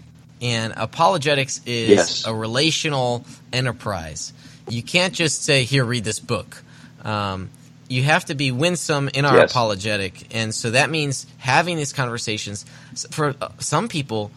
And 0.42 0.74
apologetics 0.76 1.62
is 1.66 1.90
yes. 1.90 2.28
a 2.28 2.34
relational 2.34 3.26
enterprise. 3.52 4.34
You 4.68 4.84
can't 4.84 5.14
just 5.14 5.44
say, 5.44 5.64
here, 5.64 5.86
read 5.86 6.04
this 6.04 6.20
book. 6.20 6.62
Um, 7.04 7.50
you 7.88 8.04
have 8.04 8.26
to 8.26 8.36
be 8.36 8.52
winsome 8.52 9.10
in 9.14 9.26
our 9.26 9.38
yes. 9.38 9.52
apologetic. 9.52 10.36
And 10.36 10.54
so 10.54 10.72
that 10.72 10.90
means 10.90 11.28
having 11.38 11.78
these 11.78 11.94
conversations. 11.94 12.66
For 13.12 13.36
uh, 13.40 13.50
some 13.60 13.88
people, 13.88 14.32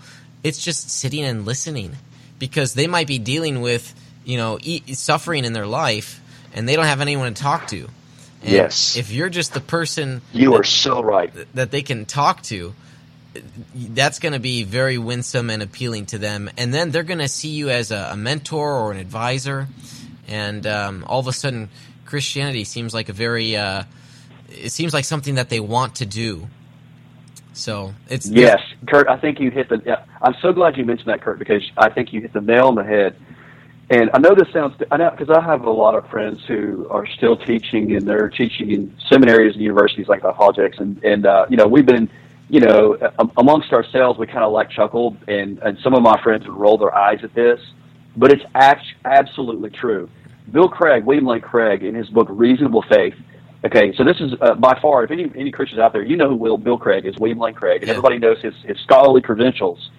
it's 0.44 0.62
just 0.62 0.90
sitting 0.90 1.24
and 1.24 1.46
listening 1.46 1.92
because 2.38 2.74
they 2.74 2.86
might 2.86 3.06
be 3.06 3.18
dealing 3.18 3.62
with– 3.62 3.94
you 4.26 4.36
know, 4.36 4.58
eat, 4.60 4.96
suffering 4.98 5.44
in 5.44 5.54
their 5.54 5.66
life, 5.66 6.20
and 6.52 6.68
they 6.68 6.76
don't 6.76 6.84
have 6.84 7.00
anyone 7.00 7.32
to 7.32 7.42
talk 7.42 7.68
to. 7.68 7.88
And 8.42 8.50
yes. 8.50 8.96
If 8.96 9.10
you're 9.10 9.30
just 9.30 9.54
the 9.54 9.60
person 9.60 10.20
you 10.32 10.50
that, 10.50 10.60
are 10.60 10.64
so 10.64 11.02
right 11.02 11.32
that 11.54 11.70
they 11.70 11.82
can 11.82 12.04
talk 12.04 12.42
to, 12.44 12.74
that's 13.74 14.18
going 14.18 14.32
to 14.32 14.40
be 14.40 14.64
very 14.64 14.98
winsome 14.98 15.48
and 15.48 15.62
appealing 15.62 16.06
to 16.06 16.18
them, 16.18 16.50
and 16.58 16.74
then 16.74 16.90
they're 16.90 17.02
going 17.02 17.20
to 17.20 17.28
see 17.28 17.50
you 17.50 17.70
as 17.70 17.90
a, 17.90 18.10
a, 18.12 18.16
mentor 18.16 18.74
or 18.74 18.92
an 18.92 18.98
advisor, 18.98 19.68
and 20.26 20.66
um, 20.66 21.04
all 21.06 21.20
of 21.20 21.28
a 21.28 21.32
sudden, 21.32 21.68
Christianity 22.04 22.64
seems 22.64 22.94
like 22.94 23.08
a 23.08 23.12
very 23.12 23.56
uh, 23.56 23.84
it 24.50 24.70
seems 24.70 24.92
like 24.92 25.04
something 25.04 25.36
that 25.36 25.50
they 25.50 25.60
want 25.60 25.96
to 25.96 26.06
do. 26.06 26.48
So 27.52 27.94
it's 28.08 28.26
yes, 28.26 28.60
Kurt. 28.86 29.08
I 29.08 29.16
think 29.16 29.40
you 29.40 29.50
hit 29.50 29.68
the. 29.68 29.98
I'm 30.20 30.34
so 30.42 30.52
glad 30.52 30.76
you 30.76 30.84
mentioned 30.84 31.08
that, 31.08 31.22
Kurt, 31.22 31.38
because 31.38 31.62
I 31.76 31.88
think 31.88 32.12
you 32.12 32.20
hit 32.20 32.32
the 32.32 32.40
nail 32.40 32.68
on 32.68 32.74
the 32.74 32.84
head. 32.84 33.16
And 33.88 34.10
I 34.14 34.18
know 34.18 34.34
this 34.34 34.48
sounds, 34.52 34.74
I 34.90 34.96
know, 34.96 35.10
because 35.16 35.30
I 35.30 35.40
have 35.40 35.62
a 35.64 35.70
lot 35.70 35.94
of 35.94 36.08
friends 36.10 36.40
who 36.48 36.88
are 36.90 37.06
still 37.06 37.36
teaching 37.36 37.94
and 37.94 38.06
they're 38.06 38.28
teaching 38.28 38.72
in 38.72 38.96
seminaries 39.08 39.54
and 39.54 39.62
universities 39.62 40.08
like 40.08 40.22
the 40.22 40.28
apologetics. 40.28 40.78
And, 40.78 41.02
and, 41.04 41.24
uh, 41.24 41.46
you 41.48 41.56
know, 41.56 41.68
we've 41.68 41.86
been, 41.86 42.08
you 42.48 42.60
know, 42.60 42.98
amongst 43.36 43.72
ourselves, 43.72 44.18
we 44.18 44.26
kind 44.26 44.44
of 44.44 44.52
like 44.52 44.70
chuckle 44.70 45.16
and, 45.28 45.60
and 45.60 45.78
some 45.84 45.94
of 45.94 46.02
my 46.02 46.20
friends 46.22 46.46
would 46.48 46.56
roll 46.56 46.78
their 46.78 46.94
eyes 46.94 47.20
at 47.22 47.32
this, 47.34 47.60
but 48.16 48.32
it's 48.32 48.42
act- 48.56 48.94
absolutely 49.04 49.70
true. 49.70 50.08
Bill 50.50 50.68
Craig, 50.68 51.04
William 51.04 51.26
Lane 51.26 51.40
Craig, 51.40 51.84
in 51.84 51.94
his 51.94 52.08
book 52.08 52.26
Reasonable 52.30 52.84
Faith, 52.90 53.14
Okay, 53.64 53.92
so 53.96 54.04
this 54.04 54.20
is 54.20 54.32
uh, 54.42 54.54
by 54.54 54.78
far, 54.80 55.02
if 55.02 55.10
any 55.10 55.24
any 55.34 55.50
Christians 55.50 55.80
out 55.80 55.92
there, 55.92 56.04
you 56.04 56.16
know 56.16 56.28
who 56.28 56.36
Will 56.36 56.56
Bill 56.56 56.78
Craig 56.78 57.04
is, 57.04 57.16
William 57.18 57.38
Lane 57.38 57.54
Craig, 57.54 57.82
and 57.82 57.90
everybody 57.90 58.16
knows 58.18 58.40
his, 58.40 58.54
his 58.64 58.78
scholarly 58.84 59.20
credentials. 59.20 59.90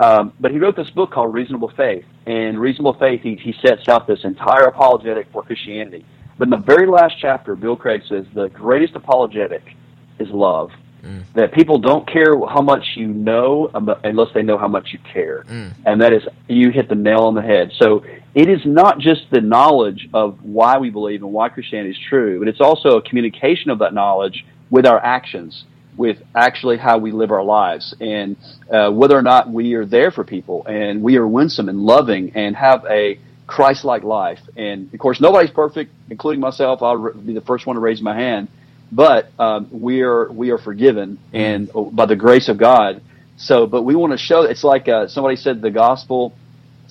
Um, 0.00 0.32
but 0.40 0.50
he 0.50 0.58
wrote 0.58 0.76
this 0.76 0.90
book 0.90 1.12
called 1.12 1.34
Reasonable 1.34 1.70
Faith. 1.76 2.06
And 2.26 2.58
Reasonable 2.58 2.94
Faith, 2.94 3.20
he, 3.20 3.36
he 3.36 3.54
sets 3.64 3.86
out 3.88 4.06
this 4.06 4.24
entire 4.24 4.64
apologetic 4.64 5.30
for 5.30 5.42
Christianity. 5.42 6.04
But 6.38 6.46
in 6.46 6.50
the 6.50 6.56
very 6.56 6.86
last 6.86 7.16
chapter, 7.20 7.54
Bill 7.54 7.76
Craig 7.76 8.02
says 8.08 8.24
the 8.34 8.48
greatest 8.48 8.96
apologetic 8.96 9.62
is 10.18 10.28
love. 10.30 10.70
Mm. 11.02 11.24
That 11.34 11.52
people 11.52 11.78
don't 11.78 12.10
care 12.10 12.34
how 12.46 12.62
much 12.62 12.84
you 12.96 13.08
know 13.08 13.70
unless 14.02 14.28
they 14.32 14.42
know 14.42 14.56
how 14.56 14.68
much 14.68 14.88
you 14.92 14.98
care. 15.12 15.44
Mm. 15.46 15.72
And 15.84 16.00
that 16.00 16.14
is, 16.14 16.22
you 16.48 16.70
hit 16.70 16.88
the 16.88 16.94
nail 16.94 17.24
on 17.24 17.34
the 17.34 17.42
head. 17.42 17.70
So 17.78 18.02
it 18.34 18.48
is 18.48 18.60
not 18.64 19.00
just 19.00 19.22
the 19.30 19.42
knowledge 19.42 20.08
of 20.14 20.42
why 20.42 20.78
we 20.78 20.88
believe 20.88 21.22
and 21.22 21.32
why 21.32 21.50
Christianity 21.50 21.90
is 21.90 21.98
true, 22.08 22.38
but 22.38 22.48
it's 22.48 22.60
also 22.60 22.96
a 22.96 23.02
communication 23.02 23.70
of 23.70 23.80
that 23.80 23.92
knowledge 23.92 24.46
with 24.70 24.86
our 24.86 25.02
actions 25.04 25.64
with 26.00 26.22
actually 26.34 26.78
how 26.78 26.96
we 26.96 27.12
live 27.12 27.30
our 27.30 27.44
lives 27.44 27.94
and 28.00 28.38
uh, 28.70 28.90
whether 28.90 29.14
or 29.14 29.20
not 29.20 29.50
we 29.50 29.74
are 29.74 29.84
there 29.84 30.10
for 30.10 30.24
people 30.24 30.64
and 30.66 31.02
we 31.02 31.18
are 31.18 31.26
winsome 31.26 31.68
and 31.68 31.78
loving 31.78 32.32
and 32.34 32.56
have 32.56 32.86
a 32.86 33.20
Christ-like 33.46 34.02
life. 34.02 34.40
And 34.56 34.94
of 34.94 34.98
course, 34.98 35.20
nobody's 35.20 35.50
perfect, 35.50 35.92
including 36.08 36.40
myself. 36.40 36.80
I'll 36.80 37.12
be 37.12 37.34
the 37.34 37.42
first 37.42 37.66
one 37.66 37.76
to 37.76 37.80
raise 37.80 38.00
my 38.00 38.16
hand. 38.16 38.48
But 38.90 39.30
um, 39.38 39.68
we 39.70 40.00
are 40.00 40.32
we 40.32 40.50
are 40.52 40.58
forgiven 40.58 41.18
and 41.34 41.70
by 41.92 42.06
the 42.06 42.16
grace 42.16 42.48
of 42.48 42.56
God. 42.56 43.02
So, 43.36 43.66
but 43.66 43.82
we 43.82 43.94
want 43.94 44.12
to 44.12 44.18
show. 44.18 44.42
It's 44.42 44.64
like 44.64 44.88
uh, 44.88 45.06
somebody 45.08 45.36
said, 45.36 45.60
the 45.60 45.70
gospel 45.70 46.32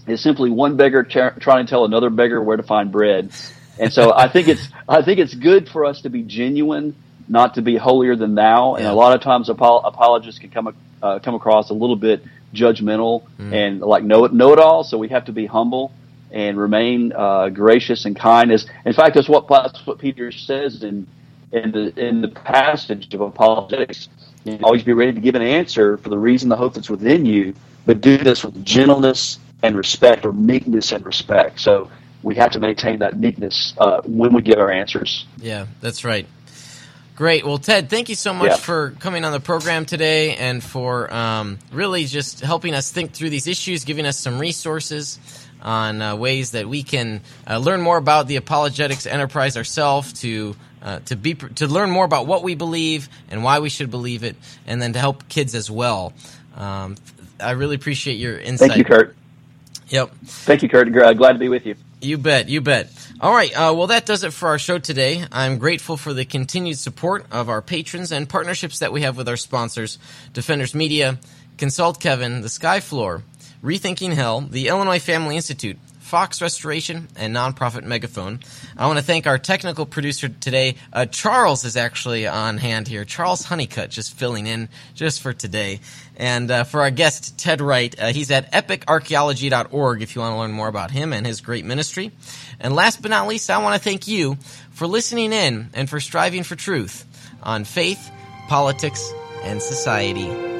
is 0.06 0.22
simply 0.22 0.52
one 0.52 0.78
beggar 0.78 1.04
trying 1.04 1.65
to 1.65 1.69
tell 1.69 1.84
another 1.84 2.12
beggar 2.12 2.39
where 2.43 2.58
to 2.58 2.63
find 2.63 2.91
bread. 2.91 3.32
And 3.80 3.91
so, 3.91 4.13
I 4.13 4.32
think 4.32 4.48
it's 4.48 4.65
I 4.88 5.02
think 5.02 5.19
it's 5.19 5.34
good 5.34 5.67
for 5.67 5.84
us 5.86 6.02
to 6.04 6.10
be 6.10 6.22
genuine 6.22 6.95
not 7.30 7.54
to 7.56 7.62
be 7.62 7.78
holier 7.78 8.15
than 8.15 8.36
thou. 8.36 8.76
And 8.76 8.86
a 8.86 8.94
lot 8.94 9.15
of 9.15 9.22
times 9.22 9.50
apologists 9.50 10.39
can 10.39 10.50
come 10.50 10.76
uh, 11.02 11.20
come 11.20 11.36
across 11.36 11.70
a 11.70 11.74
little 11.74 11.96
bit 11.96 12.24
judgmental 12.54 13.24
mm. 13.39 13.54
and 13.54 13.80
like 13.82 14.04
know 14.04 14.26
it 14.26 14.34
know 14.34 14.54
it 14.54 14.60
all. 14.60 14.84
So 14.84 14.98
we 14.98 15.10
have 15.10 15.26
to 15.26 15.32
be 15.32 15.46
humble 15.46 15.94
and 16.32 16.58
remain 16.58 17.13
uh, 17.13 17.50
gracious 17.50 18.06
and 18.06 18.15
kind. 18.15 18.52
As 18.52 18.68
in 18.86 18.94
fact, 18.94 19.15
that's 19.15 19.30
what 19.30 19.48
that's 19.48 19.86
what 19.86 20.00
Peter 20.00 20.32
says 20.32 20.84
in 20.84 21.08
in 21.52 21.72
the 21.72 22.08
in 22.08 22.22
the 22.22 22.28
passage 22.28 23.13
of 23.13 23.22
apologetics. 23.22 24.10
You 24.44 24.58
know, 24.58 24.65
always 24.65 24.84
be 24.84 24.94
ready 24.94 25.13
to 25.13 25.22
give 25.22 25.36
an 25.36 25.42
answer 25.42 25.98
for 25.98 26.10
the 26.10 26.18
reason 26.18 26.50
the 26.50 26.56
hope 26.56 26.74
that's 26.74 26.89
within 26.89 27.26
you, 27.26 27.54
but 27.86 28.02
do 28.02 28.18
this 28.18 28.44
with 28.44 28.63
gentleness 28.63 29.38
and 29.62 29.76
respect, 29.76 30.26
or 30.26 30.32
meekness 30.32 30.94
and 30.94 31.06
respect. 31.06 31.60
So 31.60 31.92
we 32.24 32.36
have 32.36 32.52
to 32.52 32.60
maintain 32.60 33.00
that 33.00 33.18
meekness 33.18 33.74
uh, 33.78 34.02
when 34.06 34.34
we 34.34 34.42
give 34.42 34.58
our 34.58 34.72
answers. 34.72 35.26
Yeah, 35.38 35.68
that's 35.82 36.06
right. 36.06 36.26
Great. 37.19 37.45
Well, 37.45 37.58
Ted, 37.58 37.89
thank 37.89 38.08
you 38.08 38.15
so 38.15 38.34
much 38.34 38.51
yeah. 38.51 38.55
for 38.55 38.91
coming 38.91 39.25
on 39.25 39.34
the 39.34 39.41
program 39.41 39.86
today 39.86 40.38
and 40.38 40.63
for 40.63 41.13
um, 41.13 41.60
really 41.69 42.05
just 42.05 42.39
helping 42.39 42.73
us 42.73 42.93
think 42.93 43.12
through 43.12 43.29
these 43.29 43.45
issues, 43.45 43.84
giving 43.84 44.05
us 44.05 44.17
some 44.17 44.39
resources 44.39 45.19
on 45.62 46.01
uh, 46.01 46.15
ways 46.15 46.51
that 46.51 46.69
we 46.69 46.82
can 46.82 47.19
uh, 47.45 47.58
learn 47.58 47.82
more 47.82 47.97
about 47.97 48.27
the 48.27 48.38
apologetics 48.38 49.05
enterprise 49.05 49.58
ourselves 49.58 50.13
to 50.21 50.55
uh, 50.82 50.99
to 50.99 51.17
be 51.17 51.34
to 51.34 51.67
learn 51.67 51.89
more 51.91 52.05
about 52.05 52.25
what 52.25 52.41
we 52.41 52.55
believe 52.55 53.10
and 53.29 53.43
why 53.43 53.60
we 53.60 53.67
should 53.67 53.91
believe 53.91 54.23
it, 54.23 54.38
and 54.65 54.82
then 54.82 54.93
to 54.93 54.99
help 54.99 55.27
kids 55.27 55.55
as 55.55 55.69
well. 55.69 56.13
Um, 56.55 56.95
I 57.38 57.51
really 57.51 57.75
appreciate 57.75 58.15
your 58.15 58.39
insight. 58.39 58.69
Thank 58.69 58.77
you, 58.77 58.86
Kurt. 58.86 59.17
Yep. 59.89 60.12
Thank 60.23 60.63
you, 60.63 60.69
Kurt. 60.69 60.89
Glad 60.93 61.34
to 61.34 61.38
be 61.38 61.49
with 61.49 61.65
you. 61.65 61.75
You 62.02 62.18
bet. 62.18 62.48
You 62.48 62.62
bet. 62.62 62.90
All 63.20 63.34
right. 63.34 63.52
Uh, 63.52 63.74
well, 63.76 63.88
that 63.88 64.06
does 64.06 64.24
it 64.24 64.32
for 64.32 64.48
our 64.48 64.60
show 64.60 64.80
today. 64.80 65.26
I'm 65.34 65.58
grateful 65.58 65.98
for 65.98 66.14
the 66.14 66.24
continued 66.24 66.78
support 66.78 67.26
of 67.30 67.50
our 67.50 67.62
patrons 67.62 68.14
and 68.14 68.30
partnerships 68.30 68.80
that 68.80 68.94
we 68.94 69.02
have 69.02 69.18
with 69.18 69.28
our 69.28 69.36
sponsors 69.36 70.00
Defenders 70.32 70.74
Media, 70.74 71.20
Consult 71.58 72.00
Kevin, 72.00 72.40
The 72.42 72.48
Sky 72.48 72.80
Floor, 72.80 73.24
Rethinking 73.62 74.14
Hell, 74.14 74.40
the 74.42 74.70
Illinois 74.70 75.00
Family 75.00 75.36
Institute, 75.36 75.78
Fox 76.10 76.41
Restoration, 76.41 77.08
and 77.15 77.36
nonprofit 77.36 77.84
Megaphone. 77.84 78.39
I 78.76 78.88
want 78.88 78.98
to 78.98 79.06
thank 79.06 79.28
our 79.28 79.38
technical 79.38 79.86
producer 79.86 80.28
today. 80.28 80.74
Uh, 80.91 81.06
Charles 81.06 81.65
is 81.65 81.78
actually 81.78 82.26
on 82.26 82.58
hand 82.58 82.88
here. 82.88 83.06
Charles 83.06 83.43
Honeycutt 83.45 83.91
just 83.91 84.17
filling 84.17 84.48
in 84.48 84.69
just 84.95 85.22
for 85.22 85.34
today. 85.34 85.82
And 86.15 86.50
uh, 86.50 86.63
for 86.63 86.82
our 86.82 86.89
guest, 86.89 87.38
Ted 87.38 87.62
Wright, 87.62 87.93
uh, 88.00 88.08
he's 88.08 88.32
at 88.32 88.52
epicarchaeology.org 88.52 90.02
if 90.02 90.15
you 90.15 90.22
want 90.22 90.34
to 90.34 90.39
learn 90.39 90.52
more 90.52 90.67
about 90.67 90.89
him 90.89 91.13
and 91.13 91.28
his 91.28 91.41
great 91.41 91.63
ministry. 91.63 92.12
And 92.60 92.74
last 92.74 93.04
but 93.04 93.12
not 93.12 93.28
least, 93.28 93.52
I 93.52 93.60
want 93.60 93.76
to 93.76 93.82
thank 93.88 94.08
you 94.08 94.39
for 94.72 94.88
listening 94.88 95.32
in 95.32 95.69
and 95.76 95.88
for 95.88 96.00
striving 96.00 96.41
for 96.41 96.56
truth 96.56 97.06
on 97.43 97.65
faith, 97.65 98.10
politics, 98.48 99.13
and 99.43 99.62
society. 99.62 100.59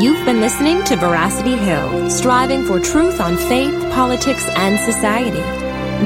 You've 0.00 0.24
been 0.24 0.40
listening 0.40 0.84
to 0.84 0.96
Veracity 0.96 1.56
Hill, 1.56 2.08
striving 2.08 2.64
for 2.64 2.78
truth 2.78 3.20
on 3.20 3.36
faith, 3.36 3.74
politics, 3.90 4.48
and 4.54 4.78
society. 4.78 5.40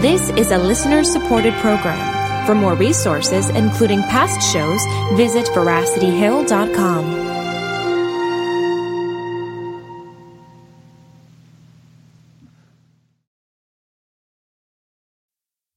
This 0.00 0.30
is 0.30 0.50
a 0.50 0.56
listener 0.56 1.04
supported 1.04 1.52
program. 1.54 2.46
For 2.46 2.54
more 2.54 2.74
resources, 2.74 3.50
including 3.50 4.00
past 4.04 4.40
shows, 4.50 4.82
visit 5.14 5.44
veracityhill.com. 5.48 7.31